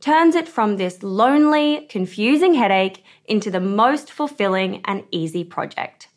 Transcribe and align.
turns 0.00 0.34
it 0.34 0.48
from 0.48 0.76
this 0.76 1.02
lonely, 1.02 1.86
confusing 1.88 2.54
headache 2.54 3.04
into 3.24 3.50
the 3.50 3.60
most 3.60 4.12
fulfilling 4.12 4.82
and 4.84 5.04
easy 5.10 5.44
project. 5.44 6.08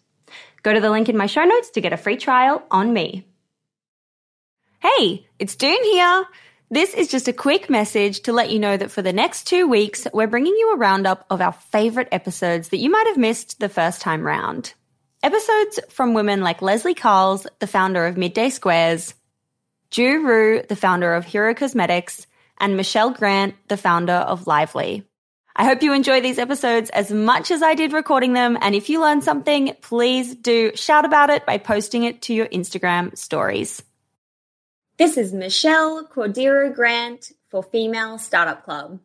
Go 0.64 0.74
to 0.74 0.82
the 0.82 0.90
link 0.90 1.10
in 1.10 1.18
my 1.18 1.26
show 1.26 1.44
notes 1.44 1.70
to 1.72 1.82
get 1.82 1.94
a 1.94 1.98
free 1.98 2.18
trial 2.18 2.64
on 2.70 2.92
me. 2.94 3.26
Hey, 4.80 5.28
it's 5.40 5.56
Doone 5.56 5.84
here. 5.84 6.26
This 6.72 6.94
is 6.94 7.08
just 7.08 7.28
a 7.28 7.34
quick 7.34 7.70
message 7.70 8.22
to 8.22 8.34
let 8.34 8.52
you 8.52 8.60
know 8.60 8.78
that 8.78 8.92
for 8.92 9.02
the 9.02 9.12
next 9.12 9.48
two 9.48 9.68
weeks, 9.68 10.06
we're 10.14 10.28
bringing 10.28 10.54
you 10.54 10.74
a 10.74 10.78
roundup 10.78 11.26
of 11.30 11.42
our 11.42 11.54
favorite 11.54 12.10
episodes 12.12 12.70
that 12.70 12.78
you 12.78 12.92
might 12.92 13.08
have 13.08 13.18
missed 13.18 13.60
the 13.60 13.70
first 13.70 14.02
time 14.02 14.22
round. 14.22 14.74
Episodes 15.24 15.80
from 15.90 16.14
women 16.14 16.42
like 16.42 16.62
Leslie 16.62 16.94
Carles, 16.94 17.48
the 17.60 17.68
founder 17.68 18.06
of 18.06 18.18
Midday 18.18 18.52
Squares, 18.52 19.16
Ju 19.90 20.26
Rhee, 20.26 20.62
the 20.62 20.76
founder 20.76 21.16
of 21.16 21.26
Hero 21.26 21.54
Cosmetics, 21.56 22.28
and 22.60 22.78
Michelle 22.78 23.12
Grant, 23.12 23.56
the 23.68 23.78
founder 23.78 24.14
of 24.14 24.48
Lively. 24.48 25.06
I 25.56 25.66
hope 25.66 25.84
you 25.84 25.94
enjoy 25.94 26.22
these 26.22 26.40
episodes 26.40 26.90
as 26.92 27.12
much 27.12 27.52
as 27.52 27.62
I 27.62 27.76
did 27.76 27.92
recording 27.92 28.34
them. 28.34 28.58
And 28.62 28.74
if 28.74 28.90
you 28.90 29.02
learned 29.02 29.24
something, 29.24 29.76
please 29.82 30.36
do 30.36 30.72
shout 30.76 31.04
about 31.04 31.30
it 31.30 31.46
by 31.46 31.58
posting 31.58 32.04
it 32.04 32.22
to 32.24 32.34
your 32.34 32.48
Instagram 32.48 33.18
stories. 33.18 33.84
This 34.98 35.18
is 35.18 35.34
Michelle 35.34 36.06
Cordeiro 36.06 36.74
Grant 36.74 37.32
for 37.50 37.64
Female 37.64 38.18
Startup 38.18 38.64
Club. 38.64 39.00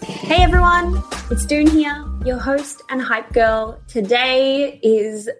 Hey 0.00 0.42
everyone, 0.42 1.02
it's 1.30 1.46
Doone 1.46 1.68
here, 1.68 2.04
your 2.26 2.38
host 2.40 2.82
and 2.88 3.00
hype 3.00 3.32
girl. 3.32 3.80
Today 3.86 4.80
is 4.82 5.30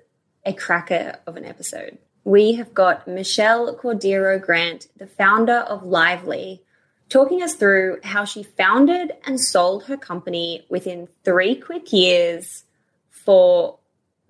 a 0.44 0.52
cracker 0.52 1.18
of 1.26 1.36
an 1.36 1.44
episode. 1.44 1.98
We 2.22 2.52
have 2.52 2.74
got 2.74 3.08
Michelle 3.08 3.76
Cordeiro 3.76 4.40
Grant, 4.40 4.86
the 4.96 5.08
founder 5.08 5.56
of 5.56 5.82
Lively, 5.82 6.62
talking 7.08 7.42
us 7.42 7.54
through 7.54 7.98
how 8.04 8.24
she 8.24 8.44
founded 8.44 9.14
and 9.26 9.40
sold 9.40 9.86
her 9.86 9.96
company 9.96 10.64
within 10.70 11.08
three 11.24 11.56
quick 11.56 11.92
years 11.92 12.62
for, 13.10 13.80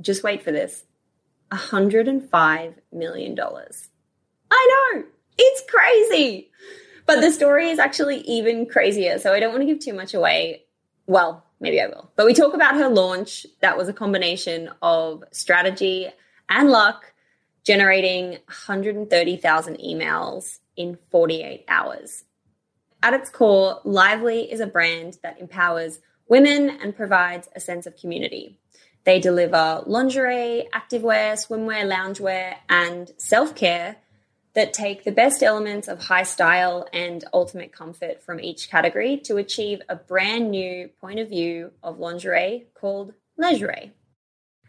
just 0.01 0.23
wait 0.23 0.43
for 0.43 0.51
this, 0.51 0.85
$105 1.53 2.75
million. 2.91 3.39
I 4.51 4.93
know, 4.95 5.05
it's 5.37 5.63
crazy. 5.71 6.51
But 7.05 7.21
the 7.21 7.33
story 7.33 7.69
is 7.69 7.79
actually 7.79 8.21
even 8.21 8.65
crazier. 8.65 9.19
So 9.19 9.35
I 9.35 9.41
don't 9.41 9.53
want 9.53 9.61
to 9.61 9.67
give 9.67 9.79
too 9.79 9.93
much 9.93 10.15
away. 10.15 10.63
Well, 11.07 11.46
maybe 11.61 11.81
I 11.81 11.87
will. 11.87 12.11
But 12.17 12.27
we 12.27 12.35
talk 12.35 12.55
about 12.55 12.77
her 12.77 12.89
launch. 12.89 13.47
That 13.61 13.77
was 13.77 13.89
a 13.89 13.93
combination 13.93 14.71
of 14.83 15.25
strategy 15.33 16.09
and 16.49 16.71
luck, 16.71 17.13
generating 17.65 18.31
130,000 18.47 19.79
emails 19.79 20.59
in 20.77 20.99
48 21.11 21.65
hours. 21.69 22.25
At 23.03 23.15
its 23.15 23.31
core, 23.31 23.81
Lively 23.85 24.51
is 24.51 24.61
a 24.61 24.67
brand 24.67 25.19
that 25.23 25.41
empowers 25.41 26.01
women 26.29 26.71
and 26.71 26.97
provides 26.97 27.49
a 27.55 27.61
sense 27.61 27.87
of 27.87 27.97
community. 27.97 28.59
They 29.05 29.21
deliver 29.21 29.83
lingerie, 29.87 30.69
activewear, 30.75 31.35
swimwear, 31.35 31.87
loungewear, 31.87 32.57
and 32.69 33.13
self 33.19 33.55
care 33.55 33.97
that 34.57 34.73
take 34.73 35.05
the 35.05 35.13
best 35.13 35.43
elements 35.43 35.87
of 35.87 36.03
high 36.03 36.23
style 36.23 36.89
and 36.91 37.23
ultimate 37.35 37.73
comfort 37.73 38.23
from 38.23 38.41
each 38.41 38.71
category 38.71 39.19
to 39.19 39.37
achieve 39.37 39.83
a 39.87 39.95
brand 39.95 40.51
new 40.51 40.89
point 40.99 41.21
of 41.21 41.29
view 41.29 41.71
of 41.83 41.99
lingerie 41.99 42.67
called 42.75 43.13
Leisurée. 43.39 43.91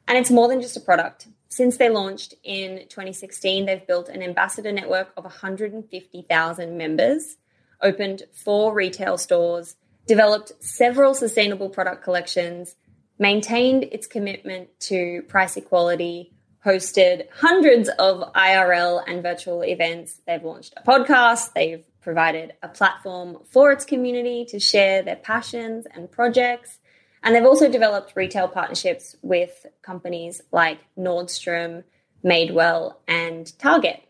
And 0.05 0.17
it's 0.17 0.29
more 0.29 0.49
than 0.49 0.61
just 0.61 0.75
a 0.75 0.81
product. 0.81 1.29
Since 1.47 1.77
they 1.77 1.87
launched 1.87 2.33
in 2.43 2.79
2016, 2.89 3.65
they've 3.65 3.87
built 3.87 4.09
an 4.09 4.21
ambassador 4.21 4.73
network 4.73 5.13
of 5.15 5.23
150,000 5.23 6.77
members, 6.77 7.37
opened 7.81 8.23
four 8.33 8.73
retail 8.73 9.17
stores, 9.17 9.77
developed 10.05 10.51
several 10.59 11.13
sustainable 11.13 11.69
product 11.69 12.03
collections, 12.03 12.75
maintained 13.17 13.85
its 13.85 14.05
commitment 14.05 14.67
to 14.81 15.21
price 15.29 15.55
equality, 15.55 16.33
hosted 16.67 17.27
hundreds 17.33 17.87
of 17.97 18.33
IRL 18.33 19.01
and 19.07 19.23
virtual 19.23 19.63
events. 19.63 20.19
They've 20.27 20.43
launched 20.43 20.73
a 20.75 20.83
podcast. 20.83 21.53
They've 21.53 21.85
provided 22.01 22.53
a 22.61 22.67
platform 22.67 23.37
for 23.49 23.71
its 23.71 23.85
community 23.85 24.43
to 24.49 24.59
share 24.59 25.01
their 25.01 25.15
passions 25.15 25.87
and 25.95 26.11
projects. 26.11 26.79
And 27.23 27.33
they've 27.33 27.45
also 27.45 27.71
developed 27.71 28.13
retail 28.17 28.49
partnerships 28.49 29.15
with 29.21 29.65
companies 29.81 30.41
like 30.51 30.79
Nordstrom, 30.97 31.83
Madewell, 32.23 32.95
and 33.07 33.57
Target. 33.57 34.03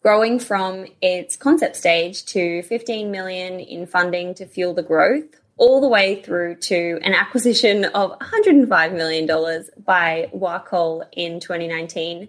Growing 0.00 0.38
from 0.38 0.86
its 1.02 1.34
concept 1.34 1.74
stage 1.74 2.24
to 2.26 2.62
15 2.62 3.10
million 3.10 3.58
in 3.58 3.84
funding 3.86 4.32
to 4.34 4.46
fuel 4.46 4.74
the 4.74 4.82
growth, 4.82 5.40
all 5.58 5.80
the 5.80 5.88
way 5.88 6.22
through 6.22 6.54
to 6.54 6.98
an 7.02 7.12
acquisition 7.12 7.84
of 7.84 8.18
$105 8.18 8.96
million 8.96 9.64
by 9.84 10.30
Wacoal 10.32 11.04
in 11.12 11.40
2019, 11.40 12.28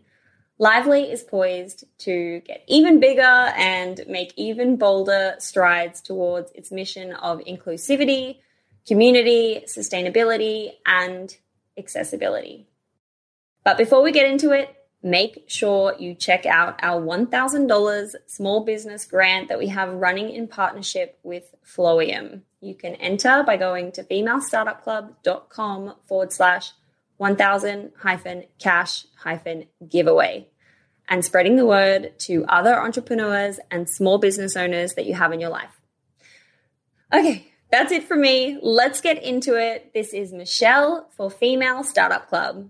Lively 0.61 1.09
is 1.09 1.23
poised 1.23 1.85
to 1.99 2.41
get 2.41 2.65
even 2.67 2.99
bigger 2.99 3.21
and 3.21 4.03
make 4.09 4.33
even 4.35 4.75
bolder 4.75 5.35
strides 5.39 6.01
towards 6.01 6.51
its 6.51 6.69
mission 6.69 7.13
of 7.13 7.39
inclusivity, 7.39 8.39
community, 8.85 9.63
sustainability, 9.67 10.71
and 10.85 11.37
accessibility. 11.77 12.67
But 13.63 13.77
before 13.77 14.03
we 14.03 14.11
get 14.11 14.29
into 14.29 14.51
it, 14.51 14.75
make 15.01 15.45
sure 15.47 15.95
you 15.97 16.13
check 16.13 16.45
out 16.45 16.79
our 16.81 17.01
$1,000 17.01 18.15
small 18.27 18.65
business 18.65 19.05
grant 19.05 19.47
that 19.49 19.59
we 19.59 19.67
have 19.67 19.93
running 19.93 20.29
in 20.29 20.47
partnership 20.47 21.17
with 21.23 21.55
Flowium. 21.65 22.41
You 22.61 22.75
can 22.75 22.95
enter 22.95 23.43
by 23.43 23.57
going 23.57 23.91
to 23.93 24.03
femalestartupclub.com 24.03 25.95
forward 26.05 26.33
slash 26.33 26.71
1000 27.17 27.91
hyphen 27.99 28.45
cash 28.59 29.05
hyphen 29.17 29.65
giveaway 29.87 30.47
and 31.09 31.25
spreading 31.25 31.55
the 31.55 31.65
word 31.65 32.17
to 32.19 32.45
other 32.45 32.79
entrepreneurs 32.79 33.59
and 33.71 33.89
small 33.89 34.17
business 34.17 34.55
owners 34.55 34.93
that 34.93 35.05
you 35.05 35.15
have 35.15 35.33
in 35.33 35.39
your 35.39 35.49
life. 35.49 35.81
Okay, 37.11 37.51
that's 37.71 37.91
it 37.91 38.03
for 38.03 38.15
me. 38.15 38.59
Let's 38.61 39.01
get 39.01 39.21
into 39.23 39.59
it. 39.59 39.91
This 39.93 40.13
is 40.13 40.31
Michelle 40.31 41.09
for 41.15 41.31
Female 41.31 41.83
Startup 41.83 42.27
Club. 42.27 42.69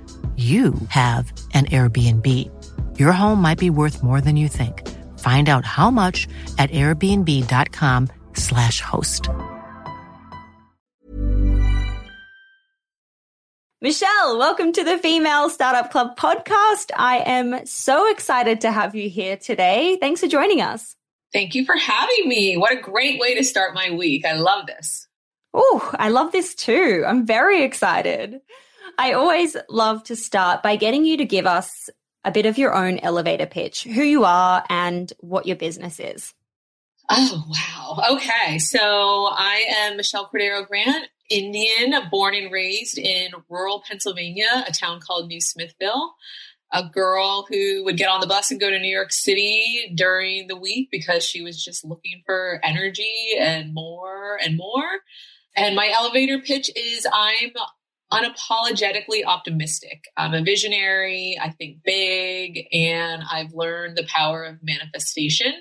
you 0.41 0.73
have 0.87 1.33
an 1.53 1.65
Airbnb. 1.65 2.25
Your 2.97 3.11
home 3.11 3.41
might 3.41 3.59
be 3.59 3.69
worth 3.69 4.01
more 4.01 4.21
than 4.21 4.37
you 4.37 4.47
think. 4.47 4.87
Find 5.19 5.49
out 5.49 5.65
how 5.65 5.91
much 5.91 6.29
at 6.57 6.71
airbnb.com/slash 6.71 8.79
host. 8.81 9.27
Michelle, 13.83 14.37
welcome 14.37 14.71
to 14.73 14.83
the 14.83 14.99
Female 14.99 15.49
Startup 15.49 15.89
Club 15.91 16.15
podcast. 16.17 16.91
I 16.95 17.23
am 17.25 17.65
so 17.65 18.11
excited 18.11 18.61
to 18.61 18.71
have 18.71 18.93
you 18.95 19.09
here 19.09 19.37
today. 19.37 19.97
Thanks 19.99 20.21
for 20.21 20.27
joining 20.27 20.61
us. 20.61 20.95
Thank 21.33 21.55
you 21.55 21.65
for 21.65 21.75
having 21.75 22.27
me. 22.27 22.57
What 22.57 22.73
a 22.73 22.81
great 22.81 23.19
way 23.19 23.35
to 23.35 23.43
start 23.43 23.73
my 23.73 23.89
week. 23.91 24.25
I 24.25 24.33
love 24.33 24.67
this. 24.67 25.07
Oh, 25.53 25.89
I 25.97 26.09
love 26.09 26.31
this 26.31 26.55
too. 26.55 27.03
I'm 27.07 27.25
very 27.25 27.63
excited. 27.63 28.41
I 28.97 29.13
always 29.13 29.55
love 29.69 30.03
to 30.05 30.15
start 30.15 30.63
by 30.63 30.75
getting 30.75 31.05
you 31.05 31.17
to 31.17 31.25
give 31.25 31.45
us 31.45 31.89
a 32.23 32.31
bit 32.31 32.45
of 32.45 32.57
your 32.57 32.73
own 32.73 32.99
elevator 32.99 33.45
pitch, 33.45 33.83
who 33.83 34.03
you 34.03 34.25
are 34.25 34.63
and 34.69 35.11
what 35.19 35.45
your 35.47 35.55
business 35.55 35.99
is. 35.99 36.33
Oh, 37.09 37.43
wow. 37.49 38.15
Okay. 38.15 38.57
So 38.59 39.27
I 39.31 39.65
am 39.77 39.97
Michelle 39.97 40.29
Cordeiro 40.29 40.65
Grant, 40.65 41.09
Indian, 41.29 41.95
born 42.09 42.35
and 42.35 42.51
raised 42.51 42.97
in 42.97 43.31
rural 43.49 43.83
Pennsylvania, 43.87 44.63
a 44.67 44.71
town 44.71 44.99
called 44.99 45.27
New 45.27 45.41
Smithville. 45.41 46.15
A 46.73 46.87
girl 46.87 47.45
who 47.49 47.83
would 47.83 47.97
get 47.97 48.07
on 48.07 48.21
the 48.21 48.27
bus 48.27 48.49
and 48.49 48.59
go 48.59 48.69
to 48.69 48.79
New 48.79 48.87
York 48.87 49.11
City 49.11 49.91
during 49.93 50.47
the 50.47 50.55
week 50.55 50.87
because 50.89 51.21
she 51.21 51.41
was 51.41 51.61
just 51.61 51.83
looking 51.83 52.21
for 52.25 52.61
energy 52.63 53.31
and 53.37 53.73
more 53.73 54.39
and 54.41 54.55
more. 54.55 55.01
And 55.53 55.75
my 55.75 55.89
elevator 55.93 56.39
pitch 56.39 56.71
is 56.73 57.05
I'm 57.11 57.51
unapologetically 58.11 59.25
optimistic. 59.25 60.03
I'm 60.17 60.33
a 60.33 60.43
visionary, 60.43 61.37
I 61.41 61.51
think 61.51 61.77
big, 61.83 62.67
and 62.73 63.23
I've 63.31 63.53
learned 63.53 63.97
the 63.97 64.07
power 64.07 64.43
of 64.43 64.57
manifestation. 64.61 65.53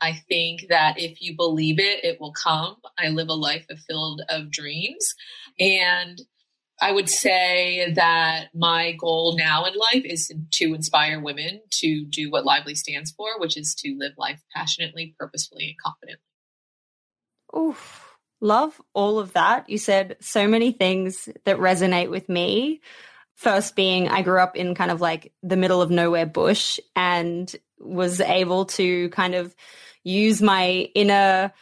I 0.00 0.14
think 0.28 0.66
that 0.68 0.98
if 0.98 1.20
you 1.20 1.36
believe 1.36 1.78
it, 1.78 2.04
it 2.04 2.20
will 2.20 2.32
come. 2.32 2.76
I 2.98 3.08
live 3.08 3.28
a 3.28 3.34
life 3.34 3.66
filled 3.86 4.22
of 4.28 4.50
dreams. 4.50 5.14
And 5.58 6.20
I 6.80 6.92
would 6.92 7.10
say 7.10 7.92
that 7.94 8.48
my 8.54 8.92
goal 8.92 9.36
now 9.36 9.66
in 9.66 9.74
life 9.74 10.04
is 10.04 10.32
to 10.52 10.74
inspire 10.74 11.20
women 11.20 11.60
to 11.72 12.06
do 12.06 12.30
what 12.30 12.46
Lively 12.46 12.74
stands 12.74 13.10
for, 13.10 13.38
which 13.38 13.56
is 13.58 13.74
to 13.76 13.94
live 13.98 14.12
life 14.16 14.40
passionately, 14.54 15.14
purposefully, 15.18 15.66
and 15.66 15.76
confidently. 15.84 16.24
Oof. 17.54 18.09
Love 18.40 18.80
all 18.94 19.18
of 19.18 19.34
that. 19.34 19.68
You 19.68 19.78
said 19.78 20.16
so 20.20 20.48
many 20.48 20.72
things 20.72 21.28
that 21.44 21.58
resonate 21.58 22.10
with 22.10 22.28
me. 22.28 22.80
First 23.34 23.76
being 23.76 24.08
I 24.08 24.22
grew 24.22 24.40
up 24.40 24.56
in 24.56 24.74
kind 24.74 24.90
of 24.90 25.00
like 25.00 25.32
the 25.42 25.56
middle 25.56 25.82
of 25.82 25.90
nowhere 25.90 26.26
bush 26.26 26.78
and 26.94 27.54
was 27.78 28.20
able 28.20 28.66
to 28.66 29.08
kind 29.10 29.34
of 29.34 29.54
use 30.04 30.40
my 30.40 30.88
inner 30.94 31.52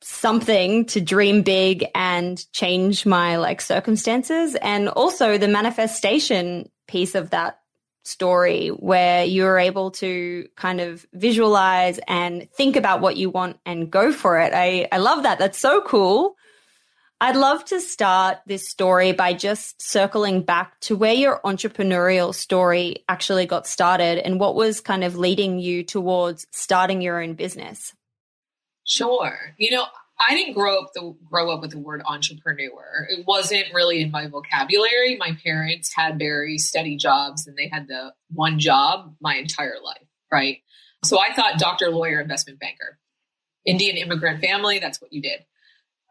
something 0.00 0.84
to 0.84 1.00
dream 1.00 1.42
big 1.42 1.86
and 1.94 2.44
change 2.52 3.06
my 3.06 3.36
like 3.36 3.60
circumstances 3.60 4.54
and 4.56 4.88
also 4.88 5.38
the 5.38 5.48
manifestation 5.48 6.68
piece 6.86 7.14
of 7.14 7.30
that 7.30 7.60
story 8.04 8.68
where 8.68 9.24
you're 9.24 9.58
able 9.58 9.90
to 9.92 10.48
kind 10.56 10.80
of 10.80 11.06
visualize 11.12 11.98
and 12.06 12.48
think 12.52 12.76
about 12.76 13.00
what 13.00 13.16
you 13.16 13.30
want 13.30 13.58
and 13.64 13.90
go 13.90 14.12
for 14.12 14.38
it. 14.38 14.52
I, 14.54 14.88
I 14.92 14.98
love 14.98 15.22
that. 15.24 15.38
That's 15.38 15.58
so 15.58 15.82
cool. 15.82 16.36
I'd 17.20 17.36
love 17.36 17.64
to 17.66 17.80
start 17.80 18.38
this 18.46 18.68
story 18.68 19.12
by 19.12 19.32
just 19.32 19.80
circling 19.80 20.42
back 20.42 20.78
to 20.80 20.96
where 20.96 21.14
your 21.14 21.40
entrepreneurial 21.44 22.34
story 22.34 23.04
actually 23.08 23.46
got 23.46 23.66
started 23.66 24.18
and 24.18 24.38
what 24.38 24.54
was 24.54 24.80
kind 24.80 25.04
of 25.04 25.16
leading 25.16 25.58
you 25.58 25.84
towards 25.84 26.46
starting 26.52 27.00
your 27.00 27.22
own 27.22 27.34
business. 27.34 27.94
Sure. 28.84 29.38
You 29.56 29.70
know, 29.70 29.86
I 30.20 30.34
didn't 30.34 30.54
grow 30.54 30.78
up 30.78 30.90
the 30.94 31.14
grow 31.24 31.50
up 31.50 31.60
with 31.60 31.72
the 31.72 31.78
word 31.78 32.02
entrepreneur. 32.06 33.06
It 33.10 33.24
wasn't 33.26 33.66
really 33.74 34.00
in 34.00 34.10
my 34.10 34.28
vocabulary. 34.28 35.16
My 35.16 35.36
parents 35.44 35.92
had 35.94 36.18
very 36.18 36.58
steady 36.58 36.96
jobs 36.96 37.46
and 37.46 37.56
they 37.56 37.68
had 37.68 37.88
the 37.88 38.14
one 38.32 38.58
job 38.58 39.14
my 39.20 39.36
entire 39.36 39.76
life, 39.82 40.06
right? 40.32 40.58
So 41.04 41.18
I 41.18 41.34
thought 41.34 41.58
doctor, 41.58 41.90
lawyer, 41.90 42.20
investment 42.20 42.60
banker. 42.60 42.98
Indian 43.66 43.96
immigrant 43.96 44.40
family, 44.40 44.78
that's 44.78 45.00
what 45.00 45.12
you 45.12 45.22
did. 45.22 45.44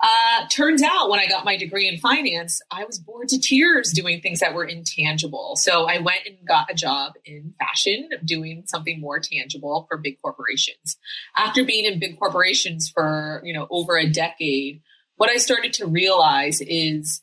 Uh, 0.04 0.46
turns 0.50 0.84
out 0.84 1.10
when 1.10 1.22
I 1.22 1.28
got 1.28 1.46
my 1.46 1.56
degree 1.56 1.88
in 1.88 1.98
finance, 1.98 2.62
I 2.70 2.84
was 2.84 3.00
bored 3.00 3.30
to 3.30 3.40
tears 3.40 3.94
doing 3.94 4.20
things 4.20 4.42
that 4.42 4.54
were 4.54 4.66
intangible. 4.66 5.56
So 5.56 5.86
I 5.88 6.00
went 6.00 6.28
and 6.28 6.46
got 6.46 6.70
a 6.70 6.74
job 6.74 7.14
in 7.24 7.54
fashion, 7.58 8.10
doing 8.26 8.64
something 8.66 9.00
more 9.00 9.22
tangible 9.22 9.86
for 9.88 9.98
big 9.98 10.22
corporations. 10.22 10.98
After 11.38 11.64
being 11.64 11.86
in 11.86 12.00
big 12.00 12.20
corporations 12.20 12.92
for, 12.94 13.42
you 13.46 13.54
know, 13.54 13.66
over 13.70 13.98
a 13.98 14.10
decade, 14.10 14.82
what 15.16 15.30
I 15.30 15.38
started 15.38 15.72
to 15.74 15.86
realize 15.86 16.60
is 16.60 17.22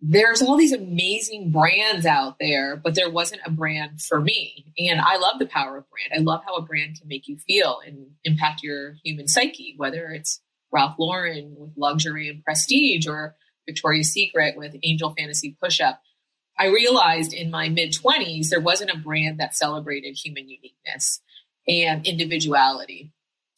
there's 0.00 0.42
all 0.42 0.56
these 0.56 0.72
amazing 0.72 1.52
brands 1.52 2.06
out 2.06 2.38
there, 2.40 2.74
but 2.74 2.96
there 2.96 3.10
wasn't 3.10 3.42
a 3.46 3.52
brand 3.52 4.00
for 4.00 4.20
me. 4.20 4.72
And 4.78 5.00
I 5.00 5.16
love 5.18 5.38
the 5.38 5.46
power 5.46 5.76
of 5.76 5.84
brand. 5.90 6.12
I 6.12 6.24
love 6.24 6.42
how 6.44 6.56
a 6.56 6.62
brand 6.62 6.98
can 6.98 7.06
make 7.06 7.28
you 7.28 7.36
feel 7.36 7.78
and 7.86 8.08
impact 8.24 8.64
your 8.64 8.94
human 9.04 9.28
psyche, 9.28 9.74
whether 9.76 10.08
it's 10.08 10.40
Ralph 10.72 10.96
Lauren 10.98 11.54
with 11.58 11.72
luxury 11.76 12.28
and 12.28 12.44
prestige 12.44 13.06
or 13.06 13.36
Victoria's 13.66 14.12
Secret 14.12 14.56
with 14.56 14.76
Angel 14.82 15.14
Fantasy 15.16 15.56
Push 15.62 15.80
Up. 15.80 16.00
I 16.58 16.66
realized 16.66 17.32
in 17.32 17.50
my 17.50 17.68
mid 17.68 17.92
20s 17.92 18.48
there 18.48 18.60
wasn't 18.60 18.90
a 18.90 18.98
brand 18.98 19.40
that 19.40 19.56
celebrated 19.56 20.16
human 20.16 20.48
uniqueness 20.48 21.20
and 21.66 22.06
individuality. 22.06 23.12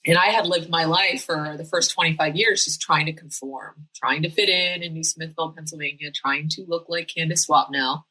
And 0.05 0.19
I 0.19 0.27
had 0.27 0.47
lived 0.47 0.69
my 0.69 0.85
life 0.85 1.25
for 1.25 1.55
the 1.57 1.65
first 1.65 1.93
25 1.93 2.35
years 2.35 2.65
just 2.65 2.81
trying 2.81 3.07
to 3.07 3.13
conform, 3.13 3.87
trying 3.95 4.23
to 4.23 4.31
fit 4.31 4.49
in 4.49 4.83
in 4.83 4.95
New 4.95 5.05
Smithville, 5.05 5.53
Pennsylvania, 5.53 6.11
trying 6.13 6.49
to 6.51 6.65
look 6.67 6.87
like 6.89 7.09
Candice 7.17 7.47
Swanepoel. 7.49 8.03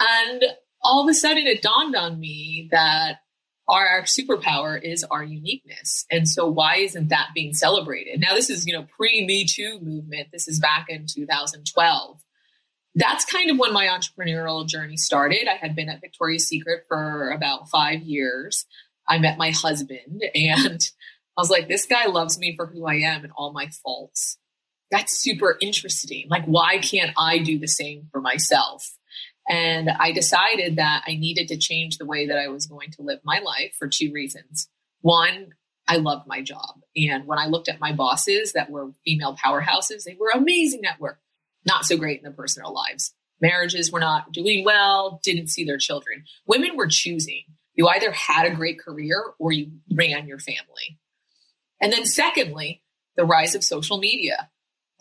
And 0.00 0.42
all 0.82 1.02
of 1.02 1.10
a 1.10 1.14
sudden 1.14 1.46
it 1.46 1.62
dawned 1.62 1.94
on 1.94 2.18
me 2.18 2.68
that 2.70 3.18
our, 3.72 3.88
our 3.88 4.02
superpower 4.02 4.80
is 4.80 5.02
our 5.04 5.24
uniqueness. 5.24 6.04
And 6.10 6.28
so 6.28 6.46
why 6.46 6.76
isn't 6.76 7.08
that 7.08 7.30
being 7.34 7.54
celebrated? 7.54 8.20
Now 8.20 8.34
this 8.34 8.50
is, 8.50 8.66
you 8.66 8.74
know, 8.74 8.86
pre 8.96 9.24
Me 9.24 9.46
Too 9.46 9.80
movement. 9.80 10.28
This 10.30 10.46
is 10.46 10.60
back 10.60 10.86
in 10.88 11.06
2012. 11.06 12.22
That's 12.94 13.24
kind 13.24 13.50
of 13.50 13.58
when 13.58 13.72
my 13.72 13.86
entrepreneurial 13.86 14.68
journey 14.68 14.98
started. 14.98 15.48
I 15.48 15.56
had 15.56 15.74
been 15.74 15.88
at 15.88 16.02
Victoria's 16.02 16.46
Secret 16.46 16.84
for 16.86 17.30
about 17.30 17.70
five 17.70 18.02
years. 18.02 18.66
I 19.08 19.18
met 19.18 19.38
my 19.38 19.50
husband 19.50 20.22
and 20.34 20.80
I 21.36 21.40
was 21.40 21.50
like, 21.50 21.66
this 21.66 21.86
guy 21.86 22.06
loves 22.06 22.38
me 22.38 22.54
for 22.54 22.66
who 22.66 22.86
I 22.86 22.96
am 22.96 23.24
and 23.24 23.32
all 23.34 23.54
my 23.54 23.68
faults. 23.82 24.36
That's 24.90 25.14
super 25.14 25.56
interesting. 25.62 26.26
Like, 26.28 26.44
why 26.44 26.76
can't 26.76 27.12
I 27.18 27.38
do 27.38 27.58
the 27.58 27.66
same 27.66 28.08
for 28.12 28.20
myself? 28.20 28.92
And 29.52 29.90
I 29.90 30.12
decided 30.12 30.76
that 30.76 31.02
I 31.06 31.14
needed 31.14 31.48
to 31.48 31.58
change 31.58 31.98
the 31.98 32.06
way 32.06 32.26
that 32.26 32.38
I 32.38 32.48
was 32.48 32.64
going 32.64 32.90
to 32.92 33.02
live 33.02 33.18
my 33.22 33.40
life 33.40 33.74
for 33.78 33.86
two 33.86 34.10
reasons. 34.10 34.70
One, 35.02 35.52
I 35.86 35.96
loved 35.96 36.26
my 36.26 36.40
job. 36.40 36.80
And 36.96 37.26
when 37.26 37.38
I 37.38 37.48
looked 37.48 37.68
at 37.68 37.78
my 37.78 37.92
bosses 37.92 38.54
that 38.54 38.70
were 38.70 38.92
female 39.04 39.36
powerhouses, 39.36 40.04
they 40.04 40.16
were 40.18 40.30
amazing 40.32 40.86
at 40.86 40.98
work, 40.98 41.20
not 41.66 41.84
so 41.84 41.98
great 41.98 42.16
in 42.16 42.22
their 42.22 42.32
personal 42.32 42.72
lives. 42.72 43.12
Marriages 43.42 43.92
were 43.92 44.00
not 44.00 44.32
doing 44.32 44.64
well, 44.64 45.20
didn't 45.22 45.48
see 45.48 45.66
their 45.66 45.76
children. 45.76 46.24
Women 46.46 46.74
were 46.74 46.86
choosing. 46.86 47.42
You 47.74 47.88
either 47.88 48.10
had 48.10 48.46
a 48.46 48.54
great 48.54 48.78
career 48.78 49.22
or 49.38 49.52
you 49.52 49.72
ran 49.92 50.26
your 50.26 50.38
family. 50.38 50.98
And 51.78 51.92
then 51.92 52.06
secondly, 52.06 52.84
the 53.18 53.26
rise 53.26 53.54
of 53.54 53.62
social 53.62 53.98
media 53.98 54.48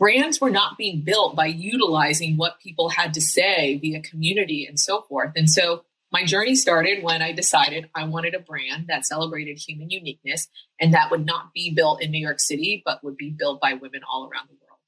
brands 0.01 0.41
were 0.41 0.49
not 0.49 0.79
being 0.79 1.01
built 1.01 1.35
by 1.35 1.45
utilizing 1.45 2.35
what 2.35 2.59
people 2.59 2.89
had 2.89 3.13
to 3.13 3.21
say 3.21 3.77
via 3.77 4.01
community 4.01 4.65
and 4.65 4.79
so 4.79 5.03
forth. 5.03 5.31
And 5.35 5.47
so 5.47 5.83
my 6.11 6.25
journey 6.25 6.55
started 6.55 7.03
when 7.03 7.21
I 7.21 7.33
decided 7.33 7.87
I 7.93 8.05
wanted 8.05 8.33
a 8.33 8.39
brand 8.39 8.87
that 8.87 9.05
celebrated 9.05 9.59
human 9.59 9.91
uniqueness 9.91 10.47
and 10.79 10.95
that 10.95 11.11
would 11.11 11.23
not 11.23 11.53
be 11.53 11.71
built 11.75 12.01
in 12.01 12.09
New 12.09 12.17
York 12.19 12.39
City, 12.39 12.81
but 12.83 13.03
would 13.03 13.15
be 13.15 13.29
built 13.29 13.61
by 13.61 13.75
women 13.75 14.01
all 14.11 14.23
around 14.23 14.49
the 14.49 14.55
world. 14.55 14.79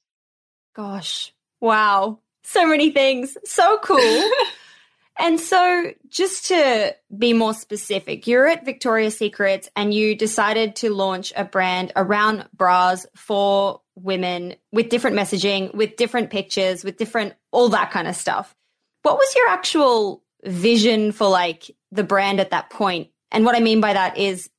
Gosh, 0.74 1.32
wow. 1.60 2.18
So 2.42 2.66
many 2.66 2.90
things. 2.90 3.38
So 3.44 3.78
cool. 3.84 4.30
and 5.20 5.38
so, 5.38 5.92
just 6.08 6.48
to 6.48 6.96
be 7.16 7.32
more 7.32 7.54
specific, 7.54 8.26
you're 8.26 8.48
at 8.48 8.64
Victoria's 8.64 9.16
Secret 9.16 9.70
and 9.76 9.94
you 9.94 10.16
decided 10.16 10.74
to 10.76 10.90
launch 10.90 11.32
a 11.36 11.44
brand 11.44 11.92
around 11.94 12.48
bras 12.52 13.06
for 13.14 13.80
women 13.96 14.54
with 14.72 14.88
different 14.88 15.16
messaging, 15.16 15.74
with 15.74 15.96
different 15.96 16.30
pictures, 16.30 16.84
with 16.84 16.96
different, 16.96 17.34
all 17.52 17.68
that 17.70 17.90
kind 17.90 18.08
of 18.08 18.16
stuff. 18.16 18.54
What 19.02 19.16
was 19.16 19.34
your 19.36 19.48
actual 19.48 20.22
vision 20.44 21.12
for 21.12 21.28
like 21.28 21.70
the 21.92 22.04
brand 22.04 22.40
at 22.40 22.50
that 22.50 22.70
point? 22.70 23.08
And 23.30 23.44
what 23.44 23.56
I 23.56 23.60
mean 23.60 23.80
by 23.80 23.92
that 23.92 24.18
is, 24.18 24.50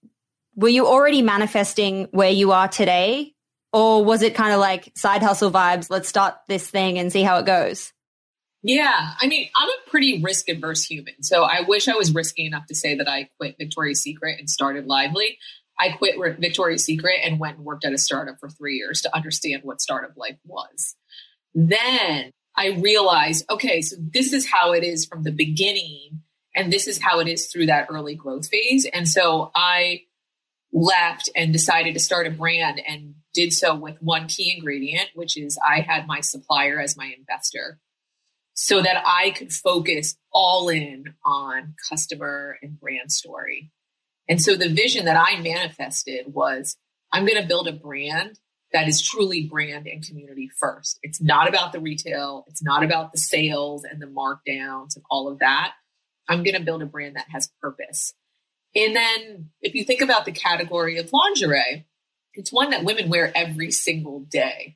were 0.56 0.70
you 0.70 0.88
already 0.88 1.22
manifesting 1.22 2.08
where 2.12 2.30
you 2.30 2.52
are 2.52 2.68
today? 2.68 3.34
Or 3.74 4.06
was 4.06 4.22
it 4.22 4.36
kind 4.36 4.54
of 4.54 4.60
like 4.62 4.94
side 4.96 5.22
hustle 5.22 5.52
vibes? 5.52 5.90
Let's 5.90 6.08
start 6.08 6.36
this 6.48 6.70
thing 6.70 6.98
and 6.98 7.12
see 7.12 7.24
how 7.24 7.40
it 7.40 7.46
goes. 7.46 7.92
Yeah, 8.64 9.12
I 9.22 9.28
mean, 9.28 9.50
I'm 9.56 9.68
a 9.68 9.90
pretty 9.90 10.24
risk 10.24 10.50
adverse 10.50 10.84
human. 10.84 11.22
So 11.22 11.44
I 11.44 11.62
wish 11.68 11.88
I 11.88 11.94
was 11.94 12.16
risky 12.16 12.46
enough 12.46 12.66
to 12.68 12.76
say 12.76 12.96
that 12.96 13.08
I 13.08 13.30
quit 13.38 13.58
Victoria's 13.60 14.02
Secret 14.02 14.40
and 14.40 14.50
started 14.50 14.88
Lively. 14.88 15.38
I 15.80 15.90
quit 15.90 16.16
Victoria's 16.40 16.86
Secret 16.86 17.20
and 17.24 17.40
went 17.40 17.58
and 17.58 17.66
worked 17.66 17.86
at 17.86 17.94
a 17.94 17.98
startup 17.98 18.40
for 18.40 18.50
three 18.50 18.76
years 18.76 19.02
to 19.02 19.16
understand 19.16 19.64
what 19.64 19.82
startup 19.82 20.16
life 20.16 20.38
was. 20.46 20.96
Then 21.54 22.32
I 22.56 22.78
realized, 22.80 23.46
okay, 23.50 23.82
so 23.82 23.98
this 24.00 24.34
is 24.34 24.48
how 24.50 24.74
it 24.74 24.84
is 24.84 25.06
from 25.06 25.24
the 25.24 25.32
beginning, 25.32 26.22
and 26.56 26.72
this 26.72 26.88
is 26.88 27.02
how 27.02 27.20
it 27.20 27.28
is 27.28 27.48
through 27.48 27.66
that 27.66 27.88
early 27.90 28.16
growth 28.16 28.48
phase. 28.48 28.86
And 28.86 29.08
so 29.08 29.52
I 29.56 30.04
left 30.72 31.30
and 31.36 31.52
decided 31.52 31.94
to 31.94 32.00
start 32.00 32.28
a 32.28 32.32
brand 32.32 32.82
and 32.88 33.16
did 33.34 33.54
so 33.54 33.76
with 33.76 34.02
one 34.02 34.28
key 34.28 34.54
ingredient, 34.56 35.10
which 35.14 35.38
is 35.38 35.58
I 35.66 35.82
had 35.82 36.08
my 36.08 36.22
supplier 36.22 36.80
as 36.80 36.98
my 36.98 37.14
investor 37.18 37.80
so 38.54 38.82
that 38.82 39.04
I 39.06 39.32
could 39.32 39.52
focus 39.52 40.16
all 40.32 40.70
in 40.70 41.14
on 41.26 41.76
customer 41.90 42.58
and 42.62 42.80
brand 42.80 43.12
story. 43.12 43.72
And 44.28 44.42
so 44.42 44.56
the 44.56 44.70
vision 44.70 45.06
that 45.06 45.18
I 45.18 45.40
manifested 45.42 46.34
was 46.34 46.78
I'm 47.12 47.26
going 47.26 47.42
to 47.42 47.48
build 47.48 47.68
a 47.68 47.74
brand 47.74 48.40
that 48.74 48.88
is 48.88 49.02
truly 49.02 49.44
brand 49.44 49.88
and 49.88 50.06
community 50.06 50.50
first. 50.60 51.00
It's 51.02 51.22
not 51.22 51.48
about 51.48 51.72
the 51.72 51.80
retail, 51.80 52.46
it's 52.48 52.64
not 52.64 52.84
about 52.84 53.12
the 53.12 53.18
sales 53.18 53.84
and 53.84 54.02
the 54.02 54.08
markdowns 54.08 54.96
and 54.96 55.06
all 55.10 55.30
of 55.30 55.40
that. 55.40 55.74
I'm 56.28 56.44
going 56.44 56.56
to 56.56 56.64
build 56.64 56.82
a 56.82 56.88
brand 56.88 57.16
that 57.16 57.30
has 57.30 57.50
purpose. 57.62 58.14
And 58.76 58.96
then 58.96 59.50
if 59.62 59.76
you 59.76 59.86
think 59.86 60.02
about 60.02 60.26
the 60.26 60.32
category 60.32 60.98
of 60.98 61.14
lingerie, 61.14 61.86
it's 62.34 62.52
one 62.52 62.72
that 62.72 62.84
women 62.84 63.10
wear 63.10 63.32
every 63.34 63.72
single 63.72 64.20
day, 64.20 64.76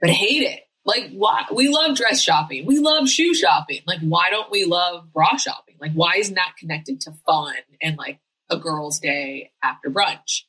but 0.00 0.10
hate 0.10 0.42
it. 0.42 0.60
Like, 0.84 1.10
why? 1.12 1.44
We 1.54 1.68
love 1.68 1.96
dress 1.96 2.20
shopping. 2.20 2.66
We 2.66 2.80
love 2.80 3.08
shoe 3.08 3.34
shopping. 3.34 3.80
Like, 3.86 4.00
why 4.00 4.30
don't 4.30 4.50
we 4.50 4.64
love 4.64 5.12
bra 5.12 5.36
shopping? 5.36 5.76
Like, 5.80 5.92
why 5.92 6.14
isn't 6.18 6.34
that 6.34 6.56
connected 6.58 7.00
to 7.02 7.12
fun 7.24 7.54
and 7.80 7.96
like 7.96 8.18
a 8.52 8.58
girl's 8.58 8.98
day 8.98 9.52
after 9.62 9.90
brunch. 9.90 10.42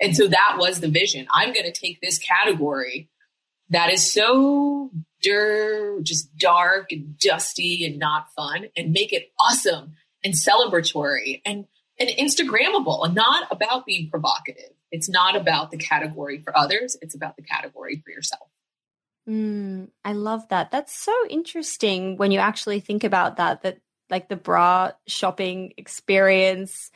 And 0.00 0.16
so 0.16 0.28
that 0.28 0.56
was 0.58 0.80
the 0.80 0.88
vision. 0.88 1.26
I'm 1.30 1.52
going 1.52 1.66
to 1.66 1.72
take 1.72 2.00
this 2.00 2.18
category 2.18 3.10
that 3.68 3.92
is 3.92 4.12
so 4.12 4.90
dir- 5.20 6.00
just 6.02 6.36
dark 6.36 6.92
and 6.92 7.18
dusty 7.18 7.84
and 7.84 7.98
not 7.98 8.32
fun 8.34 8.66
and 8.76 8.92
make 8.92 9.12
it 9.12 9.30
awesome 9.38 9.94
and 10.24 10.34
celebratory 10.34 11.42
and, 11.44 11.66
and 11.98 12.08
Instagrammable 12.10 13.04
and 13.04 13.14
not 13.14 13.46
about 13.50 13.86
being 13.86 14.10
provocative. 14.10 14.70
It's 14.90 15.08
not 15.08 15.36
about 15.36 15.70
the 15.70 15.76
category 15.76 16.40
for 16.42 16.56
others. 16.56 16.96
It's 17.00 17.14
about 17.14 17.36
the 17.36 17.42
category 17.42 18.02
for 18.04 18.10
yourself. 18.10 18.48
Mm, 19.28 19.88
I 20.04 20.14
love 20.14 20.48
that. 20.48 20.70
That's 20.70 20.94
so 20.94 21.14
interesting 21.28 22.16
when 22.16 22.32
you 22.32 22.40
actually 22.40 22.80
think 22.80 23.04
about 23.04 23.36
that, 23.36 23.62
that 23.62 23.78
like 24.08 24.28
the 24.28 24.36
bra 24.36 24.90
shopping 25.06 25.74
experience 25.76 26.90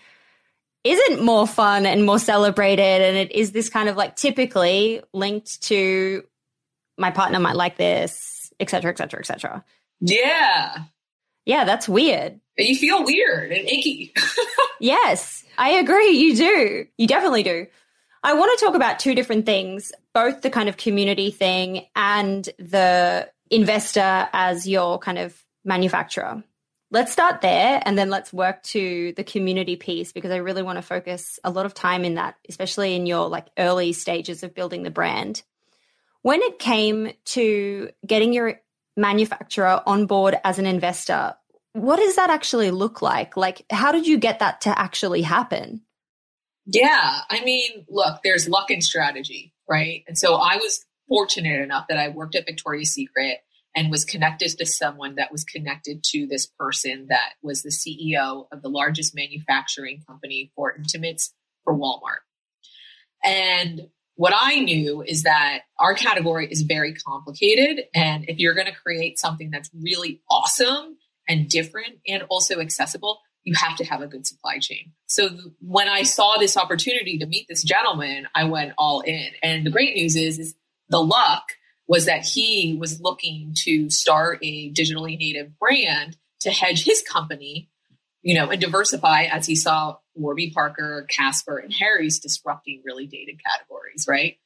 isn't 0.85 1.23
more 1.23 1.47
fun 1.47 1.87
and 1.87 2.05
more 2.05 2.19
celebrated 2.19 3.03
and 3.03 3.17
it 3.17 3.33
is 3.33 3.53
this 3.53 3.69
kind 3.69 3.89
of 3.89 3.97
like 3.97 4.17
typically 4.17 5.03
linked 5.13 5.63
to 5.63 6.23
my 6.99 7.11
partner 7.11 7.41
might 7.41 7.57
like 7.57 7.77
this 7.77 8.53
etc 8.61 8.93
etc 8.93 9.21
etc 9.21 9.65
yeah. 10.01 10.85
Yeah 11.47 11.65
that's 11.65 11.89
weird. 11.89 12.41
You 12.57 12.77
feel 12.77 13.05
weird 13.05 13.53
and 13.53 13.69
icky. 13.69 14.13
Yes 14.81 15.45
i 15.57 15.71
agree 15.71 16.11
you 16.11 16.37
do. 16.37 16.87
You 16.99 17.07
definitely 17.07 17.43
do. 17.43 17.67
I 18.23 18.35
want 18.35 18.59
to 18.59 18.65
talk 18.65 18.75
about 18.75 18.99
two 18.99 19.15
different 19.15 19.47
things 19.47 19.93
both 20.13 20.43
the 20.43 20.51
kind 20.51 20.69
of 20.69 20.77
community 20.77 21.31
thing 21.31 21.87
and 21.97 22.45
the 22.59 23.31
investor 23.51 24.29
as 24.33 24.67
your 24.67 24.99
kind 24.99 25.19
of 25.19 25.41
manufacturer 25.65 26.43
let's 26.91 27.13
start 27.13 27.41
there 27.41 27.83
and 27.85 27.99
then 27.99 28.11
let's 28.11 28.33
work 28.33 28.63
to 28.63 29.13
the 29.17 29.25
community 29.25 29.77
piece 29.77 30.13
because 30.13 30.31
I 30.31 30.37
really 30.37 30.63
want 30.63 30.77
to 30.79 30.83
focus 30.83 31.39
a 31.43 31.51
lot 31.51 31.67
of 31.67 31.75
time 31.75 32.05
in 32.05 32.15
that, 32.15 32.37
especially 32.49 32.95
in 32.95 33.07
your 33.07 33.29
like 33.29 33.47
early 33.59 33.93
stages 33.93 34.43
of 34.43 34.55
building 34.55 34.83
the 34.83 34.91
brand. 34.91 35.43
When 36.23 36.41
it 36.41 36.59
came 36.59 37.13
to 37.27 37.91
getting 38.07 38.33
your 38.33 38.61
manufacturer 38.97 39.83
on 39.87 40.07
board 40.07 40.39
as 40.45 40.59
an 40.59 40.67
investor, 40.67 41.35
what 41.73 41.97
does 41.97 42.17
that 42.17 42.31
actually 42.31 42.71
look 42.71 43.03
like? 43.03 43.37
Like, 43.37 43.65
how 43.71 43.93
did 43.93 44.07
you 44.07 44.17
get 44.17 44.39
that 44.39 44.63
to 44.63 44.79
actually 44.79 45.23
happen? 45.23 45.83
Yeah, 46.67 47.19
I 47.29 47.45
mean, 47.45 47.85
look, 47.89 48.21
there's 48.23 48.49
luck 48.49 48.71
and 48.71 48.83
strategy, 48.83 49.53
right? 49.69 50.05
And 50.07 50.17
so 50.17 50.37
I 50.37 50.57
was 50.57 50.87
fortunate 51.09 51.61
enough 51.61 51.87
that 51.89 51.99
I 51.99 52.09
worked 52.09 52.37
at 52.37 52.47
Victoria's 52.47 52.91
Secret 52.91 53.39
and 53.75 53.91
was 53.91 54.05
connected 54.05 54.57
to 54.59 54.67
someone 54.67 55.17
that 55.17 55.33
was 55.33 55.45
connected 55.45 56.03
to 56.05 56.27
this 56.27 56.47
person 56.59 57.07
that 57.09 57.33
was 57.43 57.63
the 57.63 57.71
CEO 57.71 58.47
of 58.53 58.63
the 58.63 58.69
largest 58.69 59.15
manufacturing 59.15 60.03
company 60.07 60.53
for 60.55 60.75
intimates 60.77 61.35
for 61.65 61.75
Walmart. 61.77 62.23
And 63.25 63.89
what 64.17 64.33
I 64.37 64.61
knew 64.61 65.03
is 65.03 65.25
that 65.25 65.61
our 65.79 65.95
category 65.95 66.47
is 66.49 66.63
very 66.63 66.95
complicated. 66.95 67.87
And 67.95 68.29
if 68.29 68.39
you're 68.39 68.55
going 68.55 68.67
to 68.67 68.75
create 68.75 69.19
something 69.19 69.51
that's 69.51 69.71
really 69.75 70.23
awesome 70.31 70.97
and 71.29 71.49
different 71.49 71.99
and 72.07 72.23
also 72.29 72.61
accessible, 72.61 73.19
you 73.43 73.55
have 73.55 73.77
to 73.77 73.85
have 73.85 74.01
a 74.01 74.07
good 74.07 74.27
supply 74.27 74.59
chain. 74.59 74.93
So 75.07 75.29
th- 75.29 75.41
when 75.61 75.89
I 75.89 76.03
saw 76.03 76.37
this 76.39 76.57
opportunity 76.57 77.19
to 77.19 77.27
meet 77.27 77.47
this 77.49 77.63
gentleman, 77.63 78.27
I 78.35 78.45
went 78.45 78.73
all 78.79 79.01
in. 79.01 79.29
And 79.43 79.67
the 79.67 79.71
great 79.71 79.95
news 79.95 80.17
is, 80.17 80.39
is 80.39 80.55
the 80.89 81.03
luck 81.03 81.45
was 81.87 82.07
that 82.07 82.25
he 82.25 82.77
was 82.79 83.01
looking 83.01 83.53
to 83.65 83.91
start 83.91 84.39
a 84.43 84.73
digitally 84.73 85.19
native 85.19 85.59
brand 85.59 86.17
to 86.41 86.51
hedge 86.51 86.85
his 86.85 87.03
company, 87.03 87.69
you 88.23 88.35
know, 88.35 88.51
and 88.51 88.61
diversify 88.61 89.25
as 89.25 89.47
he 89.47 89.55
saw 89.55 89.97
Warby 90.15 90.51
Parker, 90.51 91.07
Casper, 91.09 91.59
and 91.59 91.73
Harry's 91.73 92.21
disrupting 92.21 92.83
really 92.85 93.07
dated 93.07 93.41
categories, 93.45 94.07
right? 94.09 94.39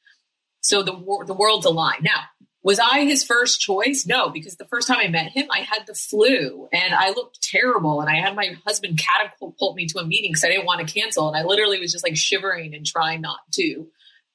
So 0.61 0.83
the 0.83 0.91
the 1.25 1.33
world's 1.33 1.65
aligned. 1.65 2.03
Now, 2.03 2.23
was 2.61 2.79
I 2.79 3.05
his 3.05 3.23
first 3.23 3.61
choice? 3.61 4.05
No, 4.05 4.29
because 4.29 4.57
the 4.57 4.65
first 4.65 4.87
time 4.87 4.97
I 4.99 5.07
met 5.07 5.31
him, 5.31 5.47
I 5.49 5.59
had 5.59 5.87
the 5.87 5.93
flu 5.93 6.67
and 6.73 6.93
I 6.93 7.11
looked 7.11 7.41
terrible, 7.41 8.01
and 8.01 8.09
I 8.09 8.15
had 8.15 8.35
my 8.35 8.57
husband 8.67 8.99
catapult 8.99 9.75
me 9.77 9.87
to 9.87 9.99
a 9.99 10.05
meeting 10.05 10.31
because 10.31 10.43
I 10.43 10.49
didn't 10.49 10.65
want 10.65 10.85
to 10.85 10.93
cancel, 10.93 11.29
and 11.29 11.37
I 11.37 11.43
literally 11.43 11.79
was 11.79 11.93
just 11.93 12.03
like 12.03 12.17
shivering 12.17 12.73
and 12.75 12.85
trying 12.85 13.21
not 13.21 13.39
to 13.53 13.87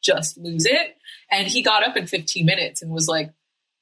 just 0.04 0.36
lose 0.36 0.66
it. 0.66 0.96
And 1.30 1.46
he 1.46 1.62
got 1.62 1.86
up 1.86 1.96
in 1.96 2.06
15 2.06 2.44
minutes 2.44 2.82
and 2.82 2.90
was 2.92 3.08
like, 3.08 3.32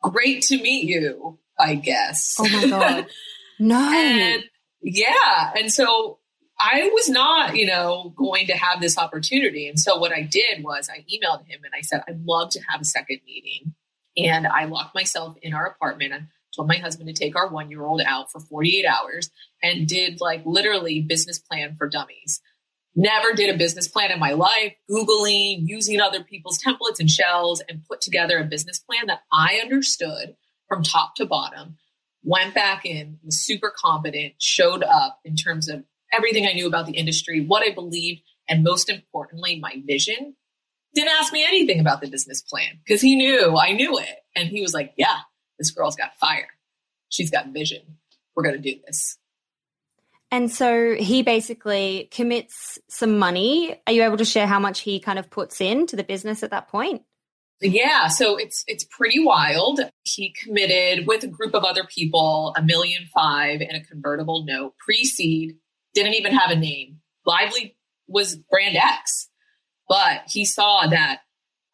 "Great 0.03 0.43
to 0.45 0.61
meet 0.63 0.85
you." 0.85 1.39
I 1.59 1.75
guess. 1.75 2.37
Oh 2.39 2.49
my 2.49 2.67
god. 2.69 3.07
No. 3.59 3.79
and 3.79 4.43
yeah, 4.83 5.53
and 5.57 5.73
so 5.73 6.19
I 6.59 6.91
was 6.93 7.09
not, 7.09 7.57
you 7.57 7.67
know, 7.67 8.13
going 8.17 8.47
to 8.47 8.55
have 8.55 8.81
this 8.81 8.99
opportunity. 8.99 9.69
And 9.69 9.79
so 9.79 9.99
what 9.99 10.13
I 10.13 10.23
did 10.23 10.63
was 10.63 10.89
I 10.89 11.05
emailed 11.13 11.47
him 11.47 11.61
and 11.65 11.73
I 11.77 11.83
said, 11.83 12.03
I'd 12.09 12.25
love 12.25 12.51
to 12.51 12.61
have 12.69 12.81
a 12.81 12.85
second 12.85 13.21
meeting. 13.27 13.75
And 14.17 14.47
I 14.47 14.65
locked 14.65 14.95
myself 14.95 15.37
in 15.43 15.55
our 15.55 15.67
apartment. 15.67 16.13
I 16.13 16.21
told 16.55 16.69
my 16.69 16.77
husband 16.77 17.09
to 17.09 17.15
take 17.15 17.37
our 17.37 17.49
one 17.49 17.71
year 17.71 17.85
old 17.85 18.03
out 18.05 18.31
for 18.31 18.41
48 18.41 18.85
hours 18.85 19.31
and 19.63 19.89
did 19.89 20.21
like 20.21 20.45
literally 20.45 21.01
business 21.01 21.39
plan 21.39 21.75
for 21.77 21.89
dummies. 21.89 22.41
Never 22.95 23.33
did 23.33 23.55
a 23.55 23.57
business 23.57 23.89
plan 23.89 24.11
in 24.11 24.19
my 24.19 24.33
life, 24.33 24.75
Googling, 24.91 25.67
using 25.67 26.01
other 26.01 26.23
people's 26.23 26.59
templates 26.59 27.01
and 27.01 27.11
shells, 27.11 27.63
and 27.67 27.85
put 27.89 28.03
together 28.03 28.39
a 28.39 28.45
business 28.45 28.79
plan 28.79 29.07
that 29.07 29.23
I 29.33 29.61
understood 29.63 30.37
from 30.69 30.83
top 30.83 31.15
to 31.17 31.27
bottom. 31.27 31.77
Went 32.23 32.55
back 32.55 32.85
in, 32.85 33.19
was 33.25 33.41
super 33.41 33.73
competent, 33.75 34.35
showed 34.39 34.83
up 34.83 35.21
in 35.25 35.37
terms 35.37 35.69
of 35.69 35.85
everything 36.13 36.47
I 36.47 36.53
knew 36.53 36.67
about 36.67 36.87
the 36.87 36.93
industry, 36.93 37.41
what 37.41 37.67
I 37.67 37.75
believed, 37.75 38.23
and 38.49 38.63
most 38.63 38.91
importantly, 38.91 39.59
my 39.59 39.83
vision. 39.87 40.37
Didn't 40.95 41.13
ask 41.19 41.33
me 41.33 41.45
anything 41.45 41.81
about 41.81 42.03
the 42.03 42.11
business 42.11 42.43
plan 42.43 42.79
because 42.85 43.01
he 43.01 43.17
knew 43.17 43.57
I 43.57 43.73
knew 43.73 43.99
it. 43.99 44.19
And 44.37 44.49
he 44.49 44.61
was 44.61 44.75
like, 44.75 44.93
Yeah, 44.97 45.21
this 45.59 45.71
girl's 45.71 45.97
got 45.97 46.19
fire. 46.19 46.49
She's 47.09 47.31
got 47.31 47.49
vision. 47.49 47.83
We're 48.37 48.43
going 48.43 48.57
to 48.57 48.61
do 48.61 48.79
this. 48.87 49.17
And 50.33 50.51
so 50.51 50.95
he 50.95 51.23
basically 51.23 52.09
commits 52.11 52.79
some 52.89 53.19
money. 53.19 53.79
Are 53.87 53.93
you 53.93 54.03
able 54.03 54.17
to 54.17 54.25
share 54.25 54.47
how 54.47 54.59
much 54.59 54.81
he 54.81 54.99
kind 54.99 55.19
of 55.19 55.29
puts 55.29 55.61
into 55.61 55.95
the 55.95 56.03
business 56.03 56.43
at 56.43 56.51
that 56.51 56.69
point? 56.69 57.03
Yeah, 57.61 58.09
so 58.09 58.37
it's 58.39 58.65
it's 58.67 58.85
pretty 58.85 59.23
wild. 59.23 59.81
He 60.03 60.35
committed 60.43 61.07
with 61.07 61.23
a 61.23 61.29
group 61.29 61.55
of 61.55 61.65
other 61.65 61.85
people 61.85 62.55
a 62.57 62.63
million 62.63 63.05
five 63.15 63.61
in 63.61 63.77
a 63.77 63.85
convertible 63.85 64.45
note 64.45 64.75
pre-seed 64.79 65.57
didn't 65.95 66.15
even 66.15 66.33
have 66.33 66.51
a 66.51 66.57
name. 66.57 67.01
Lively 67.25 67.77
was 68.09 68.35
brand 68.35 68.77
X, 68.77 69.29
but 69.89 70.23
he 70.29 70.45
saw 70.45 70.89
that 70.89 71.21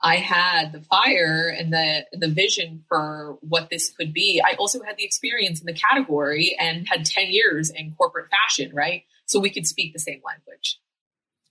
I 0.01 0.17
had 0.17 0.73
the 0.73 0.81
fire 0.81 1.49
and 1.49 1.73
the 1.73 2.05
the 2.13 2.29
vision 2.29 2.85
for 2.89 3.39
what 3.41 3.69
this 3.71 3.91
could 3.91 4.13
be. 4.13 4.41
I 4.45 4.55
also 4.55 4.83
had 4.83 4.97
the 4.97 5.05
experience 5.05 5.61
in 5.61 5.67
the 5.67 5.73
category 5.73 6.57
and 6.59 6.87
had 6.89 7.05
10 7.05 7.27
years 7.29 7.71
in 7.71 7.95
corporate 7.97 8.31
fashion, 8.31 8.71
right? 8.75 9.03
So 9.27 9.41
we 9.41 9.51
could 9.51 9.67
speak 9.67 9.93
the 9.93 9.99
same 9.99 10.21
language. 10.25 10.79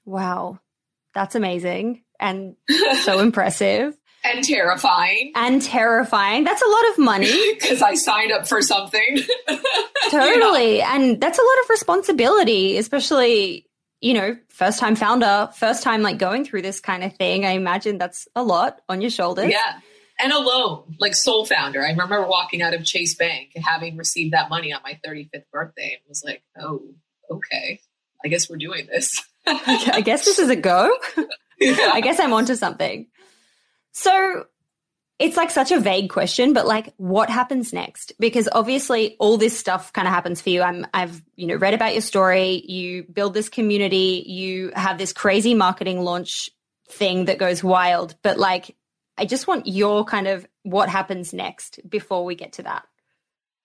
Wow. 0.06 0.60
That's 1.14 1.36
amazing 1.36 2.04
and 2.20 2.56
so 3.04 3.20
impressive. 3.20 3.98
And 4.24 4.44
terrifying. 4.44 5.32
And 5.36 5.62
terrifying. 5.62 6.44
That's 6.44 6.62
a 6.62 6.68
lot 6.68 6.90
of 6.92 6.98
money. 7.00 7.54
Because 7.54 7.82
I 7.82 7.96
signed 7.96 8.32
up 8.32 8.48
for 8.48 8.62
something. 8.62 9.20
totally. 10.10 10.82
And 10.82 11.20
that's 11.20 11.38
a 11.38 11.42
lot 11.42 11.64
of 11.64 11.70
responsibility, 11.70 12.78
especially, 12.78 13.67
you 14.02 14.14
know, 14.14 14.38
first 14.50 14.80
time 14.80 14.96
founder, 14.96 15.50
first 15.56 15.84
time 15.84 16.02
like 16.02 16.18
going 16.18 16.46
through 16.46 16.62
this 16.62 16.80
kind 16.80 17.04
of 17.04 17.16
thing. 17.16 17.46
I 17.46 17.52
imagine 17.52 17.98
that's 17.98 18.28
a 18.36 18.44
lot 18.44 18.82
on 18.88 19.02
your 19.02 19.10
shoulders. 19.10 19.52
Yeah. 19.52 19.80
And 20.20 20.32
alone, 20.32 20.96
like 21.00 21.14
sole 21.14 21.46
founder. 21.46 21.84
I 21.84 21.90
remember 21.90 22.26
walking 22.26 22.62
out 22.62 22.74
of 22.74 22.84
Chase 22.84 23.16
Bank 23.16 23.52
and 23.56 23.64
having 23.64 23.98
received 23.98 24.34
that 24.34 24.50
money 24.50 24.74
on 24.74 24.82
my 24.84 25.00
35th 25.06 25.44
birthday 25.52 25.94
and 25.94 26.02
was 26.08 26.24
like, 26.24 26.44
oh, 26.60 26.82
okay. 27.30 27.80
I 28.24 28.28
guess 28.28 28.50
we're 28.50 28.58
doing 28.58 28.88
this. 28.88 29.24
I 29.48 30.02
guess 30.02 30.26
this 30.26 30.40
is 30.40 30.50
a 30.50 30.56
go. 30.56 30.92
Yeah. 31.60 31.90
I 31.92 32.02
guess 32.02 32.20
I'm 32.20 32.34
onto 32.34 32.54
something. 32.54 33.08
So 33.92 34.46
it's 35.20 35.36
like 35.36 35.50
such 35.50 35.72
a 35.72 35.80
vague 35.80 36.10
question, 36.10 36.54
but 36.54 36.68
like 36.68 36.94
what 36.98 37.30
happens 37.30 37.74
next? 37.74 38.14
Because 38.20 38.48
obviously 38.52 39.16
all 39.20 39.38
this 39.38 39.58
stuff 39.58 39.92
kind 39.92 40.08
of 40.08 40.14
happens 40.14 40.42
for 40.42 40.50
you. 40.50 40.62
I'm 40.62 40.86
I've, 40.94 41.24
you 41.36 41.48
know, 41.48 41.56
read 41.56 41.74
about 41.74 41.94
your 41.94 42.02
story, 42.02 42.64
you 42.68 43.04
build 43.04 43.34
this 43.34 43.50
community, 43.50 44.24
you 44.28 44.72
have 44.76 44.98
this 44.98 45.14
crazy 45.14 45.54
marketing 45.54 46.04
launch 46.04 46.52
thing 46.90 47.26
that 47.26 47.40
goes 47.40 47.64
wild, 47.64 48.16
but 48.22 48.38
like 48.38 48.76
I 49.18 49.26
just 49.26 49.48
want 49.48 49.68
your 49.68 50.06
kind 50.06 50.28
of 50.28 50.48
what 50.64 50.90
happens 50.90 51.34
next 51.34 51.80
before 51.90 52.24
we 52.24 52.36
get 52.36 52.54
to 52.54 52.64
that. 52.64 52.86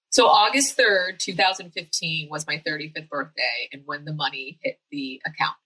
So 0.09 0.27
August 0.27 0.79
3rd, 0.79 1.19
2015 1.19 2.29
was 2.31 2.47
my 2.47 2.63
35th 2.67 3.09
birthday 3.09 3.69
and 3.73 3.83
when 3.85 4.05
the 4.05 4.13
money 4.13 4.59
hit 4.63 4.79
the 4.91 5.21
account. 5.27 5.57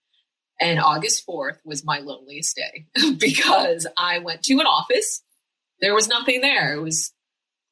And 0.59 0.79
August 0.79 1.27
4th 1.27 1.59
was 1.65 1.85
my 1.85 1.99
loneliest 1.99 2.55
day 2.55 2.87
because 3.19 3.85
I 3.97 4.19
went 4.19 4.43
to 4.43 4.53
an 4.55 4.65
office. 4.65 5.21
There 5.81 5.93
was 5.93 6.07
nothing 6.07 6.41
there. 6.41 6.73
It 6.73 6.81
was 6.81 7.13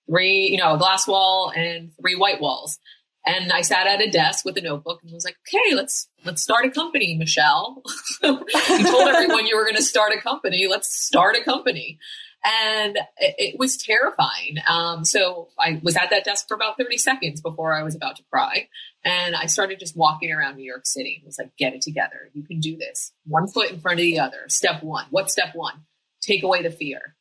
three, 0.10 0.50
you 0.50 0.58
know, 0.58 0.76
a 0.76 0.78
glass 0.78 1.08
wall 1.08 1.52
and 1.56 1.92
three 2.00 2.16
white 2.16 2.40
walls. 2.40 2.80
And 3.26 3.52
I 3.52 3.62
sat 3.62 3.88
at 3.88 4.02
a 4.02 4.10
desk 4.10 4.46
with 4.46 4.56
a 4.58 4.62
notebook 4.62 5.02
and 5.02 5.12
was 5.12 5.26
like, 5.26 5.38
okay, 5.48 5.74
let's, 5.74 6.08
let's 6.26 6.44
start 6.44 6.66
a 6.66 6.70
company, 6.70 7.18
Michelle. 7.18 7.82
you 8.24 8.38
told 8.84 9.08
everyone 9.08 9.48
you 9.48 9.58
were 9.58 9.64
going 9.64 9.76
to 9.76 9.82
start 9.82 10.12
a 10.16 10.22
company. 10.22 10.68
Let's 10.70 10.96
start 10.96 11.36
a 11.36 11.44
company. 11.44 11.98
And 12.44 12.98
it, 13.18 13.36
it 13.40 13.56
was 13.60 13.78
terrifying. 13.78 14.58
Um, 14.70 15.04
so 15.04 15.50
I 15.60 15.80
was 15.82 15.96
at 15.96 16.12
that 16.12 16.24
desk 16.24 16.48
for 16.48 16.54
about 16.54 16.78
30 16.78 17.00
seconds 17.00 17.42
before 17.42 17.74
I 17.74 17.82
was 17.82 17.96
about 17.96 18.18
to 18.18 18.24
cry. 18.32 18.68
And 19.04 19.36
I 19.36 19.48
started 19.48 19.80
just 19.80 19.98
walking 19.98 20.32
around 20.32 20.56
New 20.56 20.64
York 20.64 20.86
City 20.86 21.16
and 21.18 21.26
was 21.26 21.40
like, 21.40 21.58
get 21.58 21.74
it 21.74 21.82
together. 21.82 22.30
You 22.34 22.44
can 22.44 22.60
do 22.60 22.78
this. 22.78 23.12
One 23.26 23.48
foot 23.48 23.72
in 23.72 23.80
front 23.80 24.00
of 24.00 24.04
the 24.04 24.20
other. 24.20 24.46
Step 24.50 24.84
one. 24.84 25.08
What's 25.10 25.34
step 25.34 25.56
one? 25.56 25.86
Take 26.22 26.44
away 26.44 26.62
the 26.62 26.70
fear. 26.70 27.16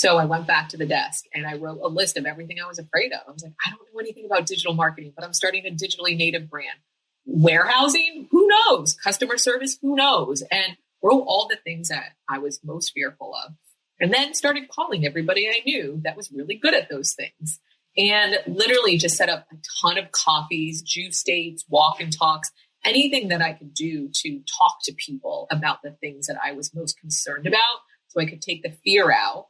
So 0.00 0.16
I 0.16 0.24
went 0.24 0.46
back 0.46 0.70
to 0.70 0.78
the 0.78 0.86
desk 0.86 1.26
and 1.34 1.46
I 1.46 1.58
wrote 1.58 1.78
a 1.82 1.88
list 1.88 2.16
of 2.16 2.24
everything 2.24 2.56
I 2.58 2.66
was 2.66 2.78
afraid 2.78 3.12
of. 3.12 3.20
I 3.28 3.32
was 3.32 3.42
like, 3.42 3.52
I 3.66 3.68
don't 3.68 3.80
know 3.92 4.00
anything 4.00 4.24
about 4.24 4.46
digital 4.46 4.72
marketing, 4.72 5.12
but 5.14 5.26
I'm 5.26 5.34
starting 5.34 5.66
a 5.66 5.70
digitally 5.70 6.16
native 6.16 6.48
brand. 6.48 6.78
Warehousing? 7.26 8.28
Who 8.30 8.48
knows? 8.48 8.94
Customer 8.94 9.36
service? 9.36 9.76
Who 9.82 9.96
knows? 9.96 10.42
And 10.50 10.78
wrote 11.02 11.24
all 11.26 11.48
the 11.48 11.58
things 11.64 11.88
that 11.88 12.14
I 12.26 12.38
was 12.38 12.60
most 12.64 12.92
fearful 12.94 13.34
of. 13.44 13.52
And 14.00 14.10
then 14.10 14.32
started 14.32 14.70
calling 14.70 15.04
everybody 15.04 15.46
I 15.46 15.60
knew 15.66 16.00
that 16.04 16.16
was 16.16 16.32
really 16.32 16.54
good 16.54 16.72
at 16.72 16.88
those 16.88 17.12
things 17.12 17.60
and 17.94 18.38
literally 18.46 18.96
just 18.96 19.18
set 19.18 19.28
up 19.28 19.48
a 19.52 19.56
ton 19.82 19.98
of 19.98 20.12
coffees, 20.12 20.80
juice 20.80 21.22
dates, 21.22 21.66
walk 21.68 22.00
and 22.00 22.10
talks, 22.10 22.50
anything 22.86 23.28
that 23.28 23.42
I 23.42 23.52
could 23.52 23.74
do 23.74 24.08
to 24.08 24.40
talk 24.58 24.78
to 24.84 24.94
people 24.94 25.46
about 25.50 25.82
the 25.82 25.90
things 25.90 26.28
that 26.28 26.38
I 26.42 26.52
was 26.52 26.74
most 26.74 26.98
concerned 26.98 27.46
about 27.46 27.80
so 28.08 28.18
I 28.18 28.24
could 28.24 28.40
take 28.40 28.62
the 28.62 28.72
fear 28.82 29.12
out 29.12 29.48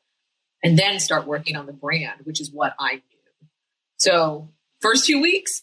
and 0.62 0.79
then 0.79 0.99
start 1.01 1.27
working 1.27 1.57
on 1.57 1.66
the 1.66 1.73
brand, 1.73 2.20
which 2.25 2.40
is 2.40 2.51
what 2.51 2.75
I 2.79 2.94
knew. 2.94 3.49
So, 3.99 4.49
first 4.81 5.07
two 5.07 5.20
weeks, 5.20 5.62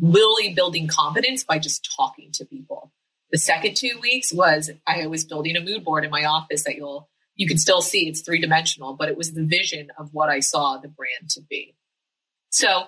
really 0.00 0.54
building 0.54 0.88
confidence 0.88 1.44
by 1.44 1.58
just 1.58 1.88
talking 1.96 2.30
to 2.32 2.44
people. 2.44 2.92
The 3.30 3.38
second 3.38 3.76
two 3.76 3.98
weeks 4.00 4.32
was 4.32 4.70
I 4.86 5.06
was 5.06 5.24
building 5.24 5.56
a 5.56 5.60
mood 5.60 5.84
board 5.84 6.04
in 6.04 6.10
my 6.10 6.24
office 6.24 6.64
that 6.64 6.76
you'll 6.76 7.08
you 7.36 7.48
can 7.48 7.58
still 7.58 7.82
see 7.82 8.08
it's 8.08 8.20
three 8.20 8.40
dimensional, 8.40 8.94
but 8.94 9.08
it 9.08 9.16
was 9.16 9.32
the 9.32 9.44
vision 9.44 9.88
of 9.98 10.10
what 10.12 10.28
I 10.28 10.38
saw 10.38 10.78
the 10.78 10.88
brand 10.88 11.30
to 11.30 11.40
be. 11.40 11.74
So 12.50 12.84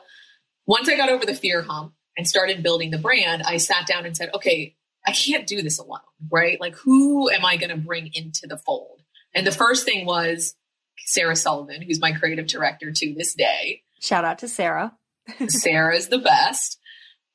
once 0.67 0.89
I 0.89 0.97
got 0.97 1.09
over 1.09 1.27
the 1.27 1.35
fear 1.35 1.63
hump 1.63 1.95
and 2.17 2.29
started 2.29 2.63
building 2.63 2.91
the 2.91 2.99
brand, 2.99 3.43
I 3.43 3.57
sat 3.57 3.87
down 3.87 4.07
and 4.07 4.17
said, 4.17 4.31
okay, 4.35 4.77
I 5.05 5.13
can't 5.13 5.47
do 5.47 5.63
this 5.63 5.79
alone, 5.79 5.99
right? 6.31 6.61
Like, 6.61 6.77
who 6.77 7.29
am 7.31 7.45
I 7.45 7.57
going 7.57 7.71
to 7.71 7.77
bring 7.77 8.11
into 8.15 8.47
the 8.47 8.57
fold? 8.57 9.03
And 9.35 9.47
the 9.47 9.53
first 9.53 9.85
thing 9.85 10.07
was 10.07 10.55
Sarah 11.05 11.37
Sullivan, 11.37 11.83
who's 11.83 12.01
my 12.01 12.13
creative 12.13 12.47
director 12.47 12.91
to 12.93 13.15
this 13.15 13.35
day. 13.35 13.83
Shout 14.01 14.25
out 14.25 14.39
to 14.41 14.49
Sarah. 14.49 14.97
Sarah 15.49 15.97
is 15.97 16.09
the 16.09 16.19
best. 16.19 16.79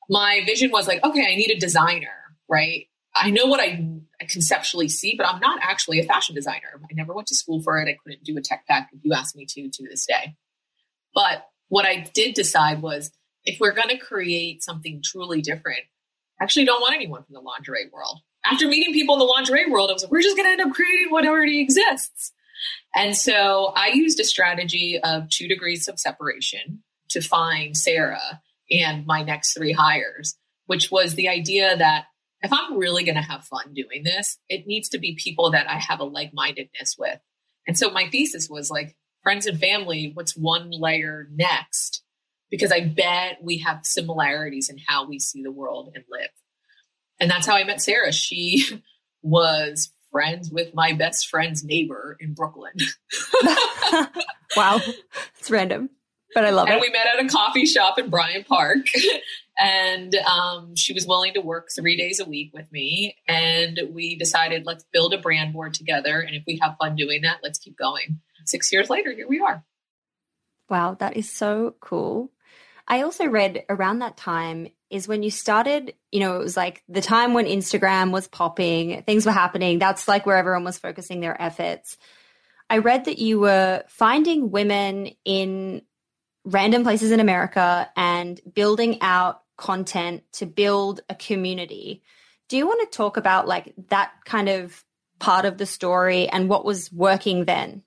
My 0.09 0.41
vision 0.45 0.71
was 0.71 0.87
like, 0.87 1.03
okay, 1.03 1.25
I 1.31 1.35
need 1.35 1.51
a 1.51 1.59
designer, 1.59 2.35
right? 2.49 2.87
I 3.13 3.29
know 3.29 3.45
what 3.45 3.59
I, 3.59 3.85
I 4.21 4.25
conceptually 4.25 4.87
see, 4.87 5.15
but 5.17 5.27
I'm 5.27 5.39
not 5.39 5.59
actually 5.61 5.99
a 5.99 6.03
fashion 6.03 6.33
designer. 6.33 6.81
I 6.81 6.93
never 6.93 7.13
went 7.13 7.27
to 7.27 7.35
school 7.35 7.61
for 7.61 7.79
it. 7.79 7.89
I 7.89 7.97
couldn't 8.01 8.23
do 8.23 8.37
a 8.37 8.41
tech 8.41 8.65
pack 8.67 8.89
if 8.93 8.99
you 9.03 9.13
asked 9.13 9.35
me 9.35 9.45
to 9.45 9.69
to 9.69 9.83
this 9.89 10.05
day. 10.05 10.35
But 11.13 11.45
what 11.67 11.85
I 11.85 12.09
did 12.13 12.35
decide 12.35 12.81
was 12.81 13.11
if 13.43 13.59
we're 13.59 13.73
going 13.73 13.89
to 13.89 13.97
create 13.97 14.63
something 14.63 15.01
truly 15.03 15.41
different, 15.41 15.81
I 16.39 16.43
actually 16.43 16.65
don't 16.65 16.81
want 16.81 16.95
anyone 16.95 17.23
from 17.23 17.33
the 17.33 17.41
lingerie 17.41 17.89
world. 17.91 18.19
After 18.45 18.67
meeting 18.67 18.93
people 18.93 19.15
in 19.15 19.19
the 19.19 19.25
lingerie 19.25 19.69
world, 19.69 19.89
I 19.89 19.93
was 19.93 20.03
like, 20.03 20.11
we're 20.11 20.21
just 20.21 20.37
going 20.37 20.47
to 20.47 20.51
end 20.51 20.61
up 20.61 20.75
creating 20.75 21.07
what 21.09 21.27
already 21.27 21.61
exists. 21.61 22.31
And 22.95 23.15
so 23.15 23.73
I 23.75 23.89
used 23.89 24.19
a 24.19 24.25
strategy 24.25 24.99
of 25.03 25.29
two 25.29 25.47
degrees 25.47 25.87
of 25.87 25.99
separation 25.99 26.83
to 27.09 27.21
find 27.21 27.75
Sarah 27.75 28.41
and 28.69 29.05
my 29.05 29.23
next 29.23 29.53
three 29.53 29.73
hires, 29.73 30.35
which 30.65 30.91
was 30.91 31.15
the 31.15 31.29
idea 31.29 31.75
that 31.77 32.05
if 32.41 32.51
I'm 32.51 32.77
really 32.77 33.03
going 33.03 33.15
to 33.15 33.21
have 33.21 33.43
fun 33.43 33.73
doing 33.73 34.03
this, 34.03 34.37
it 34.49 34.65
needs 34.65 34.89
to 34.89 34.97
be 34.97 35.15
people 35.15 35.51
that 35.51 35.69
I 35.69 35.77
have 35.77 35.99
a 35.99 36.05
like 36.05 36.33
mindedness 36.33 36.95
with. 36.97 37.19
And 37.67 37.77
so 37.77 37.91
my 37.91 38.09
thesis 38.09 38.49
was 38.49 38.71
like, 38.71 38.95
friends 39.21 39.45
and 39.45 39.59
family, 39.59 40.11
what's 40.13 40.35
one 40.35 40.71
layer 40.71 41.27
next? 41.31 42.03
Because 42.49 42.71
I 42.71 42.81
bet 42.81 43.37
we 43.41 43.59
have 43.59 43.85
similarities 43.85 44.69
in 44.69 44.77
how 44.87 45.07
we 45.07 45.19
see 45.19 45.43
the 45.43 45.51
world 45.51 45.91
and 45.93 46.03
live. 46.09 46.29
And 47.19 47.29
that's 47.29 47.45
how 47.45 47.55
I 47.55 47.63
met 47.63 47.81
Sarah. 47.81 48.11
She 48.11 48.81
was 49.21 49.91
friends 50.11 50.51
with 50.51 50.73
my 50.73 50.93
best 50.93 51.29
friend's 51.29 51.63
neighbor 51.63 52.17
in 52.19 52.33
Brooklyn. 52.33 52.73
wow. 54.55 54.79
It's 55.39 55.49
random, 55.49 55.89
but 56.33 56.45
I 56.45 56.49
love 56.49 56.67
and 56.67 56.77
it. 56.77 56.81
we 56.81 56.89
met 56.89 57.07
at 57.07 57.25
a 57.25 57.27
coffee 57.27 57.65
shop 57.65 57.97
in 57.97 58.09
Bryant 58.09 58.47
Park. 58.47 58.85
and 59.59 60.15
um, 60.15 60.75
she 60.75 60.93
was 60.93 61.05
willing 61.05 61.33
to 61.33 61.41
work 61.41 61.69
three 61.75 61.97
days 61.97 62.19
a 62.19 62.25
week 62.25 62.51
with 62.53 62.71
me. 62.71 63.15
And 63.27 63.79
we 63.91 64.15
decided, 64.15 64.65
let's 64.65 64.85
build 64.91 65.13
a 65.13 65.17
brand 65.19 65.53
board 65.53 65.73
together. 65.73 66.19
And 66.19 66.35
if 66.35 66.43
we 66.47 66.59
have 66.61 66.77
fun 66.79 66.95
doing 66.95 67.21
that, 67.21 67.39
let's 67.43 67.59
keep 67.59 67.77
going. 67.77 68.19
Six 68.45 68.71
years 68.71 68.89
later, 68.89 69.11
here 69.11 69.27
we 69.27 69.39
are. 69.39 69.63
Wow, 70.69 70.95
that 70.99 71.17
is 71.17 71.29
so 71.29 71.75
cool. 71.79 72.31
I 72.87 73.01
also 73.01 73.27
read 73.27 73.65
around 73.69 73.99
that 73.99 74.17
time 74.17 74.69
is 74.91 75.07
when 75.07 75.23
you 75.23 75.31
started, 75.31 75.93
you 76.11 76.19
know, 76.19 76.35
it 76.35 76.43
was 76.43 76.57
like 76.57 76.83
the 76.89 77.01
time 77.01 77.33
when 77.33 77.45
Instagram 77.45 78.11
was 78.11 78.27
popping, 78.27 79.03
things 79.03 79.25
were 79.25 79.31
happening. 79.31 79.79
That's 79.79 80.07
like 80.07 80.25
where 80.25 80.37
everyone 80.37 80.65
was 80.65 80.77
focusing 80.77 81.21
their 81.21 81.41
efforts. 81.41 81.97
I 82.69 82.79
read 82.79 83.05
that 83.05 83.17
you 83.17 83.39
were 83.39 83.83
finding 83.87 84.51
women 84.51 85.11
in 85.25 85.81
random 86.43 86.83
places 86.83 87.11
in 87.11 87.19
America 87.19 87.89
and 87.95 88.39
building 88.53 89.01
out 89.01 89.41
content 89.57 90.23
to 90.33 90.45
build 90.45 91.01
a 91.09 91.15
community. 91.15 92.01
Do 92.49 92.57
you 92.57 92.67
want 92.67 92.81
to 92.89 92.97
talk 92.97 93.17
about 93.17 93.47
like 93.47 93.73
that 93.89 94.11
kind 94.25 94.49
of 94.49 94.83
part 95.19 95.45
of 95.45 95.57
the 95.57 95.65
story 95.65 96.27
and 96.27 96.49
what 96.49 96.65
was 96.65 96.91
working 96.91 97.45
then? 97.45 97.83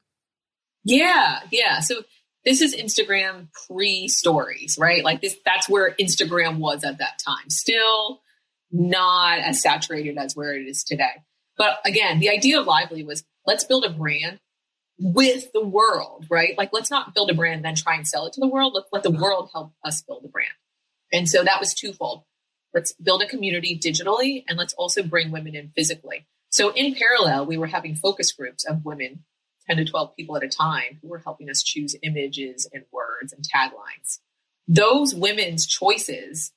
Yeah, 0.84 1.40
yeah. 1.50 1.80
So 1.80 2.02
this 2.44 2.60
is 2.60 2.74
Instagram 2.76 3.48
pre 3.66 4.08
stories, 4.08 4.76
right? 4.78 5.02
Like 5.04 5.20
this, 5.20 5.36
that's 5.44 5.68
where 5.68 5.94
Instagram 5.98 6.58
was 6.58 6.84
at 6.84 6.98
that 6.98 7.18
time. 7.24 7.48
Still 7.48 8.20
not 8.70 9.38
as 9.38 9.62
saturated 9.62 10.18
as 10.18 10.36
where 10.36 10.54
it 10.54 10.66
is 10.66 10.84
today. 10.84 11.22
But 11.56 11.78
again, 11.84 12.18
the 12.18 12.30
idea 12.30 12.60
of 12.60 12.66
Lively 12.66 13.04
was 13.04 13.24
let's 13.46 13.64
build 13.64 13.84
a 13.84 13.90
brand 13.90 14.40
with 14.98 15.52
the 15.52 15.64
world, 15.64 16.26
right? 16.30 16.56
Like 16.58 16.70
let's 16.72 16.90
not 16.90 17.14
build 17.14 17.30
a 17.30 17.34
brand 17.34 17.56
and 17.56 17.64
then 17.64 17.74
try 17.74 17.96
and 17.96 18.06
sell 18.06 18.26
it 18.26 18.32
to 18.34 18.40
the 18.40 18.48
world. 18.48 18.72
Let's 18.74 18.88
let 18.92 19.02
the 19.02 19.10
world 19.10 19.50
help 19.52 19.72
us 19.84 20.02
build 20.02 20.24
a 20.24 20.28
brand. 20.28 20.52
And 21.12 21.28
so 21.28 21.42
that 21.44 21.60
was 21.60 21.74
twofold. 21.74 22.24
Let's 22.72 22.92
build 22.94 23.22
a 23.22 23.26
community 23.26 23.78
digitally 23.78 24.44
and 24.48 24.58
let's 24.58 24.74
also 24.74 25.02
bring 25.02 25.30
women 25.30 25.54
in 25.54 25.70
physically. 25.70 26.26
So 26.50 26.72
in 26.72 26.94
parallel, 26.94 27.46
we 27.46 27.56
were 27.56 27.66
having 27.68 27.94
focus 27.94 28.32
groups 28.32 28.64
of 28.64 28.84
women 28.84 29.24
10 29.68 29.78
to 29.78 29.84
12 29.84 30.16
people 30.16 30.36
at 30.36 30.44
a 30.44 30.48
time 30.48 30.98
who 31.00 31.08
were 31.08 31.18
helping 31.18 31.50
us 31.50 31.62
choose 31.62 31.96
images 32.02 32.68
and 32.72 32.84
words 32.92 33.32
and 33.32 33.44
taglines. 33.44 34.18
Those 34.68 35.14
women's 35.14 35.66
choices 35.66 36.52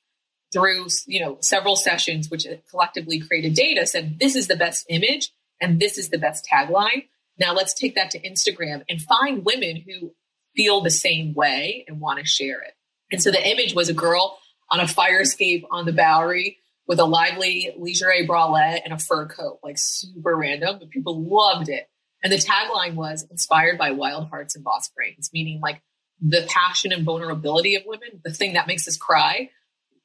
through, 0.52 0.86
you 1.06 1.20
know, 1.20 1.38
several 1.40 1.76
sessions, 1.76 2.30
which 2.30 2.46
collectively 2.70 3.20
created 3.20 3.54
data 3.54 3.86
said, 3.86 4.18
this 4.18 4.34
is 4.34 4.46
the 4.46 4.56
best 4.56 4.86
image 4.88 5.30
and 5.60 5.80
this 5.80 5.98
is 5.98 6.08
the 6.08 6.18
best 6.18 6.46
tagline. 6.50 7.06
Now 7.38 7.54
let's 7.54 7.74
take 7.74 7.94
that 7.94 8.10
to 8.12 8.20
Instagram 8.20 8.82
and 8.88 9.00
find 9.00 9.44
women 9.44 9.84
who 9.86 10.12
feel 10.56 10.80
the 10.80 10.90
same 10.90 11.34
way 11.34 11.84
and 11.86 12.00
want 12.00 12.18
to 12.18 12.24
share 12.24 12.60
it. 12.60 12.72
And 13.12 13.22
so 13.22 13.30
the 13.30 13.46
image 13.46 13.74
was 13.74 13.88
a 13.88 13.94
girl 13.94 14.38
on 14.70 14.80
a 14.80 14.88
fire 14.88 15.20
escape 15.20 15.64
on 15.70 15.86
the 15.86 15.92
Bowery 15.92 16.58
with 16.86 16.98
a 16.98 17.04
lively 17.04 17.72
lingerie 17.76 18.26
bralette 18.26 18.80
and 18.84 18.92
a 18.92 18.98
fur 18.98 19.26
coat, 19.26 19.60
like 19.62 19.76
super 19.78 20.36
random, 20.36 20.78
but 20.80 20.90
people 20.90 21.22
loved 21.22 21.68
it. 21.68 21.88
And 22.22 22.32
the 22.32 22.36
tagline 22.36 22.94
was 22.94 23.26
inspired 23.30 23.78
by 23.78 23.92
wild 23.92 24.28
hearts 24.28 24.56
and 24.56 24.64
boss 24.64 24.88
brains, 24.88 25.30
meaning 25.32 25.60
like 25.60 25.82
the 26.20 26.46
passion 26.48 26.92
and 26.92 27.04
vulnerability 27.04 27.76
of 27.76 27.84
women, 27.86 28.20
the 28.24 28.32
thing 28.32 28.54
that 28.54 28.66
makes 28.66 28.88
us 28.88 28.96
cry. 28.96 29.50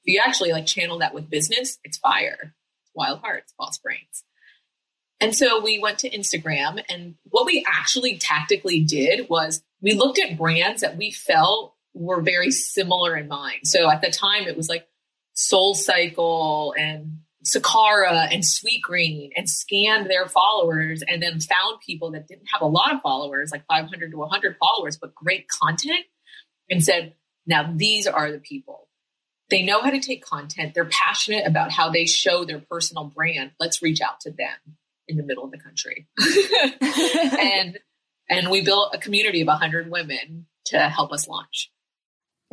If 0.04 0.14
you 0.14 0.22
actually 0.24 0.52
like 0.52 0.66
channel 0.66 1.00
that 1.00 1.14
with 1.14 1.30
business, 1.30 1.80
it's 1.84 1.98
fire, 1.98 2.54
wild 2.94 3.20
hearts, 3.20 3.54
boss 3.58 3.78
brains. 3.80 4.24
And 5.20 5.36
so 5.36 5.62
we 5.62 5.80
went 5.80 6.00
to 6.00 6.10
Instagram 6.10 6.84
and 6.90 7.16
what 7.30 7.46
we 7.46 7.66
actually 7.68 8.18
tactically 8.18 8.82
did 8.82 9.30
was 9.30 9.64
we 9.82 9.94
looked 9.94 10.20
at 10.20 10.38
brands 10.38 10.82
that 10.82 10.98
we 10.98 11.12
felt 11.12 11.76
were 11.94 12.22
very 12.22 12.52
similar 12.52 13.16
in 13.16 13.28
mind. 13.28 13.62
So 13.64 13.90
at 13.90 14.02
the 14.02 14.12
time 14.12 14.44
it 14.44 14.58
was 14.58 14.70
like 14.70 14.88
Soul 15.34 15.76
Cycle 15.76 16.76
and 16.78 17.20
Sakara 17.44 18.28
and 18.32 18.44
Sweetgreen 18.44 19.32
and 19.36 19.50
scanned 19.50 20.10
their 20.10 20.28
followers 20.28 21.04
and 21.08 21.22
then 21.22 21.40
found 21.40 21.82
people 21.86 22.12
that 22.12 22.28
didn't 22.28 22.48
have 22.52 22.62
a 22.62 22.68
lot 22.68 22.94
of 22.94 23.02
followers, 23.02 23.52
like 23.52 23.66
500 23.68 24.12
to 24.12 24.18
100 24.18 24.58
followers, 24.58 24.98
but 24.98 25.14
great 25.14 25.48
content 25.50 26.06
and 26.70 26.84
said, 26.84 27.14
now 27.46 27.74
these 27.76 28.08
are 28.08 28.32
the 28.32 28.40
people. 28.40 28.88
They 29.50 29.64
know 29.64 29.82
how 29.82 29.90
to 29.90 30.00
take 30.00 30.26
content. 30.26 30.74
They're 30.74 30.86
passionate 30.86 31.46
about 31.46 31.72
how 31.72 31.90
they 31.90 32.06
show 32.06 32.46
their 32.46 32.60
personal 32.60 33.06
brand. 33.06 33.52
Let's 33.60 33.82
reach 33.82 34.02
out 34.02 34.22
to 34.22 34.32
them 34.32 34.78
in 35.08 35.18
the 35.18 35.24
middle 35.24 35.44
of 35.44 35.52
the 35.52 35.60
country. 35.60 36.08
and 37.40 37.78
and 38.30 38.50
we 38.50 38.62
built 38.62 38.96
a 38.96 38.98
community 38.98 39.42
of 39.42 39.48
100 39.48 39.92
women 39.92 40.48
to 40.68 40.80
help 40.80 41.12
us 41.12 41.28
launch. 41.28 41.72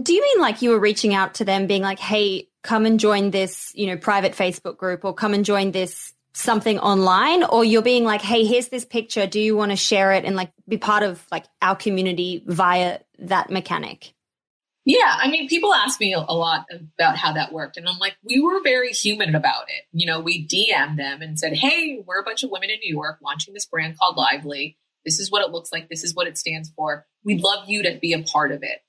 Do 0.03 0.13
you 0.13 0.21
mean 0.21 0.41
like 0.41 0.63
you 0.63 0.71
were 0.71 0.81
reaching 0.81 1.15
out 1.15 1.35
to 1.35 1.45
them 1.45 1.69
being 1.69 1.83
like, 1.83 2.01
"Hey, 2.01 2.49
come 2.63 2.87
and 2.87 3.01
join 3.01 3.31
this, 3.31 3.73
you 3.75 3.87
know, 3.87 3.97
private 3.97 4.33
Facebook 4.33 4.77
group 4.77 5.05
or 5.05 5.15
come 5.15 5.35
and 5.35 5.45
join 5.45 5.73
this 5.73 6.13
something 6.33 6.79
online 6.79 7.43
or 7.43 7.65
you're 7.65 7.83
being 7.83 8.05
like, 8.05 8.23
"Hey, 8.23 8.45
here's 8.45 8.69
this 8.69 8.85
picture. 8.85 9.27
Do 9.27 9.41
you 9.41 9.57
want 9.57 9.73
to 9.73 9.77
share 9.77 10.13
it 10.13 10.25
and 10.25 10.37
like 10.37 10.53
be 10.69 10.79
part 10.79 11.03
of 11.03 11.27
like 11.33 11.45
our 11.61 11.75
community 11.75 12.43
via 12.47 13.01
that 13.19 13.51
mechanic?" 13.51 14.15
Yeah, 14.87 15.15
I 15.19 15.29
mean, 15.31 15.49
people 15.49 15.75
ask 15.75 16.01
me 16.01 16.15
a 16.15 16.21
lot 16.21 16.65
about 16.99 17.17
how 17.17 17.33
that 17.35 17.53
worked, 17.53 17.77
and 17.77 17.87
I'm 17.87 17.99
like, 17.99 18.17
we 18.25 18.41
were 18.41 18.63
very 18.63 18.93
human 18.93 19.35
about 19.35 19.65
it. 19.69 19.85
You 19.93 20.07
know, 20.07 20.21
we 20.21 20.47
DM'd 20.47 20.99
them 20.99 21.21
and 21.21 21.39
said, 21.39 21.55
"Hey, 21.55 22.03
we're 22.07 22.21
a 22.21 22.25
bunch 22.25 22.43
of 22.43 22.51
women 22.51 22.71
in 22.71 22.79
New 22.79 22.95
York 22.95 23.19
launching 23.23 23.53
this 23.53 23.67
brand 23.67 23.99
called 23.99 24.17
Lively. 24.17 24.79
This 25.05 25.21
is 25.21 25.31
what 25.31 25.45
it 25.45 25.51
looks 25.51 25.71
like. 25.73 25.89
This 25.89 26.05
is 26.05 26.15
what 26.15 26.27
it 26.27 26.39
stands 26.39 26.71
for. 26.77 27.07
We'd 27.25 27.43
love 27.43 27.69
you 27.69 27.83
to 27.83 27.99
be 28.01 28.13
a 28.13 28.23
part 28.23 28.53
of 28.53 28.63
it." 28.63 28.81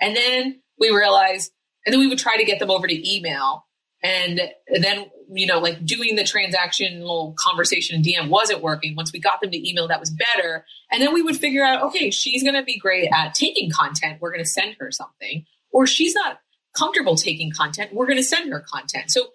And 0.00 0.16
then 0.16 0.62
we 0.78 0.90
realized, 0.90 1.52
and 1.84 1.92
then 1.92 2.00
we 2.00 2.06
would 2.06 2.18
try 2.18 2.36
to 2.36 2.44
get 2.44 2.58
them 2.58 2.70
over 2.70 2.86
to 2.86 3.14
email, 3.14 3.66
and 4.02 4.40
then 4.80 5.06
you 5.32 5.46
know, 5.46 5.58
like 5.58 5.84
doing 5.84 6.16
the 6.16 6.22
transactional 6.22 7.34
conversation 7.36 7.96
in 7.96 8.02
DM 8.02 8.28
wasn't 8.28 8.62
working. 8.62 8.96
Once 8.96 9.12
we 9.12 9.20
got 9.20 9.40
them 9.40 9.50
to 9.50 9.68
email, 9.68 9.88
that 9.88 10.00
was 10.00 10.10
better. 10.10 10.64
And 10.90 11.00
then 11.00 11.14
we 11.14 11.22
would 11.22 11.36
figure 11.36 11.64
out, 11.64 11.82
okay, 11.84 12.10
she's 12.10 12.42
going 12.42 12.54
to 12.54 12.62
be 12.62 12.78
great 12.78 13.08
at 13.14 13.34
taking 13.34 13.70
content. 13.70 14.20
We're 14.20 14.32
going 14.32 14.44
to 14.44 14.50
send 14.50 14.76
her 14.80 14.90
something. 14.90 15.44
Or 15.72 15.86
she's 15.86 16.14
not 16.14 16.40
comfortable 16.76 17.16
taking 17.16 17.52
content. 17.52 17.94
We're 17.94 18.06
going 18.06 18.18
to 18.18 18.24
send 18.24 18.50
her 18.50 18.60
content. 18.60 19.10
So 19.10 19.28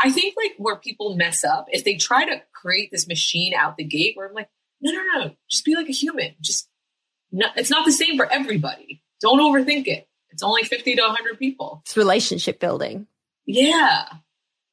I 0.00 0.10
think 0.10 0.34
like 0.42 0.54
where 0.56 0.76
people 0.76 1.16
mess 1.16 1.44
up 1.44 1.66
is 1.72 1.82
they 1.82 1.96
try 1.96 2.24
to 2.24 2.42
create 2.54 2.90
this 2.90 3.06
machine 3.06 3.52
out 3.54 3.76
the 3.76 3.84
gate 3.84 4.16
where 4.16 4.28
I'm 4.28 4.34
like, 4.34 4.48
no, 4.80 4.90
no, 4.90 5.02
no, 5.18 5.30
just 5.50 5.64
be 5.64 5.74
like 5.74 5.88
a 5.88 5.92
human. 5.92 6.34
Just, 6.40 6.68
no, 7.30 7.46
it's 7.56 7.70
not 7.70 7.84
the 7.84 7.92
same 7.92 8.16
for 8.16 8.30
everybody. 8.30 9.02
Don't 9.20 9.38
overthink 9.38 9.86
it. 9.86 10.08
It's 10.32 10.42
only 10.42 10.62
50 10.62 10.96
to 10.96 11.02
100 11.02 11.38
people. 11.38 11.82
It's 11.84 11.96
relationship 11.96 12.60
building. 12.60 13.06
Yeah 13.46 14.06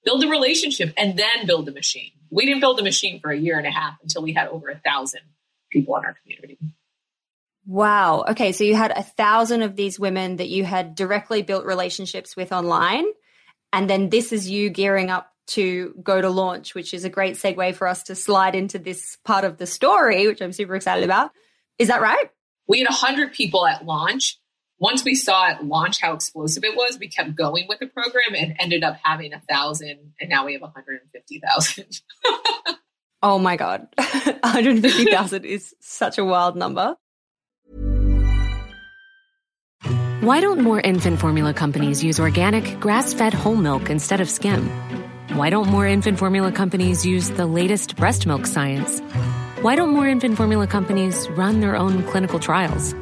build 0.04 0.24
a 0.24 0.28
relationship 0.28 0.94
and 0.98 1.18
then 1.18 1.46
build 1.46 1.68
a 1.68 1.72
machine. 1.72 2.12
We 2.30 2.46
didn't 2.46 2.62
build 2.62 2.80
a 2.80 2.84
machine 2.84 3.20
for 3.20 3.32
a 3.32 3.38
year 3.38 3.58
and 3.58 3.68
a 3.68 3.72
half 3.72 3.98
until 4.02 4.22
we 4.22 4.34
had 4.34 4.48
over 4.48 4.70
a 4.70 4.80
thousand 4.80 5.22
people 5.72 5.96
in 5.98 6.06
our 6.06 6.16
community. 6.22 6.58
Wow. 7.66 8.26
Okay. 8.30 8.52
So 8.52 8.64
you 8.64 8.76
had 8.76 8.92
a 8.92 9.04
thousand 9.04 9.62
of 9.62 9.76
these 9.76 10.00
women 10.00 10.38
that 10.38 10.50
you 10.50 10.64
had 10.64 10.96
directly 10.96 11.42
built 11.42 11.66
relationships 11.66 12.36
with 12.36 12.52
online. 12.52 13.06
And 13.72 13.90
then 13.90 14.10
this 14.10 14.32
is 14.32 14.50
you 14.50 14.70
gearing 14.70 15.12
up 15.12 15.32
to 15.48 15.94
go 16.02 16.22
to 16.22 16.30
launch, 16.30 16.74
which 16.74 16.94
is 16.94 17.04
a 17.04 17.10
great 17.10 17.36
segue 17.36 17.76
for 17.76 17.88
us 17.88 18.04
to 18.04 18.16
slide 18.16 18.56
into 18.56 18.80
this 18.80 19.18
part 19.24 19.44
of 19.44 19.58
the 19.58 19.68
story, 19.68 20.28
which 20.28 20.42
I'm 20.42 20.54
super 20.54 20.76
excited 20.76 21.04
about. 21.04 21.32
Is 21.78 21.88
that 21.90 22.02
right? 22.02 22.30
We 22.68 22.80
had 22.80 22.88
100 22.88 23.34
people 23.34 23.66
at 23.66 23.86
launch. 23.86 24.40
Once 24.80 25.04
we 25.04 25.14
saw 25.14 25.52
it 25.52 25.64
launch 25.64 26.00
how 26.00 26.14
explosive 26.14 26.64
it 26.64 26.76
was, 26.76 26.98
we 27.00 27.08
kept 27.08 27.36
going 27.36 27.66
with 27.68 27.80
the 27.80 27.88
program 27.88 28.34
and 28.34 28.56
ended 28.60 28.82
up 28.82 28.98
having 29.04 29.34
a 29.34 29.42
thousand, 29.42 30.14
and 30.22 30.30
now 30.30 30.46
we 30.46 30.54
have 30.54 30.62
150,000. 30.62 32.02
oh 33.22 33.38
my 33.38 33.58
God. 33.58 33.88
150,000 33.98 35.44
is 35.44 35.76
such 35.82 36.18
a 36.18 36.24
wild 36.24 36.56
number. 36.56 36.96
Why 40.22 40.42
don't 40.42 40.62
more 40.62 40.80
infant 40.80 41.20
formula 41.20 41.54
companies 41.54 42.02
use 42.02 42.20
organic, 42.20 42.80
grass 42.80 43.14
fed 43.14 43.34
whole 43.34 43.56
milk 43.56 43.90
instead 43.90 44.22
of 44.22 44.30
skim? 44.30 44.70
Why 45.34 45.50
don't 45.50 45.68
more 45.68 45.88
infant 45.88 46.20
formula 46.20 46.54
companies 46.54 47.06
use 47.06 47.32
the 47.32 47.46
latest 47.46 47.98
breast 47.98 48.26
milk 48.26 48.46
science? 48.46 49.02
Why 49.62 49.76
don't 49.76 49.90
more 49.90 50.08
infant 50.08 50.38
formula 50.38 50.68
companies 50.68 51.28
run 51.32 51.60
their 51.60 51.76
own 51.76 52.04
clinical 52.04 52.40
trials? 52.40 52.94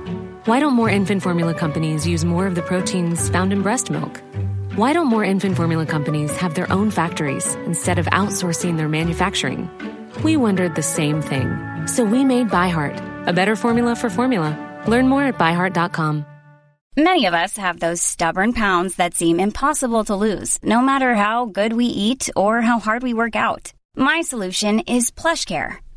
Why 0.48 0.62
don't 0.62 0.76
more 0.76 0.90
infant 0.90 1.24
formula 1.24 1.54
companies 1.54 2.08
use 2.08 2.24
more 2.24 2.48
of 2.48 2.56
the 2.56 2.62
proteins 2.62 3.28
found 3.28 3.52
in 3.52 3.64
breast 3.64 3.92
milk? 3.92 4.24
Why 4.78 4.94
don't 4.94 5.08
more 5.08 5.26
infant 5.26 5.58
formula 5.58 5.86
companies 5.86 6.38
have 6.38 6.54
their 6.54 6.72
own 6.72 6.90
factories 6.90 7.56
instead 7.66 8.00
of 8.00 8.06
outsourcing 8.06 8.78
their 8.78 8.88
manufacturing? 8.88 9.70
We 10.24 10.38
wondered 10.38 10.76
the 10.76 10.82
same 10.82 11.22
thing. 11.22 11.50
So 11.86 12.06
we 12.06 12.24
made 12.24 12.48
ByHeart, 12.48 13.28
a 13.28 13.34
better 13.34 13.58
formula 13.58 13.94
for 13.94 14.10
formula. 14.10 14.56
Learn 14.88 15.10
more 15.10 15.24
at 15.24 15.38
byheart.com. 15.38 16.26
Many 16.96 17.26
of 17.26 17.34
us 17.34 17.58
have 17.58 17.82
those 17.82 18.02
stubborn 18.02 18.54
pounds 18.54 18.96
that 18.96 19.16
seem 19.16 19.42
impossible 19.42 20.06
to 20.06 20.16
lose, 20.16 20.64
no 20.64 20.80
matter 20.80 21.14
how 21.14 21.48
good 21.48 21.74
we 21.74 21.88
eat 21.88 22.30
or 22.38 22.62
how 22.62 22.80
hard 22.80 23.04
we 23.04 23.14
work 23.14 23.36
out. 23.36 23.74
My 23.98 24.22
solution 24.22 24.80
is 24.80 25.12
PlushCare. 25.12 25.80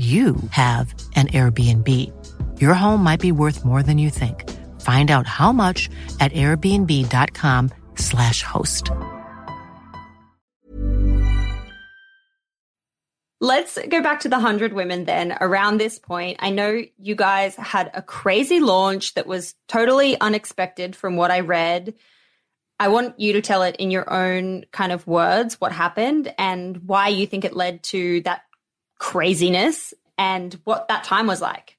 you 0.00 0.36
have 0.52 0.94
an 1.14 1.26
Airbnb. 1.28 1.88
Your 2.58 2.72
home 2.72 3.02
might 3.02 3.20
be 3.20 3.32
worth 3.32 3.66
more 3.66 3.82
than 3.82 3.98
you 3.98 4.08
think. 4.08 4.48
Find 4.80 5.10
out 5.10 5.26
how 5.26 5.52
much 5.52 5.90
at 6.20 6.32
airbnb.com/slash 6.32 8.42
host. 8.42 8.90
Let's 13.42 13.78
go 13.88 14.02
back 14.02 14.20
to 14.20 14.30
the 14.30 14.36
100 14.36 14.72
women 14.72 15.04
then. 15.04 15.36
Around 15.38 15.76
this 15.78 15.98
point, 15.98 16.38
I 16.40 16.48
know 16.50 16.82
you 16.98 17.14
guys 17.14 17.54
had 17.56 17.90
a 17.94 18.00
crazy 18.02 18.60
launch 18.60 19.12
that 19.14 19.26
was 19.26 19.54
totally 19.66 20.20
unexpected 20.20 20.94
from 20.96 21.16
what 21.16 21.30
I 21.30 21.40
read. 21.40 21.94
I 22.78 22.88
want 22.88 23.20
you 23.20 23.34
to 23.34 23.42
tell 23.42 23.62
it 23.62 23.76
in 23.76 23.90
your 23.90 24.10
own 24.10 24.64
kind 24.72 24.92
of 24.92 25.06
words 25.06 25.60
what 25.60 25.72
happened 25.72 26.34
and 26.38 26.86
why 26.86 27.08
you 27.08 27.26
think 27.26 27.44
it 27.44 27.56
led 27.56 27.82
to 27.84 28.22
that 28.22 28.42
craziness 29.00 29.92
and 30.16 30.60
what 30.64 30.86
that 30.88 31.02
time 31.02 31.26
was 31.26 31.40
like. 31.40 31.76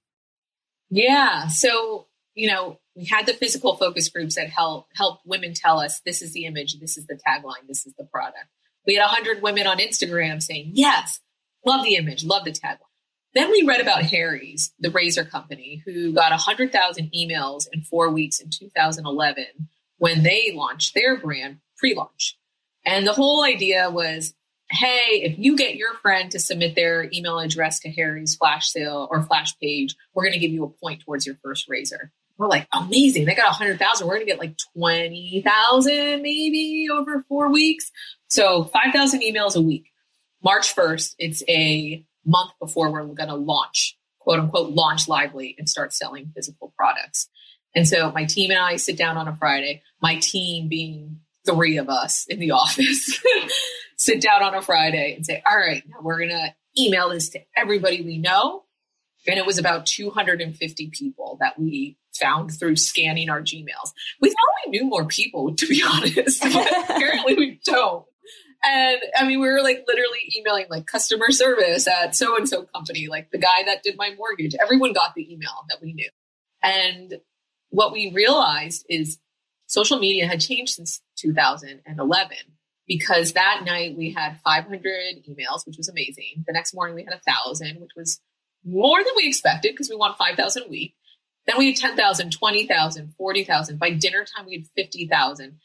Yeah. 0.89 1.47
So, 1.47 2.07
you 2.33 2.49
know, 2.49 2.79
we 2.95 3.05
had 3.05 3.25
the 3.25 3.33
physical 3.33 3.77
focus 3.77 4.09
groups 4.09 4.35
that 4.35 4.49
help 4.49 4.87
help 4.95 5.21
women 5.25 5.53
tell 5.53 5.79
us 5.79 6.01
this 6.05 6.21
is 6.21 6.33
the 6.33 6.45
image, 6.45 6.77
this 6.79 6.97
is 6.97 7.07
the 7.07 7.15
tagline, 7.15 7.67
this 7.67 7.85
is 7.85 7.93
the 7.93 8.03
product. 8.03 8.47
We 8.85 8.95
had 8.95 9.05
100 9.05 9.41
women 9.41 9.67
on 9.67 9.77
Instagram 9.77 10.41
saying, 10.41 10.71
yes, 10.73 11.21
love 11.65 11.85
the 11.85 11.95
image, 11.95 12.25
love 12.25 12.43
the 12.43 12.51
tagline. 12.51 12.79
Then 13.33 13.49
we 13.49 13.63
read 13.65 13.79
about 13.79 14.03
Harry's, 14.03 14.73
the 14.79 14.91
razor 14.91 15.23
company, 15.23 15.81
who 15.85 16.11
got 16.11 16.31
100,000 16.31 17.11
emails 17.15 17.67
in 17.71 17.81
four 17.81 18.09
weeks 18.09 18.41
in 18.41 18.49
2011 18.49 19.45
when 19.99 20.23
they 20.23 20.51
launched 20.53 20.93
their 20.93 21.17
brand 21.17 21.59
pre 21.77 21.93
launch. 21.95 22.37
And 22.85 23.07
the 23.07 23.13
whole 23.13 23.43
idea 23.43 23.89
was 23.89 24.33
hey, 24.71 25.21
if 25.23 25.37
you 25.37 25.55
get 25.55 25.75
your 25.75 25.93
friend 25.95 26.31
to 26.31 26.39
submit 26.39 26.75
their 26.75 27.09
email 27.13 27.39
address 27.39 27.79
to 27.81 27.91
Harry's 27.91 28.35
flash 28.35 28.69
sale 28.69 29.07
or 29.11 29.21
flash 29.23 29.57
page, 29.59 29.95
we're 30.13 30.23
going 30.23 30.33
to 30.33 30.39
give 30.39 30.51
you 30.51 30.63
a 30.63 30.69
point 30.69 31.01
towards 31.01 31.25
your 31.25 31.35
first 31.43 31.67
razor. 31.69 32.11
We're 32.37 32.47
like, 32.47 32.67
amazing. 32.73 33.25
They 33.25 33.35
got 33.35 33.47
100,000. 33.47 34.07
We're 34.07 34.15
going 34.15 34.25
to 34.25 34.31
get 34.31 34.39
like 34.39 34.55
20,000 34.75 36.21
maybe 36.21 36.87
over 36.91 37.23
four 37.27 37.51
weeks. 37.51 37.91
So 38.27 38.63
5,000 38.63 39.21
emails 39.21 39.55
a 39.55 39.61
week. 39.61 39.91
March 40.43 40.75
1st, 40.75 41.15
it's 41.19 41.43
a 41.47 42.03
month 42.25 42.51
before 42.59 42.91
we're 42.91 43.03
going 43.03 43.29
to 43.29 43.35
launch, 43.35 43.97
quote 44.19 44.39
unquote, 44.39 44.71
launch 44.71 45.07
lively 45.07 45.55
and 45.59 45.69
start 45.69 45.93
selling 45.93 46.31
physical 46.33 46.73
products. 46.75 47.29
And 47.75 47.87
so 47.87 48.11
my 48.11 48.25
team 48.25 48.51
and 48.51 48.59
I 48.59 48.77
sit 48.77 48.97
down 48.97 49.17
on 49.17 49.27
a 49.27 49.35
Friday, 49.35 49.83
my 50.01 50.17
team 50.17 50.67
being 50.67 51.19
three 51.45 51.77
of 51.77 51.89
us 51.89 52.25
in 52.27 52.39
the 52.39 52.51
office. 52.51 53.21
Sit 54.01 54.19
down 54.19 54.41
on 54.41 54.55
a 54.55 54.61
Friday 54.63 55.13
and 55.15 55.23
say, 55.23 55.43
all 55.47 55.55
right, 55.55 55.83
now 55.87 55.97
we're 56.01 56.17
going 56.17 56.29
to 56.29 56.55
email 56.77 57.09
this 57.09 57.29
to 57.29 57.39
everybody 57.55 58.01
we 58.01 58.17
know. 58.17 58.63
And 59.27 59.37
it 59.37 59.45
was 59.45 59.59
about 59.59 59.85
250 59.85 60.89
people 60.89 61.37
that 61.39 61.59
we 61.59 61.97
found 62.15 62.51
through 62.51 62.77
scanning 62.77 63.29
our 63.29 63.41
Gmails. 63.41 63.93
We 64.19 64.29
thought 64.29 64.65
we 64.65 64.71
knew 64.71 64.85
more 64.85 65.05
people, 65.05 65.53
to 65.55 65.67
be 65.67 65.83
honest, 65.87 66.41
but 66.41 66.89
apparently 66.89 67.35
we 67.35 67.59
don't. 67.63 68.05
And 68.63 68.99
I 69.15 69.27
mean, 69.27 69.39
we 69.39 69.47
were 69.47 69.61
like 69.61 69.83
literally 69.87 70.19
emailing 70.35 70.65
like 70.69 70.87
customer 70.87 71.29
service 71.29 71.87
at 71.87 72.15
so 72.15 72.35
and 72.35 72.49
so 72.49 72.63
company, 72.63 73.07
like 73.07 73.29
the 73.29 73.37
guy 73.37 73.63
that 73.67 73.83
did 73.83 73.97
my 73.97 74.15
mortgage. 74.17 74.55
Everyone 74.59 74.93
got 74.93 75.13
the 75.15 75.31
email 75.31 75.65
that 75.69 75.79
we 75.81 75.93
knew. 75.93 76.09
And 76.63 77.19
what 77.69 77.91
we 77.91 78.11
realized 78.11 78.83
is 78.89 79.19
social 79.67 79.99
media 79.99 80.27
had 80.27 80.41
changed 80.41 80.73
since 80.73 81.01
2011 81.17 82.37
because 82.91 83.31
that 83.31 83.61
night 83.65 83.95
we 83.97 84.11
had 84.11 84.37
500 84.43 84.83
emails, 85.29 85.65
which 85.65 85.77
was 85.77 85.87
amazing. 85.87 86.43
The 86.45 86.51
next 86.51 86.73
morning 86.73 86.93
we 86.93 87.05
had 87.05 87.13
a 87.13 87.21
thousand, 87.31 87.79
which 87.79 87.91
was 87.95 88.19
more 88.65 89.01
than 89.01 89.13
we 89.15 89.29
expected 89.29 89.71
because 89.71 89.89
we 89.89 89.95
want 89.95 90.17
5,000 90.17 90.63
a 90.63 90.67
week. 90.67 90.93
Then 91.47 91.57
we 91.57 91.67
had 91.67 91.77
10,000, 91.77 92.31
20,000, 92.31 93.13
40,000. 93.17 93.79
By 93.79 93.91
dinner 93.91 94.25
time, 94.25 94.45
we 94.45 94.55
had 94.55 94.65
50,000. 94.75 95.57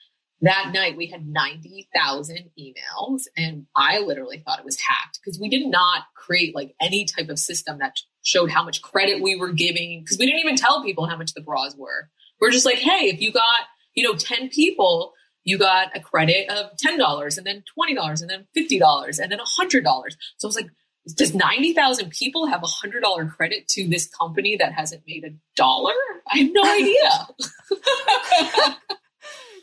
that 0.42 0.70
night 0.72 0.96
we 0.96 1.08
had 1.08 1.26
90,000 1.26 2.50
emails 2.60 3.22
and 3.36 3.66
I 3.74 3.98
literally 3.98 4.38
thought 4.38 4.60
it 4.60 4.64
was 4.64 4.78
hacked 4.78 5.18
because 5.18 5.40
we 5.40 5.48
did 5.48 5.66
not 5.66 6.04
create 6.14 6.54
like 6.54 6.76
any 6.80 7.06
type 7.06 7.28
of 7.28 7.40
system 7.40 7.78
that 7.78 7.96
showed 8.22 8.52
how 8.52 8.62
much 8.62 8.82
credit 8.82 9.20
we 9.20 9.34
were 9.34 9.50
giving 9.50 10.02
because 10.02 10.16
we 10.16 10.26
didn't 10.26 10.42
even 10.42 10.54
tell 10.54 10.84
people 10.84 11.08
how 11.08 11.16
much 11.16 11.34
the 11.34 11.40
bras 11.40 11.74
were. 11.76 12.08
We're 12.40 12.52
just 12.52 12.66
like, 12.66 12.78
hey, 12.78 13.08
if 13.08 13.20
you 13.20 13.32
got, 13.32 13.62
you 13.94 14.04
know, 14.04 14.14
10 14.14 14.50
people, 14.50 15.14
you 15.46 15.56
got 15.58 15.96
a 15.96 16.00
credit 16.00 16.50
of 16.50 16.72
$10 16.76 17.38
and 17.38 17.46
then 17.46 17.62
$20 17.78 18.20
and 18.20 18.28
then 18.28 18.46
$50 18.54 19.20
and 19.20 19.32
then 19.32 19.38
$100. 19.38 19.84
So 20.36 20.46
I 20.46 20.48
was 20.48 20.56
like, 20.56 20.66
does 21.14 21.34
90,000 21.34 22.10
people 22.10 22.46
have 22.46 22.64
a 22.64 22.66
$100 22.66 23.30
credit 23.30 23.68
to 23.68 23.88
this 23.88 24.08
company 24.08 24.56
that 24.56 24.72
hasn't 24.72 25.04
made 25.06 25.24
a 25.24 25.30
dollar? 25.56 25.94
I 26.30 26.38
have 26.38 26.50
no 26.52 26.64
idea. 26.74 27.28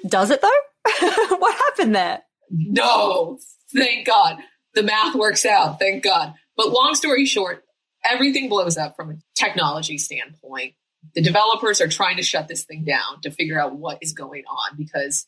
Does 0.07 0.31
it 0.31 0.41
though? 0.41 0.49
what 1.37 1.55
happened 1.55 1.95
there? 1.95 2.21
No, 2.49 3.39
thank 3.75 4.07
God. 4.07 4.37
The 4.73 4.83
math 4.83 5.15
works 5.15 5.45
out, 5.45 5.79
thank 5.79 6.03
God. 6.03 6.33
But 6.55 6.71
long 6.71 6.95
story 6.95 7.25
short, 7.25 7.65
everything 8.05 8.47
blows 8.47 8.77
up 8.77 8.95
from 8.95 9.11
a 9.11 9.15
technology 9.35 9.97
standpoint. 9.97 10.75
The 11.13 11.21
developers 11.21 11.81
are 11.81 11.89
trying 11.89 12.15
to 12.17 12.23
shut 12.23 12.47
this 12.47 12.63
thing 12.63 12.85
down 12.85 13.19
to 13.23 13.31
figure 13.31 13.59
out 13.59 13.75
what 13.75 13.97
is 14.01 14.13
going 14.13 14.43
on 14.45 14.77
because 14.77 15.27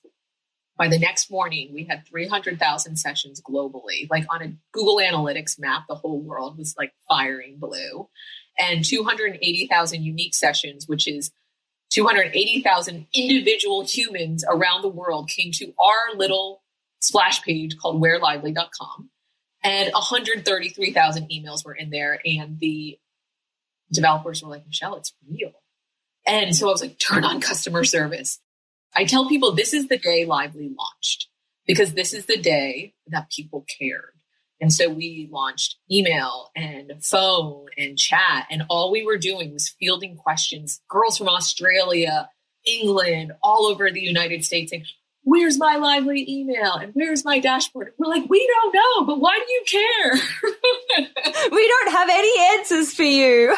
by 0.77 0.87
the 0.89 0.99
next 0.99 1.31
morning, 1.31 1.73
we 1.73 1.85
had 1.85 2.05
300,000 2.05 2.97
sessions 2.97 3.41
globally. 3.41 4.09
Like 4.09 4.25
on 4.29 4.41
a 4.41 4.53
Google 4.73 4.97
Analytics 4.97 5.57
map, 5.57 5.83
the 5.87 5.95
whole 5.95 6.21
world 6.21 6.57
was 6.57 6.75
like 6.77 6.93
firing 7.07 7.57
blue. 7.57 8.09
And 8.57 8.83
280,000 8.83 10.03
unique 10.03 10.35
sessions, 10.35 10.87
which 10.87 11.07
is 11.07 11.31
280,000 11.91 13.07
individual 13.13 13.85
humans 13.85 14.43
around 14.47 14.81
the 14.81 14.89
world 14.89 15.29
came 15.29 15.51
to 15.53 15.73
our 15.79 16.17
little 16.17 16.61
splash 16.99 17.41
page 17.43 17.77
called 17.77 18.01
wearlively.com. 18.01 19.09
And 19.63 19.91
133,000 19.93 21.29
emails 21.29 21.65
were 21.65 21.73
in 21.73 21.89
there. 21.89 22.19
And 22.25 22.59
the 22.59 22.99
developers 23.91 24.43
were 24.43 24.49
like, 24.49 24.65
Michelle, 24.65 24.95
it's 24.95 25.13
real. 25.29 25.53
And 26.27 26.55
so 26.55 26.67
I 26.67 26.71
was 26.71 26.81
like, 26.81 26.99
turn 26.99 27.23
on 27.23 27.39
customer 27.39 27.83
service. 27.83 28.39
I 28.95 29.05
tell 29.05 29.27
people 29.27 29.51
this 29.51 29.73
is 29.73 29.87
the 29.87 29.97
day 29.97 30.25
Lively 30.25 30.71
launched 30.77 31.27
because 31.67 31.93
this 31.93 32.13
is 32.13 32.25
the 32.25 32.37
day 32.37 32.93
that 33.07 33.29
people 33.29 33.65
cared. 33.79 34.11
And 34.61 34.71
so 34.71 34.89
we 34.89 35.27
launched 35.31 35.77
email 35.91 36.49
and 36.55 36.93
phone 37.03 37.65
and 37.77 37.97
chat, 37.97 38.47
and 38.49 38.63
all 38.69 38.89
we 38.89 39.05
were 39.05 39.17
doing 39.17 39.51
was 39.51 39.69
fielding 39.77 40.15
questions. 40.15 40.81
Girls 40.87 41.17
from 41.17 41.27
Australia, 41.27 42.29
England, 42.65 43.33
all 43.43 43.65
over 43.65 43.91
the 43.91 44.01
United 44.01 44.45
States 44.45 44.71
saying, 44.71 44.85
Where's 45.23 45.57
my 45.57 45.75
lively 45.75 46.23
email? 46.29 46.75
And 46.75 46.93
where's 46.93 47.25
my 47.25 47.39
dashboard? 47.39 47.93
We're 47.97 48.07
like, 48.07 48.29
we 48.29 48.47
don't 48.47 48.75
know, 48.75 49.05
but 49.07 49.19
why 49.19 49.39
do 49.39 49.51
you 49.51 49.63
care? 49.65 50.13
we 51.51 51.67
don't 51.67 51.91
have 51.93 52.09
any 52.11 52.59
answers 52.59 52.93
for 52.93 53.03
you. 53.03 53.55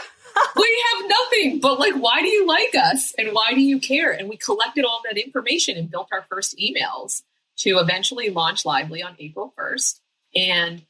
We 0.56 0.84
have 0.94 1.10
nothing, 1.10 1.60
but 1.60 1.80
like, 1.80 1.96
why 1.96 2.22
do 2.22 2.28
you 2.28 2.48
like 2.48 2.76
us 2.76 3.14
and 3.18 3.30
why 3.34 3.54
do 3.54 3.62
you 3.62 3.80
care? 3.80 4.12
And 4.12 4.30
we 4.30 4.38
collected 4.38 4.86
all 4.86 5.02
that 5.10 5.18
information 5.18 5.78
and 5.78 5.90
built 5.90 6.10
our 6.12 6.26
first 6.30 6.58
emails 6.58 7.24
to 7.58 7.80
eventually 7.80 8.30
launch 8.30 8.66
Lively 8.66 9.04
on 9.04 9.16
April 9.20 9.54
1st. 9.58 10.00
And 10.36 10.86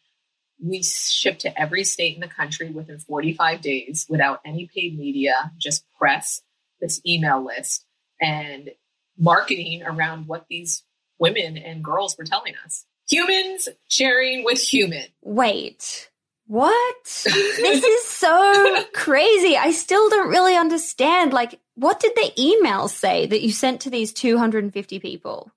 we 0.61 0.83
shipped 0.83 1.41
to 1.41 1.59
every 1.59 1.83
state 1.83 2.15
in 2.15 2.21
the 2.21 2.27
country 2.27 2.69
within 2.69 2.99
45 2.99 3.61
days 3.61 4.05
without 4.09 4.41
any 4.45 4.69
paid 4.73 4.97
media, 4.97 5.51
just 5.57 5.85
press, 5.97 6.41
this 6.81 7.01
email 7.05 7.43
list, 7.45 7.85
and 8.21 8.71
marketing 9.17 9.83
around 9.83 10.27
what 10.27 10.45
these 10.49 10.83
women 11.19 11.57
and 11.57 11.83
girls 11.83 12.17
were 12.17 12.23
telling 12.23 12.53
us. 12.65 12.85
Humans 13.09 13.69
sharing 13.87 14.43
with 14.43 14.61
humans. 14.61 15.09
Wait, 15.21 16.09
what? 16.47 17.03
this 17.25 17.83
is 17.83 18.05
so 18.05 18.83
crazy. 18.93 19.57
I 19.57 19.71
still 19.71 20.09
don't 20.09 20.29
really 20.29 20.55
understand. 20.55 21.33
Like, 21.33 21.59
what 21.75 21.99
did 21.99 22.13
the 22.15 22.31
email 22.41 22.87
say 22.87 23.25
that 23.25 23.41
you 23.41 23.51
sent 23.51 23.81
to 23.81 23.89
these 23.89 24.13
250 24.13 24.99
people? 24.99 25.51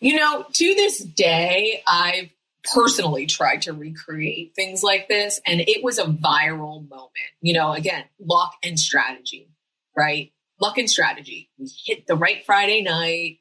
You 0.00 0.16
know, 0.16 0.44
to 0.52 0.74
this 0.74 0.98
day, 0.98 1.82
I've 1.86 2.30
personally 2.72 3.26
tried 3.26 3.62
to 3.62 3.72
recreate 3.72 4.54
things 4.54 4.82
like 4.82 5.08
this, 5.08 5.40
and 5.44 5.60
it 5.60 5.82
was 5.82 5.98
a 5.98 6.04
viral 6.04 6.88
moment. 6.88 7.12
You 7.40 7.54
know, 7.54 7.72
again, 7.72 8.04
luck 8.20 8.54
and 8.62 8.78
strategy, 8.78 9.48
right? 9.96 10.32
Luck 10.60 10.78
and 10.78 10.88
strategy. 10.88 11.50
We 11.58 11.68
hit 11.84 12.06
the 12.06 12.16
right 12.16 12.44
Friday 12.44 12.82
night, 12.82 13.38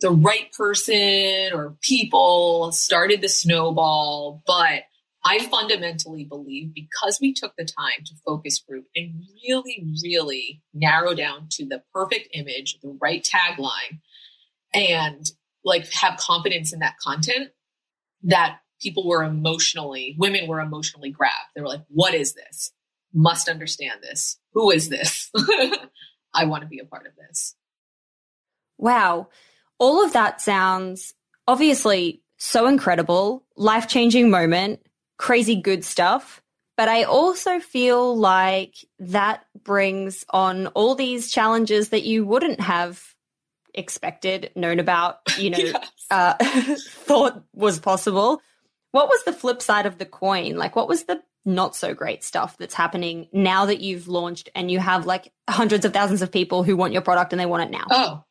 the 0.00 0.10
right 0.10 0.52
person 0.52 1.52
or 1.52 1.76
people 1.80 2.72
started 2.72 3.20
the 3.20 3.28
snowball, 3.28 4.42
but 4.46 4.82
I 5.24 5.40
fundamentally 5.46 6.24
believe 6.24 6.72
because 6.74 7.18
we 7.20 7.34
took 7.34 7.54
the 7.56 7.64
time 7.64 8.04
to 8.06 8.14
focus 8.24 8.58
group 8.58 8.86
and 8.96 9.22
really, 9.46 9.86
really 10.02 10.62
narrow 10.72 11.14
down 11.14 11.48
to 11.52 11.66
the 11.66 11.82
perfect 11.92 12.28
image, 12.32 12.78
the 12.82 12.96
right 13.00 13.22
tagline, 13.22 14.00
and 14.72 15.30
like 15.62 15.92
have 15.92 16.18
confidence 16.18 16.72
in 16.72 16.78
that 16.78 16.96
content, 16.98 17.50
that 18.22 18.60
people 18.80 19.06
were 19.06 19.22
emotionally, 19.22 20.16
women 20.18 20.46
were 20.46 20.60
emotionally 20.60 21.10
grabbed. 21.10 21.50
They 21.54 21.60
were 21.60 21.68
like, 21.68 21.84
what 21.88 22.14
is 22.14 22.32
this? 22.32 22.72
Must 23.12 23.48
understand 23.48 24.00
this. 24.02 24.38
Who 24.54 24.70
is 24.70 24.88
this? 24.88 25.30
I 26.34 26.46
want 26.46 26.62
to 26.62 26.68
be 26.68 26.78
a 26.78 26.86
part 26.86 27.06
of 27.06 27.12
this. 27.16 27.54
Wow. 28.78 29.28
All 29.78 30.02
of 30.02 30.14
that 30.14 30.40
sounds 30.40 31.12
obviously 31.46 32.22
so 32.38 32.66
incredible, 32.66 33.44
life 33.56 33.86
changing 33.86 34.30
moment 34.30 34.80
crazy 35.20 35.56
good 35.56 35.84
stuff. 35.84 36.42
But 36.78 36.88
I 36.88 37.02
also 37.02 37.60
feel 37.60 38.16
like 38.16 38.74
that 39.00 39.44
brings 39.62 40.24
on 40.30 40.68
all 40.68 40.94
these 40.94 41.30
challenges 41.30 41.90
that 41.90 42.04
you 42.04 42.24
wouldn't 42.24 42.60
have 42.60 43.04
expected, 43.74 44.50
known 44.56 44.80
about, 44.80 45.18
you 45.36 45.50
know, 45.50 45.58
yes. 45.58 45.90
uh, 46.10 46.34
thought 46.88 47.44
was 47.52 47.78
possible. 47.78 48.40
What 48.92 49.08
was 49.08 49.22
the 49.24 49.34
flip 49.34 49.60
side 49.60 49.84
of 49.84 49.98
the 49.98 50.06
coin? 50.06 50.56
Like, 50.56 50.74
what 50.74 50.88
was 50.88 51.04
the 51.04 51.20
not 51.44 51.76
so 51.76 51.92
great 51.92 52.24
stuff 52.24 52.56
that's 52.56 52.74
happening 52.74 53.28
now 53.30 53.66
that 53.66 53.80
you've 53.80 54.08
launched 54.08 54.48
and 54.54 54.70
you 54.70 54.78
have 54.78 55.04
like 55.04 55.32
hundreds 55.48 55.84
of 55.84 55.92
thousands 55.92 56.22
of 56.22 56.32
people 56.32 56.62
who 56.62 56.76
want 56.76 56.94
your 56.94 57.02
product 57.02 57.34
and 57.34 57.40
they 57.40 57.46
want 57.46 57.62
it 57.64 57.70
now? 57.70 57.84
Oh, 57.90 58.24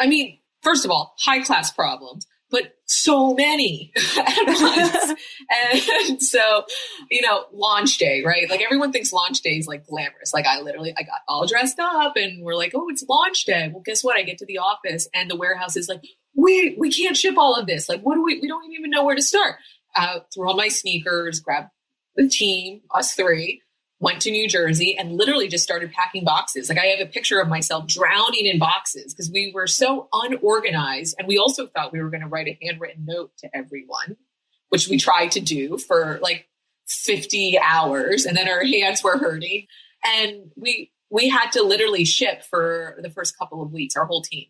I 0.00 0.08
mean, 0.08 0.40
first 0.62 0.84
of 0.84 0.90
all, 0.90 1.14
high 1.20 1.42
class 1.42 1.70
problems 1.70 2.26
but 2.50 2.62
so 2.86 3.34
many 3.34 3.92
at 4.16 4.46
once. 4.46 5.20
and 6.10 6.22
so, 6.22 6.64
you 7.10 7.20
know, 7.22 7.44
launch 7.52 7.98
day, 7.98 8.22
right? 8.24 8.48
Like 8.48 8.62
everyone 8.62 8.92
thinks 8.92 9.12
launch 9.12 9.42
day 9.42 9.56
is 9.56 9.66
like 9.66 9.86
glamorous. 9.86 10.32
Like 10.32 10.46
I 10.46 10.60
literally, 10.60 10.94
I 10.96 11.02
got 11.02 11.20
all 11.28 11.46
dressed 11.46 11.78
up 11.78 12.16
and 12.16 12.42
we're 12.42 12.56
like, 12.56 12.72
oh, 12.74 12.88
it's 12.88 13.04
launch 13.08 13.44
day. 13.44 13.70
Well, 13.72 13.82
guess 13.84 14.02
what? 14.02 14.16
I 14.16 14.22
get 14.22 14.38
to 14.38 14.46
the 14.46 14.58
office 14.58 15.08
and 15.14 15.30
the 15.30 15.36
warehouse 15.36 15.76
is 15.76 15.88
like, 15.88 16.02
we, 16.36 16.76
we 16.78 16.92
can't 16.92 17.16
ship 17.16 17.36
all 17.36 17.54
of 17.54 17.66
this. 17.66 17.88
Like, 17.88 18.00
what 18.02 18.14
do 18.14 18.22
we, 18.22 18.40
we 18.40 18.48
don't 18.48 18.72
even 18.72 18.90
know 18.90 19.04
where 19.04 19.16
to 19.16 19.22
start. 19.22 19.56
Uh, 19.96 20.20
threw 20.32 20.48
on 20.48 20.56
my 20.56 20.68
sneakers, 20.68 21.40
grab 21.40 21.66
the 22.16 22.28
team, 22.28 22.82
us 22.94 23.14
three, 23.14 23.62
went 24.00 24.22
to 24.22 24.30
New 24.30 24.48
Jersey 24.48 24.96
and 24.96 25.12
literally 25.12 25.48
just 25.48 25.64
started 25.64 25.92
packing 25.92 26.24
boxes. 26.24 26.68
Like 26.68 26.78
I 26.78 26.86
have 26.86 27.00
a 27.00 27.10
picture 27.10 27.40
of 27.40 27.48
myself 27.48 27.86
drowning 27.86 28.46
in 28.46 28.58
boxes 28.58 29.12
because 29.12 29.30
we 29.30 29.50
were 29.52 29.66
so 29.66 30.08
unorganized. 30.12 31.16
And 31.18 31.26
we 31.26 31.38
also 31.38 31.66
thought 31.66 31.92
we 31.92 32.00
were 32.00 32.10
going 32.10 32.20
to 32.20 32.28
write 32.28 32.46
a 32.46 32.58
handwritten 32.62 33.04
note 33.04 33.32
to 33.38 33.50
everyone, 33.54 34.16
which 34.68 34.88
we 34.88 34.98
tried 34.98 35.32
to 35.32 35.40
do 35.40 35.78
for 35.78 36.20
like 36.22 36.48
50 36.86 37.58
hours. 37.58 38.24
And 38.24 38.36
then 38.36 38.48
our 38.48 38.64
hands 38.64 39.02
were 39.02 39.18
hurting. 39.18 39.66
And 40.04 40.52
we, 40.56 40.92
we 41.10 41.28
had 41.28 41.50
to 41.52 41.62
literally 41.62 42.04
ship 42.04 42.44
for 42.44 42.98
the 43.02 43.10
first 43.10 43.36
couple 43.36 43.62
of 43.62 43.72
weeks, 43.72 43.96
our 43.96 44.04
whole 44.04 44.22
team. 44.22 44.46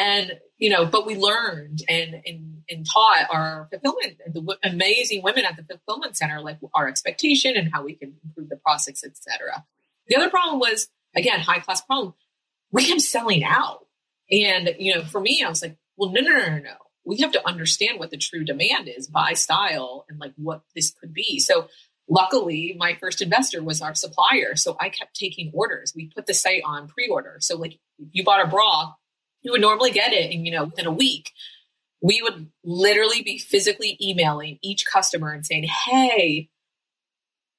And, 0.00 0.32
you 0.56 0.70
know, 0.70 0.86
but 0.86 1.06
we 1.06 1.14
learned 1.14 1.82
and, 1.86 2.22
and, 2.24 2.62
and 2.70 2.86
taught 2.86 3.26
our 3.30 3.68
fulfillment, 3.70 4.16
the 4.26 4.40
w- 4.40 4.58
amazing 4.64 5.22
women 5.22 5.44
at 5.44 5.56
the 5.58 5.64
fulfillment 5.64 6.16
center, 6.16 6.40
like 6.40 6.58
our 6.74 6.88
expectation 6.88 7.54
and 7.54 7.70
how 7.70 7.84
we 7.84 7.96
can 7.96 8.14
improve 8.24 8.48
the 8.48 8.56
process, 8.56 9.04
etc. 9.04 9.64
The 10.06 10.16
other 10.16 10.30
problem 10.30 10.58
was, 10.58 10.88
again, 11.14 11.40
high 11.40 11.58
class 11.58 11.82
problem. 11.82 12.14
We 12.72 12.86
kept 12.86 13.02
selling 13.02 13.44
out. 13.44 13.86
And, 14.30 14.74
you 14.78 14.94
know, 14.94 15.02
for 15.02 15.20
me, 15.20 15.42
I 15.44 15.50
was 15.50 15.60
like, 15.60 15.76
well, 15.98 16.10
no, 16.10 16.22
no, 16.22 16.30
no, 16.30 16.48
no, 16.48 16.58
no. 16.58 16.76
We 17.04 17.18
have 17.18 17.32
to 17.32 17.46
understand 17.46 17.98
what 17.98 18.10
the 18.10 18.16
true 18.16 18.44
demand 18.44 18.88
is 18.88 19.06
by 19.06 19.34
style 19.34 20.06
and 20.08 20.18
like 20.18 20.32
what 20.36 20.62
this 20.74 20.94
could 20.98 21.12
be. 21.12 21.40
So 21.40 21.68
luckily 22.08 22.74
my 22.78 22.96
first 23.00 23.20
investor 23.20 23.62
was 23.62 23.82
our 23.82 23.94
supplier. 23.94 24.56
So 24.56 24.76
I 24.80 24.88
kept 24.88 25.14
taking 25.14 25.50
orders. 25.52 25.92
We 25.94 26.10
put 26.14 26.26
the 26.26 26.34
site 26.34 26.62
on 26.64 26.88
pre-order. 26.88 27.36
So 27.40 27.56
like 27.56 27.74
if 27.98 28.08
you 28.12 28.24
bought 28.24 28.44
a 28.44 28.48
bra, 28.48 28.94
you 29.42 29.52
would 29.52 29.60
normally 29.60 29.90
get 29.90 30.12
it 30.12 30.30
in, 30.30 30.44
you 30.44 30.52
know, 30.52 30.64
within 30.64 30.86
a 30.86 30.92
week. 30.92 31.32
We 32.02 32.22
would 32.22 32.50
literally 32.64 33.22
be 33.22 33.38
physically 33.38 33.96
emailing 34.00 34.58
each 34.62 34.86
customer 34.86 35.32
and 35.32 35.44
saying, 35.46 35.64
Hey, 35.64 36.48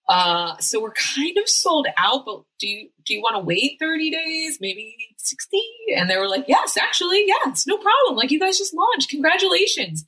Uh, 0.10 0.58
so 0.58 0.82
we're 0.82 0.92
kind 0.94 1.38
of 1.38 1.48
sold 1.48 1.88
out, 1.98 2.26
but 2.26 2.42
do 2.60 2.68
you 2.68 2.90
do 3.06 3.14
you 3.14 3.22
want 3.22 3.36
to 3.36 3.40
wait 3.40 3.78
30 3.80 4.12
days, 4.12 4.58
maybe 4.60 4.96
60? 5.18 5.58
And 5.96 6.10
they 6.10 6.18
were 6.18 6.28
like, 6.28 6.46
yes, 6.48 6.76
actually, 6.78 7.24
yes, 7.28 7.66
no 7.66 7.78
problem. 7.78 8.16
Like 8.18 8.32
you 8.32 8.40
guys 8.40 8.58
just 8.58 8.74
launched. 8.74 9.10
Congratulations. 9.10 10.04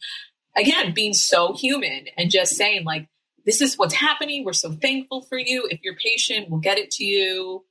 Again, 0.57 0.93
being 0.93 1.13
so 1.13 1.53
human 1.53 2.07
and 2.17 2.29
just 2.29 2.55
saying 2.55 2.83
like, 2.85 3.07
this 3.45 3.61
is 3.61 3.77
what's 3.77 3.93
happening. 3.93 4.43
We're 4.43 4.53
so 4.53 4.71
thankful 4.73 5.21
for 5.23 5.37
you. 5.37 5.67
If 5.69 5.79
you're 5.83 5.95
patient, 5.95 6.49
we'll 6.49 6.59
get 6.59 6.77
it 6.77 6.91
to 6.91 7.05
you, 7.05 7.63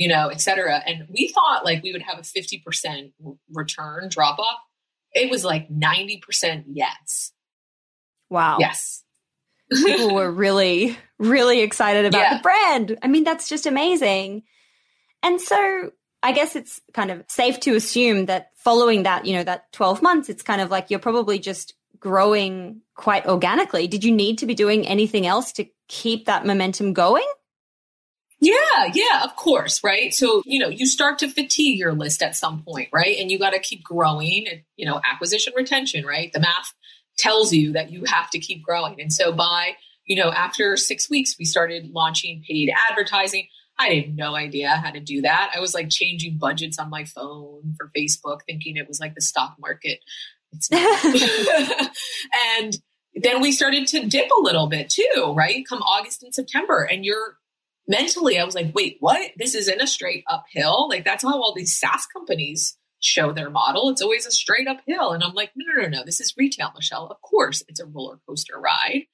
you 0.00 0.08
know, 0.08 0.28
et 0.28 0.40
cetera. 0.40 0.76
And 0.86 1.06
we 1.10 1.28
thought 1.28 1.62
like 1.62 1.82
we 1.82 1.92
would 1.92 2.00
have 2.00 2.18
a 2.18 2.22
50% 2.22 3.12
return 3.52 4.08
drop 4.08 4.38
off. 4.38 4.56
It 5.12 5.30
was 5.30 5.44
like 5.44 5.68
90% 5.68 6.64
yes. 6.72 7.32
Wow. 8.30 8.56
Yes. 8.58 9.02
People 9.70 10.14
were 10.14 10.30
really, 10.30 10.96
really 11.18 11.60
excited 11.60 12.06
about 12.06 12.18
Yeah. 12.22 12.36
the 12.38 12.42
brand. 12.42 12.98
I 13.02 13.08
mean, 13.08 13.24
that's 13.24 13.46
just 13.46 13.66
amazing. 13.66 14.44
And 15.22 15.38
so 15.38 15.90
I 16.22 16.32
guess 16.32 16.56
it's 16.56 16.80
kind 16.94 17.10
of 17.10 17.22
safe 17.28 17.60
to 17.60 17.74
assume 17.74 18.24
that 18.24 18.52
following 18.56 19.02
that, 19.02 19.26
you 19.26 19.34
know, 19.34 19.44
that 19.44 19.70
12 19.72 20.00
months, 20.00 20.30
it's 20.30 20.42
kind 20.42 20.62
of 20.62 20.70
like 20.70 20.88
you're 20.88 20.98
probably 20.98 21.38
just 21.38 21.74
growing 21.98 22.80
quite 22.94 23.26
organically. 23.26 23.86
Did 23.86 24.02
you 24.02 24.12
need 24.12 24.38
to 24.38 24.46
be 24.46 24.54
doing 24.54 24.86
anything 24.86 25.26
else 25.26 25.52
to 25.52 25.66
keep 25.88 26.24
that 26.24 26.46
momentum 26.46 26.94
going? 26.94 27.26
Yeah, 28.40 28.54
yeah, 28.94 29.22
of 29.24 29.36
course, 29.36 29.84
right? 29.84 30.14
So, 30.14 30.42
you 30.46 30.58
know, 30.58 30.68
you 30.68 30.86
start 30.86 31.18
to 31.18 31.28
fatigue 31.28 31.78
your 31.78 31.92
list 31.92 32.22
at 32.22 32.34
some 32.34 32.62
point, 32.62 32.88
right? 32.90 33.18
And 33.18 33.30
you 33.30 33.38
got 33.38 33.50
to 33.50 33.58
keep 33.58 33.84
growing 33.84 34.48
and, 34.50 34.62
you 34.76 34.86
know, 34.86 35.00
acquisition 35.04 35.52
retention, 35.54 36.06
right? 36.06 36.32
The 36.32 36.40
math 36.40 36.72
tells 37.18 37.52
you 37.52 37.72
that 37.72 37.90
you 37.90 38.04
have 38.04 38.30
to 38.30 38.38
keep 38.38 38.62
growing. 38.62 38.98
And 38.98 39.12
so 39.12 39.30
by, 39.30 39.72
you 40.06 40.16
know, 40.16 40.32
after 40.32 40.78
six 40.78 41.10
weeks, 41.10 41.36
we 41.38 41.44
started 41.44 41.90
launching 41.90 42.42
paid 42.48 42.72
advertising. 42.90 43.46
I 43.78 43.88
had 43.88 44.16
no 44.16 44.34
idea 44.34 44.70
how 44.70 44.90
to 44.90 45.00
do 45.00 45.22
that. 45.22 45.52
I 45.54 45.60
was 45.60 45.74
like 45.74 45.90
changing 45.90 46.38
budgets 46.38 46.78
on 46.78 46.88
my 46.88 47.04
phone 47.04 47.74
for 47.76 47.90
Facebook, 47.96 48.40
thinking 48.46 48.76
it 48.76 48.88
was 48.88 49.00
like 49.00 49.14
the 49.14 49.20
stock 49.20 49.56
market. 49.58 50.00
It's 50.52 50.70
not. 50.70 51.04
and 52.56 52.76
then 53.14 53.42
we 53.42 53.52
started 53.52 53.86
to 53.88 54.06
dip 54.06 54.30
a 54.30 54.40
little 54.40 54.68
bit 54.68 54.88
too, 54.88 55.34
right? 55.36 55.66
Come 55.68 55.82
August 55.82 56.22
and 56.22 56.34
September. 56.34 56.82
And 56.82 57.04
you're 57.04 57.36
mentally, 57.88 58.38
I 58.38 58.44
was 58.44 58.54
like, 58.54 58.72
wait, 58.74 58.96
what? 59.00 59.30
This 59.36 59.54
isn't 59.54 59.80
a 59.80 59.86
straight 59.86 60.24
uphill. 60.28 60.88
Like 60.88 61.04
that's 61.04 61.22
how 61.22 61.40
all 61.40 61.54
these 61.54 61.76
SaaS 61.76 62.06
companies 62.06 62.76
show 63.00 63.32
their 63.32 63.50
model. 63.50 63.88
It's 63.90 64.02
always 64.02 64.26
a 64.26 64.30
straight 64.30 64.68
uphill. 64.68 65.12
And 65.12 65.22
I'm 65.24 65.34
like, 65.34 65.52
no, 65.56 65.64
no, 65.72 65.82
no, 65.82 65.98
no. 65.98 66.04
This 66.04 66.20
is 66.20 66.34
retail, 66.36 66.70
Michelle. 66.74 67.06
Of 67.06 67.20
course 67.22 67.62
it's 67.68 67.80
a 67.80 67.86
roller 67.86 68.20
coaster 68.28 68.58
ride. 68.58 69.04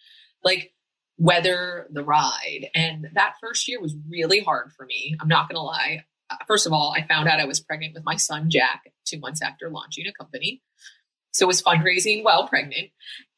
Like 0.43 0.73
weather 1.19 1.87
the 1.91 2.03
ride. 2.03 2.69
And 2.75 3.09
that 3.15 3.35
first 3.41 3.69
year 3.69 3.81
was 3.81 3.95
really 4.09 4.41
hard 4.41 4.73
for 4.77 4.85
me. 4.87 5.17
I'm 5.21 5.29
not 5.29 5.49
going 5.49 5.57
to 5.57 5.63
lie. 5.63 6.05
Uh, 6.29 6.37
First 6.47 6.67
of 6.67 6.73
all, 6.73 6.93
I 6.97 7.07
found 7.07 7.29
out 7.29 7.41
I 7.41 7.47
was 7.47 7.61
pregnant 7.61 7.95
with 7.95 8.05
my 8.05 8.17
son, 8.17 8.51
Jack, 8.51 8.93
two 9.07 9.19
months 9.19 9.41
after 9.41 9.71
launching 9.71 10.07
a 10.07 10.13
company. 10.13 10.63
So 11.33 11.47
was 11.47 11.63
fundraising 11.63 12.25
while 12.25 12.49
pregnant 12.49 12.89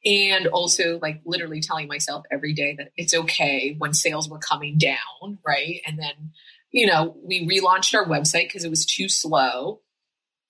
and 0.09 0.47
also 0.47 0.99
like 1.03 1.21
literally 1.27 1.61
telling 1.61 1.87
myself 1.87 2.25
every 2.31 2.55
day 2.55 2.75
that 2.79 2.93
it's 2.97 3.15
okay 3.15 3.75
when 3.77 3.93
sales 3.93 4.29
were 4.29 4.39
coming 4.39 4.79
down. 4.79 5.39
Right. 5.47 5.83
And 5.87 5.99
then, 5.99 6.33
you 6.71 6.87
know, 6.87 7.15
we 7.23 7.47
relaunched 7.47 7.95
our 7.95 8.07
website 8.07 8.45
because 8.45 8.65
it 8.65 8.71
was 8.71 8.87
too 8.87 9.11
slow. 9.11 9.83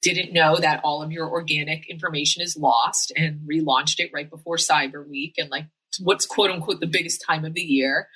Didn't 0.00 0.32
know 0.32 0.56
that 0.56 0.82
all 0.84 1.02
of 1.02 1.10
your 1.10 1.28
organic 1.28 1.90
information 1.90 2.40
is 2.40 2.56
lost 2.56 3.12
and 3.16 3.40
relaunched 3.50 3.98
it 3.98 4.12
right 4.14 4.30
before 4.30 4.56
Cyber 4.56 5.06
Week 5.06 5.34
and 5.38 5.50
like 5.50 5.66
what's 6.00 6.24
quote 6.24 6.52
unquote 6.52 6.78
the 6.78 6.86
biggest 6.86 7.24
time 7.26 7.44
of 7.44 7.54
the 7.54 7.60
year. 7.60 8.08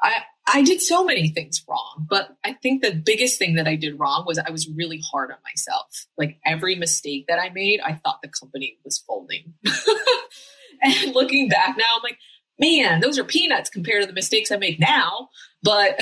I, 0.00 0.22
I 0.46 0.62
did 0.62 0.80
so 0.80 1.04
many 1.04 1.28
things 1.28 1.62
wrong, 1.68 2.06
but 2.08 2.34
I 2.44 2.54
think 2.54 2.82
the 2.82 2.94
biggest 2.94 3.38
thing 3.38 3.56
that 3.56 3.68
I 3.68 3.74
did 3.74 3.98
wrong 3.98 4.24
was 4.26 4.38
I 4.38 4.50
was 4.50 4.68
really 4.68 5.02
hard 5.10 5.30
on 5.32 5.38
myself. 5.44 6.06
Like 6.16 6.38
every 6.46 6.76
mistake 6.76 7.26
that 7.28 7.40
I 7.40 7.50
made, 7.50 7.80
I 7.80 7.94
thought 7.94 8.20
the 8.22 8.28
company 8.28 8.78
was 8.84 8.96
folding. 8.98 9.54
and 10.82 11.14
looking 11.14 11.48
back 11.48 11.76
now, 11.76 11.96
I'm 11.96 12.02
like, 12.02 12.18
man, 12.58 13.00
those 13.00 13.18
are 13.18 13.24
peanuts 13.24 13.70
compared 13.70 14.02
to 14.02 14.06
the 14.06 14.12
mistakes 14.12 14.50
I 14.50 14.56
make 14.56 14.80
now. 14.80 15.28
But 15.62 16.00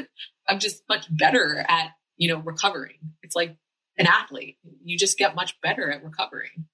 I'm 0.48 0.58
just 0.58 0.82
much 0.88 1.06
better 1.10 1.64
at, 1.68 1.90
you 2.16 2.28
know, 2.28 2.38
recovering. 2.38 2.98
It's 3.22 3.36
like 3.36 3.56
an 3.96 4.06
athlete. 4.06 4.58
You 4.84 4.96
just 4.96 5.18
get 5.18 5.34
much 5.34 5.60
better 5.60 5.90
at 5.90 6.04
recovering. 6.04 6.66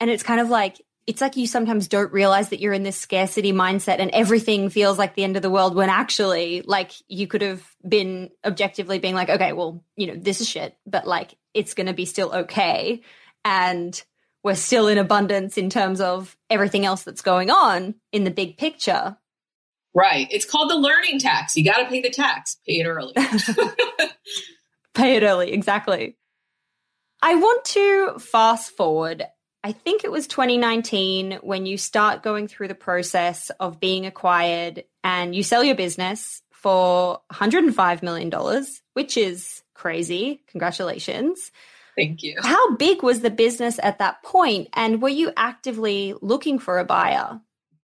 And 0.00 0.10
it's 0.10 0.22
kind 0.22 0.40
of 0.40 0.48
like, 0.48 0.80
it's 1.06 1.22
like 1.22 1.36
you 1.36 1.46
sometimes 1.46 1.88
don't 1.88 2.12
realize 2.12 2.50
that 2.50 2.60
you're 2.60 2.74
in 2.74 2.82
this 2.82 2.98
scarcity 2.98 3.52
mindset 3.52 3.98
and 3.98 4.10
everything 4.10 4.68
feels 4.68 4.98
like 4.98 5.14
the 5.14 5.24
end 5.24 5.36
of 5.36 5.42
the 5.42 5.50
world 5.50 5.74
when 5.74 5.88
actually, 5.88 6.60
like, 6.60 6.92
you 7.08 7.26
could 7.26 7.40
have 7.40 7.66
been 7.86 8.30
objectively 8.44 8.98
being 8.98 9.14
like, 9.14 9.30
okay, 9.30 9.54
well, 9.54 9.82
you 9.96 10.06
know, 10.06 10.16
this 10.16 10.42
is 10.42 10.48
shit, 10.48 10.76
but 10.86 11.06
like, 11.06 11.34
it's 11.54 11.72
going 11.72 11.86
to 11.86 11.94
be 11.94 12.04
still 12.04 12.30
okay. 12.32 13.00
And 13.42 14.00
we're 14.44 14.54
still 14.54 14.88
in 14.88 14.98
abundance 14.98 15.58
in 15.58 15.70
terms 15.70 16.00
of 16.00 16.36
everything 16.48 16.84
else 16.84 17.02
that's 17.02 17.22
going 17.22 17.50
on 17.50 17.94
in 18.12 18.24
the 18.24 18.30
big 18.30 18.56
picture. 18.56 19.16
Right. 19.94 20.28
It's 20.30 20.44
called 20.44 20.70
the 20.70 20.76
learning 20.76 21.18
tax. 21.18 21.56
You 21.56 21.64
got 21.64 21.78
to 21.78 21.86
pay 21.86 22.00
the 22.00 22.10
tax, 22.10 22.58
pay 22.66 22.80
it 22.80 22.86
early. 22.86 23.14
Pay 24.98 25.14
it 25.14 25.22
early, 25.22 25.52
exactly. 25.52 26.16
I 27.22 27.36
want 27.36 27.64
to 27.66 28.18
fast 28.18 28.72
forward. 28.72 29.24
I 29.62 29.70
think 29.70 30.02
it 30.02 30.10
was 30.10 30.26
2019 30.26 31.38
when 31.42 31.66
you 31.66 31.78
start 31.78 32.24
going 32.24 32.48
through 32.48 32.66
the 32.66 32.74
process 32.74 33.50
of 33.60 33.78
being 33.78 34.06
acquired 34.06 34.82
and 35.04 35.36
you 35.36 35.44
sell 35.44 35.62
your 35.62 35.76
business 35.76 36.42
for 36.50 37.20
$105 37.32 38.02
million, 38.02 38.64
which 38.94 39.16
is 39.16 39.62
crazy. 39.72 40.42
Congratulations. 40.48 41.52
Thank 41.98 42.22
you. 42.22 42.36
How 42.40 42.76
big 42.76 43.02
was 43.02 43.22
the 43.22 43.30
business 43.30 43.80
at 43.82 43.98
that 43.98 44.22
point, 44.22 44.68
And 44.72 45.02
were 45.02 45.08
you 45.08 45.32
actively 45.36 46.14
looking 46.22 46.60
for 46.60 46.78
a 46.78 46.84
buyer? 46.84 47.40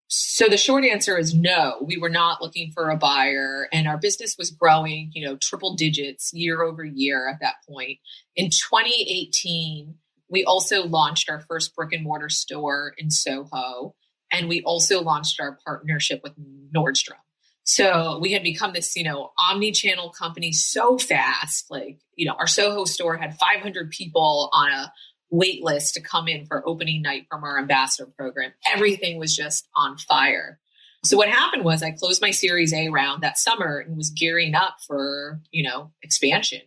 So 0.07 0.47
the 0.47 0.57
short 0.57 0.85
answer 0.85 1.19
is 1.19 1.35
no. 1.35 1.79
We 1.83 1.97
were 1.97 2.09
not 2.11 2.41
looking 2.41 2.71
for 2.71 2.91
a 2.91 2.97
buyer 2.97 3.69
and 3.73 3.89
our 3.89 3.99
business 3.99 4.37
was 4.39 4.51
growing, 4.51 5.11
you 5.15 5.27
know, 5.27 5.37
triple 5.37 5.75
digits 5.75 6.33
year 6.33 6.63
over 6.63 6.85
year 6.85 7.29
at 7.29 7.41
that 7.41 7.55
point. 7.69 7.99
In 8.37 8.51
2018, 8.51 9.97
we 10.29 10.45
also 10.45 10.85
launched 10.85 11.29
our 11.29 11.41
first 11.41 11.75
brick 11.75 11.93
and 11.93 12.05
mortar 12.05 12.29
store 12.29 12.95
in 12.97 13.11
Soho 13.11 13.97
and 14.31 14.49
we 14.49 14.63
also 14.63 15.03
launched 15.03 15.41
our 15.41 15.59
partnership 15.67 16.21
with 16.23 16.35
Nordstrom. 16.73 17.24
So 17.65 18.19
we 18.21 18.33
had 18.33 18.43
become 18.43 18.75
this, 18.75 18.95
you 18.95 19.05
know, 19.05 19.33
omni-channel 19.39 20.11
company 20.11 20.53
so 20.53 20.99
fast. 20.99 21.71
Like, 21.71 21.99
you 22.15 22.27
know, 22.27 22.35
our 22.39 22.47
Soho 22.47 22.85
store 22.85 23.17
had 23.17 23.37
500 23.39 23.91
people 23.91 24.51
on 24.53 24.71
a 24.71 24.93
wait 25.31 25.65
list 25.65 25.95
to 25.95 26.01
come 26.01 26.29
in 26.29 26.47
for 26.47 26.67
opening 26.69 27.03
night 27.03 27.27
from 27.31 27.43
our 27.43 27.59
ambassador 27.59 28.11
program. 28.17 28.53
Everything 28.73 29.19
was 29.19 29.35
just 29.35 29.67
on 29.75 29.97
fire. 29.97 30.61
So 31.05 31.17
what 31.17 31.29
happened 31.29 31.65
was 31.65 31.83
I 31.83 31.91
closed 31.91 32.23
my 32.23 32.31
Series 32.31 32.73
A 32.73 32.89
round 32.89 33.23
that 33.23 33.39
summer 33.39 33.79
and 33.79 33.97
was 33.97 34.11
gearing 34.11 34.55
up 34.55 34.77
for, 34.87 35.41
you 35.51 35.63
know, 35.63 35.91
expansion. 36.03 36.63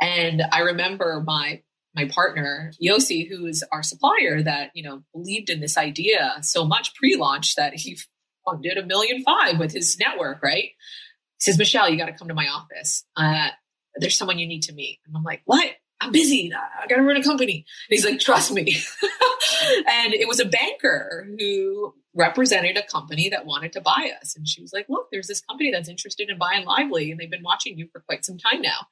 And 0.00 0.42
I 0.52 0.60
remember 0.60 1.22
my 1.24 1.62
my 1.94 2.06
partner, 2.06 2.72
Yossi, 2.82 3.28
who 3.28 3.46
is 3.46 3.64
our 3.72 3.82
supplier 3.82 4.42
that, 4.42 4.70
you 4.74 4.82
know, 4.82 5.04
believed 5.12 5.48
in 5.48 5.60
this 5.60 5.78
idea 5.78 6.38
so 6.42 6.64
much 6.64 6.94
pre-launch 6.94 7.54
that 7.54 7.74
he 7.74 7.98
funded 8.44 8.78
a 8.78 8.84
million 8.84 9.22
five 9.22 9.58
with 9.58 9.72
his 9.72 9.98
network, 9.98 10.42
right? 10.42 10.64
He 10.64 11.40
says, 11.40 11.58
Michelle, 11.58 11.88
you 11.88 11.98
got 11.98 12.06
to 12.06 12.12
come 12.12 12.28
to 12.28 12.34
my 12.34 12.46
office. 12.46 13.04
Uh, 13.16 13.48
there's 13.96 14.16
someone 14.16 14.38
you 14.38 14.46
need 14.46 14.62
to 14.62 14.72
meet. 14.72 15.00
And 15.06 15.16
I'm 15.16 15.22
like, 15.22 15.42
what? 15.44 15.66
I'm 16.00 16.12
busy. 16.12 16.52
I 16.52 16.86
got 16.86 16.96
to 16.96 17.02
run 17.02 17.16
a 17.16 17.22
company. 17.22 17.64
And 17.88 17.96
he's 17.96 18.04
like, 18.04 18.20
trust 18.20 18.52
me. 18.52 18.76
and 19.88 20.12
it 20.12 20.28
was 20.28 20.40
a 20.40 20.44
banker 20.44 21.26
who 21.38 21.94
represented 22.14 22.76
a 22.76 22.82
company 22.82 23.28
that 23.30 23.46
wanted 23.46 23.72
to 23.72 23.80
buy 23.80 24.12
us. 24.20 24.36
And 24.36 24.46
she 24.46 24.60
was 24.60 24.72
like, 24.72 24.86
look, 24.88 25.08
there's 25.10 25.26
this 25.26 25.40
company 25.40 25.70
that's 25.70 25.88
interested 25.88 26.28
in 26.28 26.38
buying 26.38 26.66
Lively 26.66 27.10
and 27.10 27.18
they've 27.18 27.30
been 27.30 27.42
watching 27.42 27.78
you 27.78 27.88
for 27.92 28.00
quite 28.00 28.24
some 28.24 28.38
time 28.38 28.60
now. 28.60 28.86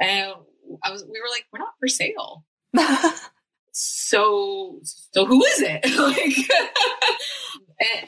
And 0.00 0.34
I 0.82 0.90
was, 0.90 1.04
we 1.04 1.20
were 1.20 1.28
like, 1.30 1.44
we're 1.52 1.58
not 1.58 1.74
for 1.78 1.88
sale. 1.88 2.44
so, 3.72 4.80
so 4.82 5.26
who 5.26 5.44
is 5.44 5.62
it? 5.62 5.84
like, 5.98 7.18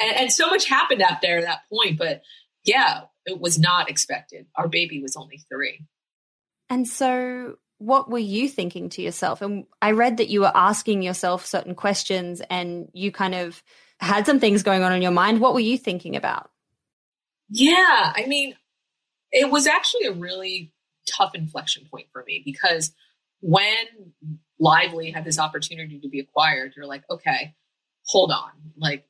and, 0.00 0.16
and 0.16 0.32
so 0.32 0.48
much 0.48 0.68
happened 0.68 1.02
out 1.02 1.20
there 1.22 1.38
at 1.38 1.44
that 1.44 1.60
point, 1.70 1.98
but 1.98 2.22
yeah, 2.64 3.02
it 3.24 3.40
was 3.40 3.58
not 3.58 3.90
expected. 3.90 4.46
Our 4.56 4.68
baby 4.68 5.00
was 5.00 5.16
only 5.16 5.42
three. 5.50 5.84
And 6.68 6.86
so, 6.86 7.56
what 7.78 8.10
were 8.10 8.18
you 8.18 8.48
thinking 8.48 8.88
to 8.90 9.02
yourself? 9.02 9.42
And 9.42 9.66
I 9.82 9.92
read 9.92 10.16
that 10.16 10.28
you 10.28 10.40
were 10.40 10.52
asking 10.54 11.02
yourself 11.02 11.44
certain 11.44 11.74
questions 11.74 12.40
and 12.48 12.88
you 12.92 13.12
kind 13.12 13.34
of 13.34 13.62
had 14.00 14.26
some 14.26 14.40
things 14.40 14.62
going 14.62 14.82
on 14.82 14.92
in 14.92 15.02
your 15.02 15.10
mind. 15.10 15.40
What 15.40 15.54
were 15.54 15.60
you 15.60 15.76
thinking 15.78 16.16
about? 16.16 16.50
Yeah, 17.48 18.12
I 18.14 18.24
mean, 18.26 18.54
it 19.30 19.50
was 19.50 19.66
actually 19.66 20.06
a 20.06 20.12
really 20.12 20.72
tough 21.06 21.34
inflection 21.34 21.86
point 21.90 22.06
for 22.12 22.24
me 22.26 22.42
because 22.44 22.92
when 23.40 24.12
Lively 24.58 25.10
had 25.10 25.24
this 25.24 25.38
opportunity 25.38 26.00
to 26.00 26.08
be 26.08 26.20
acquired, 26.20 26.72
you're 26.76 26.86
like, 26.86 27.04
okay, 27.10 27.54
hold 28.06 28.32
on. 28.32 28.50
Like, 28.76 29.06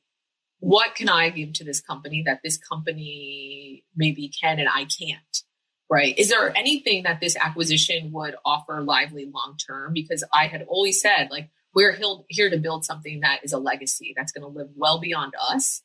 what 0.59 0.95
can 0.95 1.09
I 1.09 1.29
give 1.29 1.53
to 1.53 1.63
this 1.63 1.81
company 1.81 2.23
that 2.25 2.41
this 2.43 2.57
company 2.57 3.83
maybe 3.95 4.29
can 4.29 4.59
and 4.59 4.69
I 4.69 4.85
can't? 4.85 5.43
Right. 5.89 6.17
Is 6.17 6.29
there 6.29 6.55
anything 6.57 7.03
that 7.03 7.21
this 7.21 7.37
acquisition 7.37 8.11
would 8.11 8.35
offer 8.43 8.81
Lively 8.81 9.25
long 9.25 9.55
term? 9.65 9.93
Because 9.93 10.23
I 10.33 10.47
had 10.47 10.63
always 10.67 10.99
said, 10.99 11.29
like, 11.31 11.49
we're 11.73 11.97
here 12.27 12.49
to 12.49 12.57
build 12.57 12.83
something 12.83 13.21
that 13.21 13.39
is 13.43 13.53
a 13.53 13.59
legacy 13.59 14.13
that's 14.17 14.31
going 14.31 14.41
to 14.41 14.59
live 14.59 14.69
well 14.75 14.99
beyond 14.99 15.33
us. 15.39 15.83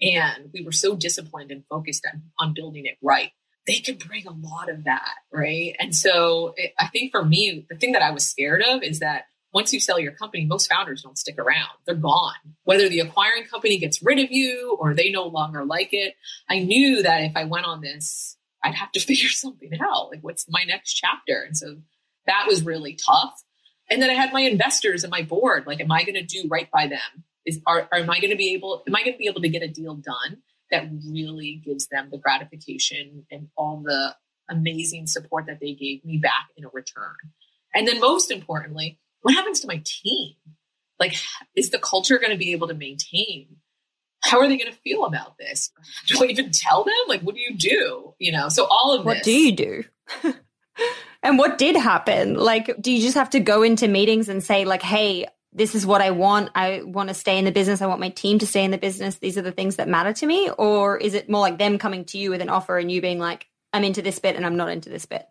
And 0.00 0.50
we 0.52 0.64
were 0.64 0.72
so 0.72 0.96
disciplined 0.96 1.52
and 1.52 1.64
focused 1.68 2.06
on, 2.12 2.22
on 2.40 2.54
building 2.54 2.86
it 2.86 2.96
right. 3.00 3.30
They 3.66 3.78
can 3.78 3.96
bring 3.96 4.26
a 4.26 4.32
lot 4.32 4.68
of 4.68 4.84
that. 4.84 5.14
Right. 5.32 5.76
And 5.78 5.94
so 5.94 6.54
it, 6.56 6.72
I 6.78 6.88
think 6.88 7.12
for 7.12 7.24
me, 7.24 7.64
the 7.70 7.76
thing 7.76 7.92
that 7.92 8.02
I 8.02 8.10
was 8.10 8.26
scared 8.26 8.62
of 8.62 8.82
is 8.82 9.00
that 9.00 9.24
once 9.54 9.72
you 9.72 9.78
sell 9.78 10.00
your 10.00 10.12
company, 10.12 10.44
most 10.44 10.68
founders 10.68 11.02
don't 11.02 11.16
stick 11.16 11.38
around. 11.38 11.70
They're 11.86 11.94
gone. 11.94 12.34
Whether 12.64 12.88
the 12.88 12.98
acquiring 12.98 13.44
company 13.44 13.78
gets 13.78 14.02
rid 14.02 14.18
of 14.18 14.32
you 14.32 14.76
or 14.80 14.94
they 14.94 15.10
no 15.10 15.26
longer 15.26 15.64
like 15.64 15.90
it. 15.92 16.16
I 16.50 16.58
knew 16.58 17.04
that 17.04 17.22
if 17.22 17.36
I 17.36 17.44
went 17.44 17.64
on 17.64 17.80
this, 17.80 18.36
I'd 18.64 18.74
have 18.74 18.90
to 18.92 19.00
figure 19.06 19.28
something 19.28 19.70
out. 19.80 20.10
Like, 20.10 20.22
what's 20.22 20.46
my 20.48 20.64
next 20.66 20.94
chapter? 20.94 21.40
And 21.46 21.56
so 21.56 21.76
that 22.26 22.46
was 22.48 22.64
really 22.64 22.94
tough. 22.94 23.40
And 23.88 24.02
then 24.02 24.10
I 24.10 24.14
had 24.14 24.32
my 24.32 24.40
investors 24.40 25.04
and 25.04 25.10
my 25.12 25.22
board. 25.22 25.66
Like, 25.68 25.80
am 25.80 25.92
I 25.92 26.02
going 26.02 26.14
to 26.14 26.24
do 26.24 26.48
right 26.48 26.68
by 26.72 26.88
them? 26.88 27.24
Is 27.46 27.60
are, 27.66 27.88
am 27.92 28.10
I 28.10 28.18
going 28.18 28.30
to 28.30 28.36
be 28.36 28.54
able? 28.54 28.82
Am 28.88 28.96
I 28.96 29.02
going 29.02 29.12
to 29.12 29.18
be 29.18 29.28
able 29.28 29.42
to 29.42 29.48
get 29.48 29.62
a 29.62 29.68
deal 29.68 29.94
done 29.94 30.38
that 30.70 30.88
really 31.06 31.60
gives 31.64 31.86
them 31.88 32.08
the 32.10 32.18
gratification 32.18 33.26
and 33.30 33.48
all 33.56 33.82
the 33.84 34.16
amazing 34.48 35.06
support 35.06 35.46
that 35.46 35.60
they 35.60 35.74
gave 35.74 36.04
me 36.04 36.16
back 36.16 36.48
in 36.56 36.64
a 36.64 36.68
return? 36.72 37.14
And 37.74 37.86
then 37.86 38.00
most 38.00 38.30
importantly, 38.30 38.98
what 39.24 39.34
happens 39.34 39.60
to 39.60 39.66
my 39.66 39.82
team? 39.84 40.34
Like, 41.00 41.14
is 41.56 41.70
the 41.70 41.78
culture 41.78 42.18
going 42.18 42.30
to 42.30 42.36
be 42.36 42.52
able 42.52 42.68
to 42.68 42.74
maintain? 42.74 43.56
How 44.22 44.38
are 44.38 44.48
they 44.48 44.58
going 44.58 44.70
to 44.70 44.78
feel 44.78 45.06
about 45.06 45.38
this? 45.38 45.72
Do 46.06 46.22
I 46.22 46.26
even 46.26 46.50
tell 46.50 46.84
them? 46.84 46.94
Like, 47.08 47.22
what 47.22 47.34
do 47.34 47.40
you 47.40 47.56
do? 47.56 48.14
You 48.18 48.32
know, 48.32 48.48
so 48.48 48.66
all 48.66 48.92
of 48.92 49.04
what 49.04 49.14
this. 49.14 49.20
What 49.20 49.24
do 49.24 49.32
you 49.32 49.52
do? 49.52 49.84
and 51.22 51.38
what 51.38 51.58
did 51.58 51.74
happen? 51.74 52.34
Like, 52.34 52.80
do 52.80 52.92
you 52.92 53.00
just 53.00 53.16
have 53.16 53.30
to 53.30 53.40
go 53.40 53.62
into 53.62 53.88
meetings 53.88 54.28
and 54.28 54.44
say, 54.44 54.64
like, 54.64 54.82
hey, 54.82 55.26
this 55.52 55.74
is 55.74 55.86
what 55.86 56.02
I 56.02 56.10
want. 56.10 56.50
I 56.54 56.82
want 56.82 57.08
to 57.08 57.14
stay 57.14 57.38
in 57.38 57.44
the 57.44 57.52
business. 57.52 57.80
I 57.80 57.86
want 57.86 58.00
my 58.00 58.10
team 58.10 58.38
to 58.40 58.46
stay 58.46 58.64
in 58.64 58.72
the 58.72 58.78
business. 58.78 59.18
These 59.18 59.38
are 59.38 59.42
the 59.42 59.52
things 59.52 59.76
that 59.76 59.88
matter 59.88 60.12
to 60.12 60.26
me. 60.26 60.50
Or 60.50 60.98
is 60.98 61.14
it 61.14 61.30
more 61.30 61.40
like 61.40 61.58
them 61.58 61.78
coming 61.78 62.04
to 62.06 62.18
you 62.18 62.30
with 62.30 62.42
an 62.42 62.48
offer 62.48 62.76
and 62.76 62.90
you 62.90 63.00
being 63.00 63.18
like, 63.18 63.46
I'm 63.72 63.84
into 63.84 64.02
this 64.02 64.18
bit 64.18 64.36
and 64.36 64.44
I'm 64.44 64.56
not 64.56 64.70
into 64.70 64.90
this 64.90 65.06
bit? 65.06 65.26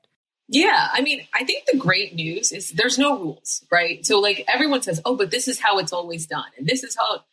Yeah, 0.54 0.90
I 0.94 1.02
mean, 1.02 1.26
I 1.34 1.44
think 1.46 1.66
the 1.66 1.78
great 1.78 2.14
news 2.14 2.52
is 2.52 2.70
there's 2.70 3.00
no 3.00 3.18
rules, 3.18 3.66
right? 3.72 4.06
So 4.06 4.20
like 4.20 4.46
everyone 4.48 4.84
says, 4.84 5.02
"Oh, 5.04 5.16
but 5.16 5.32
this 5.32 5.48
is 5.48 5.60
how 5.60 5.80
it's 5.80 5.92
always 5.92 6.28
done." 6.28 6.46
And 6.58 6.68
this 6.68 6.84
is 6.84 6.96
how 6.96 7.24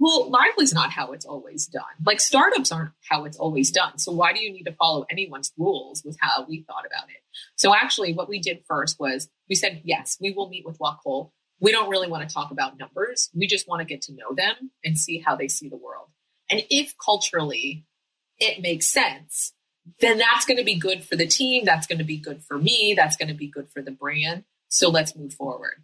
well, 0.00 0.30
Lively's 0.30 0.72
not 0.72 0.90
how 0.90 1.12
it's 1.12 1.26
always 1.26 1.66
done. 1.66 1.82
Like 2.06 2.20
startups 2.20 2.72
aren't 2.72 2.92
how 3.06 3.26
it's 3.26 3.36
always 3.36 3.70
done. 3.70 3.98
So 3.98 4.12
why 4.12 4.32
do 4.32 4.40
you 4.40 4.50
need 4.50 4.62
to 4.62 4.72
follow 4.72 5.04
anyone's 5.10 5.52
rules 5.58 6.02
with 6.02 6.16
how 6.18 6.46
we 6.48 6.62
thought 6.62 6.86
about 6.86 7.10
it? 7.10 7.22
So 7.56 7.74
actually 7.74 8.14
what 8.14 8.28
we 8.28 8.40
did 8.40 8.64
first 8.66 8.98
was 8.98 9.28
we 9.50 9.54
said, 9.54 9.82
yes, 9.84 10.16
we 10.18 10.32
will 10.32 10.48
meet 10.48 10.64
with 10.64 10.80
Wacoal. 10.80 11.34
We 11.60 11.70
don't 11.70 11.90
really 11.90 12.08
want 12.08 12.26
to 12.26 12.34
talk 12.34 12.50
about 12.50 12.78
numbers. 12.78 13.28
We 13.34 13.46
just 13.46 13.68
want 13.68 13.80
to 13.80 13.84
get 13.84 14.00
to 14.02 14.14
know 14.14 14.34
them 14.34 14.70
and 14.82 14.98
see 14.98 15.18
how 15.18 15.36
they 15.36 15.48
see 15.48 15.68
the 15.68 15.76
world. 15.76 16.08
And 16.50 16.64
if 16.70 16.94
culturally 16.96 17.84
it 18.38 18.62
makes 18.62 18.86
sense, 18.86 19.52
then 20.00 20.18
that's 20.18 20.44
going 20.44 20.58
to 20.58 20.64
be 20.64 20.78
good 20.78 21.04
for 21.04 21.16
the 21.16 21.26
team. 21.26 21.64
That's 21.64 21.86
going 21.86 21.98
to 21.98 22.04
be 22.04 22.18
good 22.18 22.42
for 22.44 22.58
me. 22.58 22.94
That's 22.96 23.16
going 23.16 23.28
to 23.28 23.34
be 23.34 23.48
good 23.48 23.68
for 23.70 23.82
the 23.82 23.90
brand. 23.90 24.44
So 24.68 24.88
let's 24.90 25.16
move 25.16 25.34
forward. 25.34 25.82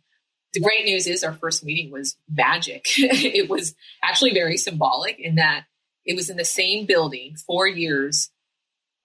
The 0.55 0.61
great 0.61 0.85
news 0.85 1.07
is 1.07 1.25
our 1.25 1.35
first 1.35 1.65
meeting 1.65 1.91
was 1.91 2.17
magic. 2.31 2.87
it 2.97 3.49
was 3.49 3.75
actually 4.03 4.33
very 4.33 4.57
symbolic 4.57 5.19
in 5.19 5.35
that 5.37 5.65
it 6.05 6.15
was 6.15 6.31
in 6.31 6.37
the 6.37 6.45
same 6.45 6.87
building 6.87 7.37
four 7.47 7.67
years, 7.67 8.31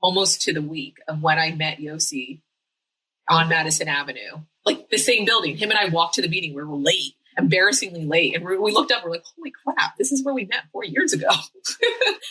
almost 0.02 0.44
to 0.44 0.54
the 0.54 0.62
week 0.62 0.98
of 1.08 1.22
when 1.22 1.40
I 1.40 1.52
met 1.52 1.80
Yossi 1.80 2.42
on 3.28 3.50
Madison 3.50 3.88
Avenue. 3.88 4.44
Like 4.66 4.90
the 4.90 4.98
same 4.98 5.26
building. 5.26 5.58
Him 5.58 5.72
and 5.72 5.80
I 5.80 5.90
walked 5.90 6.16
to 6.16 6.22
the 6.22 6.30
meeting. 6.30 6.54
We 6.54 6.64
were 6.64 6.76
late 6.76 7.16
embarrassingly 7.42 8.06
late. 8.06 8.36
And 8.36 8.46
we 8.46 8.72
looked 8.72 8.92
up, 8.92 9.04
we're 9.04 9.12
like, 9.12 9.24
holy 9.36 9.52
crap, 9.52 9.98
this 9.98 10.12
is 10.12 10.24
where 10.24 10.34
we 10.34 10.46
met 10.46 10.64
four 10.72 10.84
years 10.84 11.14
ago. 11.14 11.30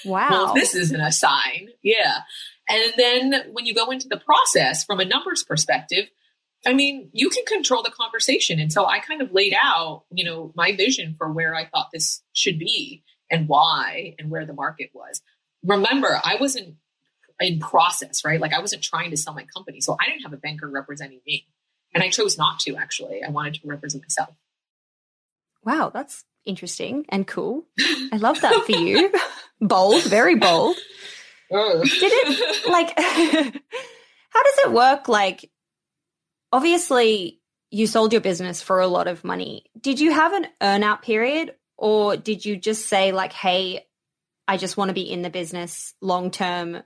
Wow. 0.06 0.30
well, 0.30 0.54
this 0.54 0.74
isn't 0.74 1.00
a 1.00 1.12
sign. 1.12 1.68
Yeah. 1.82 2.20
And 2.70 2.94
then 2.96 3.34
when 3.52 3.66
you 3.66 3.74
go 3.74 3.90
into 3.90 4.08
the 4.08 4.16
process 4.16 4.82
from 4.82 4.98
a 4.98 5.04
numbers 5.04 5.44
perspective, 5.44 6.08
I 6.64 6.72
mean, 6.72 7.10
you 7.12 7.28
can 7.28 7.44
control 7.44 7.82
the 7.82 7.90
conversation. 7.90 8.60
And 8.60 8.72
so 8.72 8.86
I 8.86 9.00
kind 9.00 9.20
of 9.20 9.32
laid 9.32 9.54
out, 9.60 10.04
you 10.10 10.24
know, 10.24 10.52
my 10.54 10.74
vision 10.74 11.16
for 11.18 11.30
where 11.30 11.54
I 11.54 11.66
thought 11.66 11.90
this 11.92 12.22
should 12.32 12.58
be 12.58 13.02
and 13.30 13.48
why 13.48 14.14
and 14.18 14.30
where 14.30 14.46
the 14.46 14.54
market 14.54 14.90
was. 14.94 15.20
Remember, 15.64 16.18
I 16.24 16.36
wasn't 16.36 16.76
in 17.40 17.58
process, 17.58 18.24
right? 18.24 18.40
Like 18.40 18.52
I 18.52 18.60
wasn't 18.60 18.82
trying 18.82 19.10
to 19.10 19.16
sell 19.16 19.34
my 19.34 19.44
company. 19.54 19.80
So 19.80 19.96
I 20.00 20.06
didn't 20.08 20.22
have 20.22 20.32
a 20.32 20.38
banker 20.38 20.68
representing 20.68 21.20
me. 21.26 21.46
And 21.94 22.02
I 22.04 22.08
chose 22.08 22.38
not 22.38 22.60
to 22.60 22.76
actually. 22.76 23.22
I 23.24 23.30
wanted 23.30 23.54
to 23.54 23.60
represent 23.66 24.04
myself. 24.04 24.30
Wow, 25.64 25.90
that's 25.92 26.24
interesting 26.44 27.04
and 27.08 27.26
cool. 27.26 27.66
I 28.12 28.16
love 28.16 28.40
that 28.40 28.64
for 28.64 28.72
you. 28.72 29.12
bold, 29.60 30.02
very 30.04 30.36
bold. 30.36 30.76
Oh. 31.52 31.82
Did 31.82 32.12
it 32.12 32.68
like 32.68 32.92
how 34.30 34.42
does 34.42 34.58
it 34.64 34.72
work 34.72 35.08
like 35.08 35.50
obviously 36.52 37.40
you 37.70 37.86
sold 37.86 38.12
your 38.12 38.20
business 38.20 38.62
for 38.62 38.80
a 38.80 38.86
lot 38.86 39.06
of 39.06 39.24
money. 39.24 39.64
Did 39.80 40.00
you 40.00 40.12
have 40.12 40.32
an 40.32 40.46
earnout 40.60 41.02
period 41.02 41.54
or 41.76 42.16
did 42.16 42.44
you 42.44 42.56
just 42.56 42.86
say 42.86 43.12
like 43.12 43.32
hey, 43.32 43.86
I 44.48 44.56
just 44.56 44.76
want 44.76 44.88
to 44.88 44.94
be 44.94 45.10
in 45.10 45.22
the 45.22 45.30
business 45.30 45.94
long 46.00 46.30
term 46.30 46.82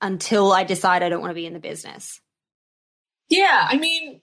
until 0.00 0.52
I 0.52 0.64
decide 0.64 1.02
I 1.02 1.08
don't 1.08 1.20
want 1.20 1.30
to 1.30 1.36
be 1.36 1.46
in 1.46 1.52
the 1.52 1.60
business? 1.60 2.20
Yeah, 3.28 3.66
I 3.68 3.76
mean, 3.76 4.20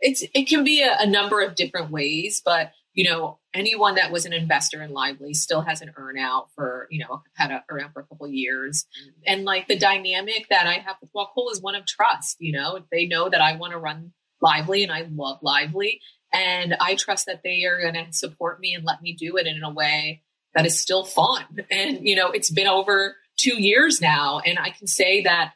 it's 0.00 0.24
it 0.34 0.48
can 0.48 0.64
be 0.64 0.82
a, 0.82 0.96
a 0.98 1.06
number 1.06 1.42
of 1.42 1.54
different 1.54 1.90
ways, 1.90 2.40
but 2.44 2.72
you 2.96 3.04
know, 3.04 3.38
anyone 3.52 3.96
that 3.96 4.10
was 4.10 4.24
an 4.24 4.32
investor 4.32 4.82
in 4.82 4.90
Lively 4.90 5.34
still 5.34 5.60
has 5.60 5.82
an 5.82 5.92
earnout 5.98 6.46
for, 6.54 6.88
you 6.90 6.98
know, 6.98 7.22
had 7.34 7.50
a 7.50 7.62
earnout 7.70 7.92
for 7.92 8.00
a 8.00 8.06
couple 8.06 8.26
years. 8.26 8.86
Mm-hmm. 9.00 9.20
And 9.26 9.44
like 9.44 9.68
the 9.68 9.78
dynamic 9.78 10.46
that 10.48 10.66
I 10.66 10.78
have 10.78 10.96
with 11.02 11.10
Wacoal 11.14 11.50
is 11.50 11.60
one 11.60 11.74
of 11.74 11.84
trust, 11.84 12.36
you 12.40 12.52
know, 12.52 12.80
they 12.90 13.06
know 13.06 13.28
that 13.28 13.42
I 13.42 13.56
want 13.56 13.74
to 13.74 13.78
run 13.78 14.12
Lively 14.40 14.82
and 14.82 14.90
I 14.90 15.06
love 15.12 15.40
Lively. 15.42 16.00
And 16.32 16.74
I 16.80 16.94
trust 16.94 17.26
that 17.26 17.42
they 17.44 17.64
are 17.66 17.80
going 17.80 18.02
to 18.02 18.12
support 18.12 18.60
me 18.60 18.74
and 18.74 18.84
let 18.84 19.02
me 19.02 19.12
do 19.12 19.36
it 19.36 19.46
in 19.46 19.62
a 19.62 19.70
way 19.70 20.22
that 20.54 20.64
is 20.64 20.80
still 20.80 21.04
fun. 21.04 21.44
And, 21.70 22.08
you 22.08 22.16
know, 22.16 22.30
it's 22.30 22.50
been 22.50 22.66
over 22.66 23.16
two 23.36 23.62
years 23.62 24.00
now. 24.00 24.40
And 24.40 24.58
I 24.58 24.70
can 24.70 24.86
say 24.86 25.22
that 25.24 25.52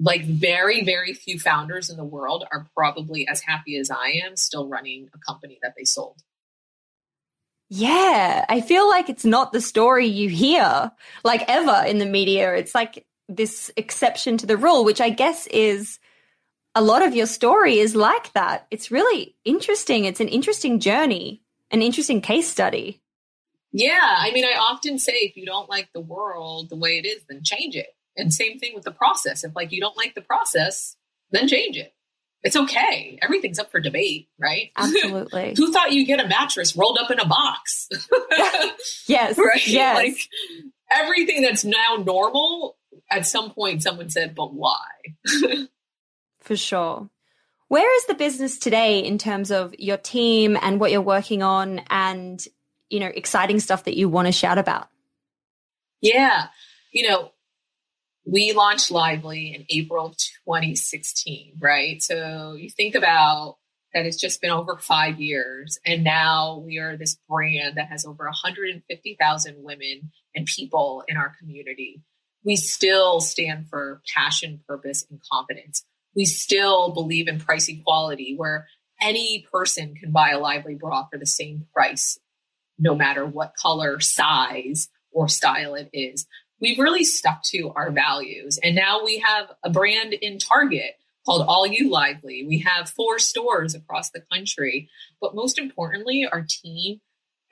like 0.00 0.24
very, 0.24 0.82
very 0.82 1.12
few 1.12 1.38
founders 1.38 1.90
in 1.90 1.98
the 1.98 2.04
world 2.04 2.46
are 2.50 2.68
probably 2.74 3.28
as 3.28 3.42
happy 3.42 3.76
as 3.76 3.90
I 3.90 4.22
am 4.24 4.36
still 4.36 4.66
running 4.66 5.08
a 5.14 5.18
company 5.18 5.58
that 5.62 5.74
they 5.76 5.84
sold. 5.84 6.22
Yeah, 7.70 8.46
I 8.48 8.60
feel 8.62 8.88
like 8.88 9.10
it's 9.10 9.24
not 9.24 9.52
the 9.52 9.60
story 9.60 10.06
you 10.06 10.28
hear 10.28 10.90
like 11.22 11.44
ever 11.48 11.86
in 11.86 11.98
the 11.98 12.06
media. 12.06 12.54
It's 12.54 12.74
like 12.74 13.06
this 13.28 13.70
exception 13.76 14.38
to 14.38 14.46
the 14.46 14.56
rule, 14.56 14.84
which 14.84 15.02
I 15.02 15.10
guess 15.10 15.46
is 15.48 15.98
a 16.74 16.80
lot 16.80 17.06
of 17.06 17.14
your 17.14 17.26
story 17.26 17.78
is 17.78 17.94
like 17.94 18.32
that. 18.32 18.66
It's 18.70 18.90
really 18.90 19.36
interesting. 19.44 20.06
It's 20.06 20.20
an 20.20 20.28
interesting 20.28 20.80
journey, 20.80 21.42
an 21.70 21.82
interesting 21.82 22.22
case 22.22 22.48
study. 22.48 23.02
Yeah, 23.70 24.16
I 24.16 24.30
mean, 24.32 24.46
I 24.46 24.56
often 24.58 24.98
say 24.98 25.12
if 25.12 25.36
you 25.36 25.44
don't 25.44 25.68
like 25.68 25.90
the 25.92 26.00
world 26.00 26.70
the 26.70 26.76
way 26.76 26.98
it 26.98 27.06
is, 27.06 27.22
then 27.28 27.42
change 27.44 27.76
it. 27.76 27.88
And 28.16 28.32
same 28.32 28.58
thing 28.58 28.74
with 28.74 28.84
the 28.84 28.92
process. 28.92 29.44
If 29.44 29.54
like 29.54 29.72
you 29.72 29.80
don't 29.80 29.96
like 29.96 30.14
the 30.14 30.22
process, 30.22 30.96
then 31.30 31.48
change 31.48 31.76
it 31.76 31.92
it's 32.42 32.56
okay. 32.56 33.18
Everything's 33.20 33.58
up 33.58 33.70
for 33.70 33.80
debate, 33.80 34.28
right? 34.38 34.70
Absolutely. 34.76 35.54
Who 35.56 35.72
thought 35.72 35.92
you'd 35.92 36.06
get 36.06 36.24
a 36.24 36.28
mattress 36.28 36.76
rolled 36.76 36.98
up 36.98 37.10
in 37.10 37.18
a 37.18 37.26
box? 37.26 37.88
yes. 39.08 39.36
right? 39.38 39.66
Yes. 39.66 39.96
Like 39.96 40.18
everything 40.90 41.42
that's 41.42 41.64
now 41.64 42.02
normal, 42.04 42.76
at 43.10 43.26
some 43.26 43.50
point 43.50 43.82
someone 43.82 44.10
said, 44.10 44.34
but 44.34 44.54
why? 44.54 44.86
for 46.40 46.56
sure. 46.56 47.10
Where 47.68 47.96
is 47.96 48.06
the 48.06 48.14
business 48.14 48.58
today 48.58 49.00
in 49.00 49.18
terms 49.18 49.50
of 49.50 49.74
your 49.78 49.98
team 49.98 50.56
and 50.60 50.80
what 50.80 50.90
you're 50.90 51.02
working 51.02 51.42
on 51.42 51.80
and, 51.90 52.42
you 52.88 53.00
know, 53.00 53.10
exciting 53.14 53.60
stuff 53.60 53.84
that 53.84 53.96
you 53.96 54.08
want 54.08 54.26
to 54.26 54.32
shout 54.32 54.56
about? 54.56 54.88
Yeah. 56.00 56.46
You 56.92 57.08
know, 57.08 57.32
we 58.30 58.52
launched 58.52 58.90
Lively 58.90 59.54
in 59.54 59.64
April 59.70 60.10
2016, 60.44 61.54
right? 61.60 62.02
So 62.02 62.56
you 62.58 62.68
think 62.68 62.94
about 62.94 63.56
that 63.94 64.04
it's 64.04 64.18
just 64.18 64.42
been 64.42 64.50
over 64.50 64.76
five 64.76 65.18
years. 65.18 65.78
And 65.86 66.04
now 66.04 66.62
we 66.64 66.78
are 66.78 66.96
this 66.96 67.16
brand 67.28 67.78
that 67.78 67.88
has 67.88 68.04
over 68.04 68.24
150,000 68.24 69.54
women 69.58 70.12
and 70.34 70.44
people 70.44 71.04
in 71.08 71.16
our 71.16 71.34
community. 71.38 72.02
We 72.44 72.56
still 72.56 73.20
stand 73.20 73.68
for 73.70 74.02
passion, 74.14 74.60
purpose, 74.68 75.06
and 75.10 75.20
confidence. 75.32 75.84
We 76.14 76.26
still 76.26 76.92
believe 76.92 77.28
in 77.28 77.38
price 77.38 77.68
equality 77.68 78.34
where 78.36 78.68
any 79.00 79.46
person 79.50 79.94
can 79.94 80.12
buy 80.12 80.30
a 80.30 80.38
lively 80.38 80.74
bra 80.74 81.06
for 81.10 81.18
the 81.18 81.26
same 81.26 81.66
price, 81.72 82.18
no 82.78 82.94
matter 82.94 83.24
what 83.24 83.54
color, 83.54 84.00
size, 84.00 84.88
or 85.12 85.28
style 85.28 85.74
it 85.74 85.88
is. 85.94 86.26
We've 86.60 86.78
really 86.78 87.04
stuck 87.04 87.42
to 87.44 87.72
our 87.76 87.90
values. 87.90 88.58
And 88.62 88.74
now 88.74 89.04
we 89.04 89.18
have 89.18 89.50
a 89.62 89.70
brand 89.70 90.12
in 90.12 90.38
Target 90.38 90.96
called 91.24 91.44
All 91.46 91.66
You 91.66 91.90
Lively. 91.90 92.44
We 92.46 92.60
have 92.60 92.90
four 92.90 93.18
stores 93.18 93.74
across 93.74 94.10
the 94.10 94.22
country. 94.32 94.88
But 95.20 95.34
most 95.34 95.58
importantly, 95.58 96.26
our 96.30 96.44
team 96.48 97.00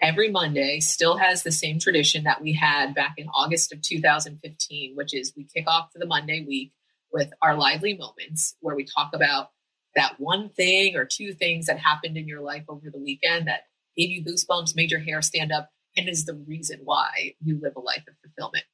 every 0.00 0.30
Monday 0.30 0.80
still 0.80 1.16
has 1.18 1.42
the 1.42 1.52
same 1.52 1.78
tradition 1.78 2.24
that 2.24 2.42
we 2.42 2.52
had 2.52 2.94
back 2.94 3.14
in 3.16 3.28
August 3.28 3.72
of 3.72 3.80
2015, 3.82 4.96
which 4.96 5.14
is 5.14 5.32
we 5.36 5.44
kick 5.44 5.64
off 5.68 5.90
the 5.94 6.06
Monday 6.06 6.44
week 6.46 6.72
with 7.12 7.32
our 7.40 7.56
lively 7.56 7.96
moments 7.96 8.56
where 8.60 8.74
we 8.76 8.84
talk 8.84 9.10
about 9.14 9.50
that 9.94 10.18
one 10.18 10.50
thing 10.50 10.96
or 10.96 11.04
two 11.04 11.32
things 11.32 11.66
that 11.66 11.78
happened 11.78 12.16
in 12.16 12.28
your 12.28 12.40
life 12.40 12.64
over 12.68 12.90
the 12.90 12.98
weekend 12.98 13.46
that 13.46 13.62
gave 13.96 14.10
you 14.10 14.22
goosebumps, 14.22 14.76
made 14.76 14.90
your 14.90 15.00
hair 15.00 15.22
stand 15.22 15.50
up, 15.52 15.70
and 15.96 16.08
is 16.08 16.26
the 16.26 16.34
reason 16.34 16.80
why 16.84 17.34
you 17.42 17.58
live 17.62 17.72
a 17.76 17.80
life 17.80 18.04
of 18.06 18.14
fulfillment. 18.22 18.64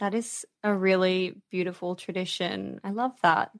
That 0.00 0.14
is 0.14 0.46
a 0.62 0.72
really 0.72 1.34
beautiful 1.50 1.96
tradition. 1.96 2.80
I 2.84 2.90
love 2.90 3.12
that. 3.22 3.50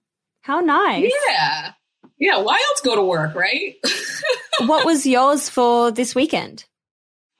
How 0.43 0.61
nice. 0.61 1.13
Yeah. 1.29 1.73
Yeah. 2.19 2.39
Why 2.39 2.55
else 2.55 2.81
go 2.83 2.95
to 2.95 3.03
work, 3.03 3.35
right? 3.35 3.75
what 4.67 4.87
was 4.87 5.07
yours 5.07 5.49
for 5.49 5.91
this 5.91 6.15
weekend? 6.15 6.65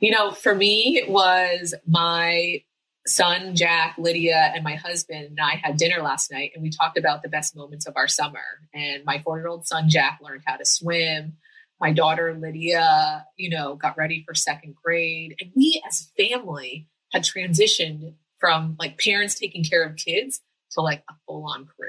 You 0.01 0.13
know, 0.13 0.31
for 0.31 0.55
me, 0.55 0.99
it 0.99 1.09
was 1.09 1.75
my 1.87 2.63
son, 3.07 3.57
Jack, 3.57 3.97
Lydia, 3.99 4.53
and 4.55 4.63
my 4.63 4.75
husband 4.75 5.27
and 5.27 5.41
I 5.41 5.61
had 5.63 5.77
dinner 5.77 6.03
last 6.03 6.31
night 6.31 6.53
and 6.55 6.63
we 6.63 6.71
talked 6.71 6.99
about 6.99 7.23
the 7.23 7.29
best 7.29 7.57
moments 7.57 7.87
of 7.87 7.97
our 7.97 8.09
summer. 8.09 8.45
And 8.75 9.05
my 9.05 9.21
four 9.21 9.39
year 9.39 9.49
old 9.49 9.67
son, 9.67 9.89
Jack, 9.89 10.19
learned 10.23 10.43
how 10.47 10.57
to 10.57 10.65
swim. 10.65 11.37
My 11.81 11.93
daughter, 11.93 12.37
Lydia, 12.39 13.25
you 13.37 13.51
know, 13.51 13.77
got 13.77 13.97
ready 13.97 14.25
for 14.27 14.35
second 14.35 14.75
grade. 14.75 15.37
And 15.41 15.51
we 15.55 15.83
as 15.87 16.11
family 16.17 16.89
had 17.13 17.23
transitioned 17.23 18.15
from 18.39 18.77
like 18.79 18.99
parents 18.99 19.35
taking 19.35 19.65
care 19.65 19.85
of 19.85 19.97
kids 19.97 20.41
to 20.73 20.81
like 20.81 21.03
a 21.09 21.15
full 21.27 21.45
on 21.47 21.67
crew. 21.67 21.89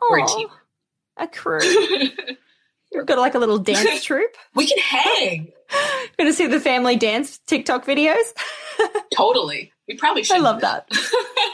Oh, 0.00 0.48
a 1.16 1.28
crew. 1.28 1.60
We've 2.94 3.06
got 3.06 3.18
like 3.18 3.34
a 3.34 3.38
little 3.38 3.58
dance 3.58 4.04
troupe. 4.04 4.36
we 4.54 4.66
can 4.66 4.78
hang. 4.78 5.52
Going 6.18 6.30
to 6.30 6.32
see 6.32 6.46
the 6.46 6.60
family 6.60 6.96
dance 6.96 7.38
TikTok 7.38 7.84
videos. 7.84 8.22
totally. 9.16 9.72
We 9.88 9.96
probably 9.96 10.22
should. 10.22 10.36
I 10.36 10.40
love 10.40 10.60
that. 10.60 10.88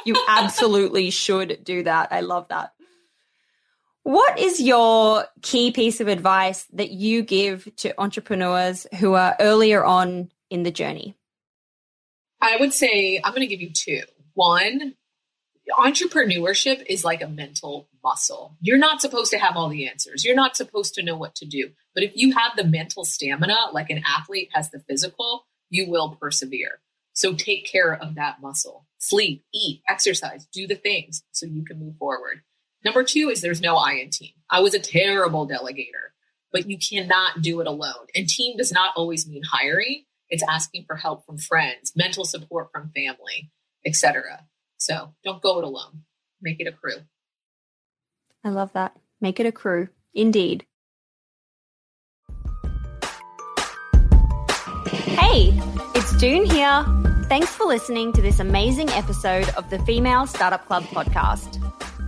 you 0.04 0.16
absolutely 0.28 1.10
should 1.10 1.64
do 1.64 1.82
that. 1.84 2.08
I 2.10 2.20
love 2.20 2.48
that. 2.48 2.72
What 4.02 4.38
is 4.38 4.60
your 4.60 5.26
key 5.42 5.70
piece 5.72 6.00
of 6.00 6.08
advice 6.08 6.66
that 6.72 6.90
you 6.90 7.22
give 7.22 7.68
to 7.76 7.98
entrepreneurs 8.00 8.86
who 8.98 9.14
are 9.14 9.36
earlier 9.40 9.84
on 9.84 10.30
in 10.48 10.62
the 10.62 10.70
journey? 10.70 11.16
I 12.40 12.56
would 12.58 12.72
say 12.72 13.20
I'm 13.22 13.32
going 13.32 13.46
to 13.46 13.46
give 13.46 13.60
you 13.60 13.70
two. 13.70 14.02
One, 14.34 14.94
entrepreneurship 15.78 16.84
is 16.88 17.04
like 17.04 17.22
a 17.22 17.28
mental 17.28 17.88
muscle. 18.02 18.56
You're 18.60 18.78
not 18.78 19.00
supposed 19.00 19.30
to 19.32 19.38
have 19.38 19.56
all 19.56 19.68
the 19.68 19.88
answers. 19.88 20.24
You're 20.24 20.34
not 20.34 20.56
supposed 20.56 20.94
to 20.94 21.02
know 21.02 21.16
what 21.16 21.34
to 21.36 21.46
do. 21.46 21.70
But 21.94 22.04
if 22.04 22.12
you 22.14 22.32
have 22.32 22.52
the 22.56 22.64
mental 22.64 23.04
stamina, 23.04 23.56
like 23.72 23.90
an 23.90 24.02
athlete 24.06 24.50
has 24.52 24.70
the 24.70 24.80
physical, 24.80 25.46
you 25.68 25.88
will 25.88 26.16
persevere. 26.20 26.80
So 27.12 27.34
take 27.34 27.70
care 27.70 27.94
of 27.94 28.14
that 28.14 28.40
muscle. 28.40 28.86
Sleep, 28.98 29.44
eat, 29.52 29.82
exercise, 29.88 30.46
do 30.46 30.66
the 30.66 30.74
things 30.74 31.22
so 31.32 31.46
you 31.46 31.64
can 31.64 31.78
move 31.78 31.96
forward. 31.98 32.42
Number 32.84 33.04
two 33.04 33.28
is 33.28 33.40
there's 33.40 33.60
no 33.60 33.76
I 33.76 33.92
in 33.94 34.10
team. 34.10 34.32
I 34.48 34.60
was 34.60 34.74
a 34.74 34.78
terrible 34.78 35.46
delegator, 35.46 36.12
but 36.52 36.68
you 36.68 36.78
cannot 36.78 37.42
do 37.42 37.60
it 37.60 37.66
alone. 37.66 38.06
And 38.14 38.28
team 38.28 38.56
does 38.56 38.72
not 38.72 38.94
always 38.96 39.28
mean 39.28 39.42
hiring. 39.42 40.04
It's 40.30 40.44
asking 40.48 40.84
for 40.86 40.96
help 40.96 41.26
from 41.26 41.38
friends, 41.38 41.92
mental 41.96 42.24
support 42.24 42.68
from 42.72 42.90
family, 42.94 43.50
etc. 43.84 44.46
So 44.78 45.14
don't 45.24 45.42
go 45.42 45.58
it 45.58 45.64
alone. 45.64 46.04
Make 46.40 46.60
it 46.60 46.66
a 46.66 46.72
crew. 46.72 47.02
I 48.44 48.50
love 48.50 48.72
that. 48.72 48.96
Make 49.20 49.40
it 49.40 49.46
a 49.46 49.52
crew. 49.52 49.88
Indeed. 50.14 50.64
Hey, 55.04 55.52
it's 55.94 56.16
Doone 56.16 56.44
here. 56.44 56.84
Thanks 57.28 57.50
for 57.50 57.64
listening 57.64 58.12
to 58.14 58.22
this 58.22 58.40
amazing 58.40 58.88
episode 58.90 59.48
of 59.50 59.68
the 59.70 59.78
Female 59.80 60.26
Startup 60.26 60.64
Club 60.66 60.84
podcast. 60.84 61.58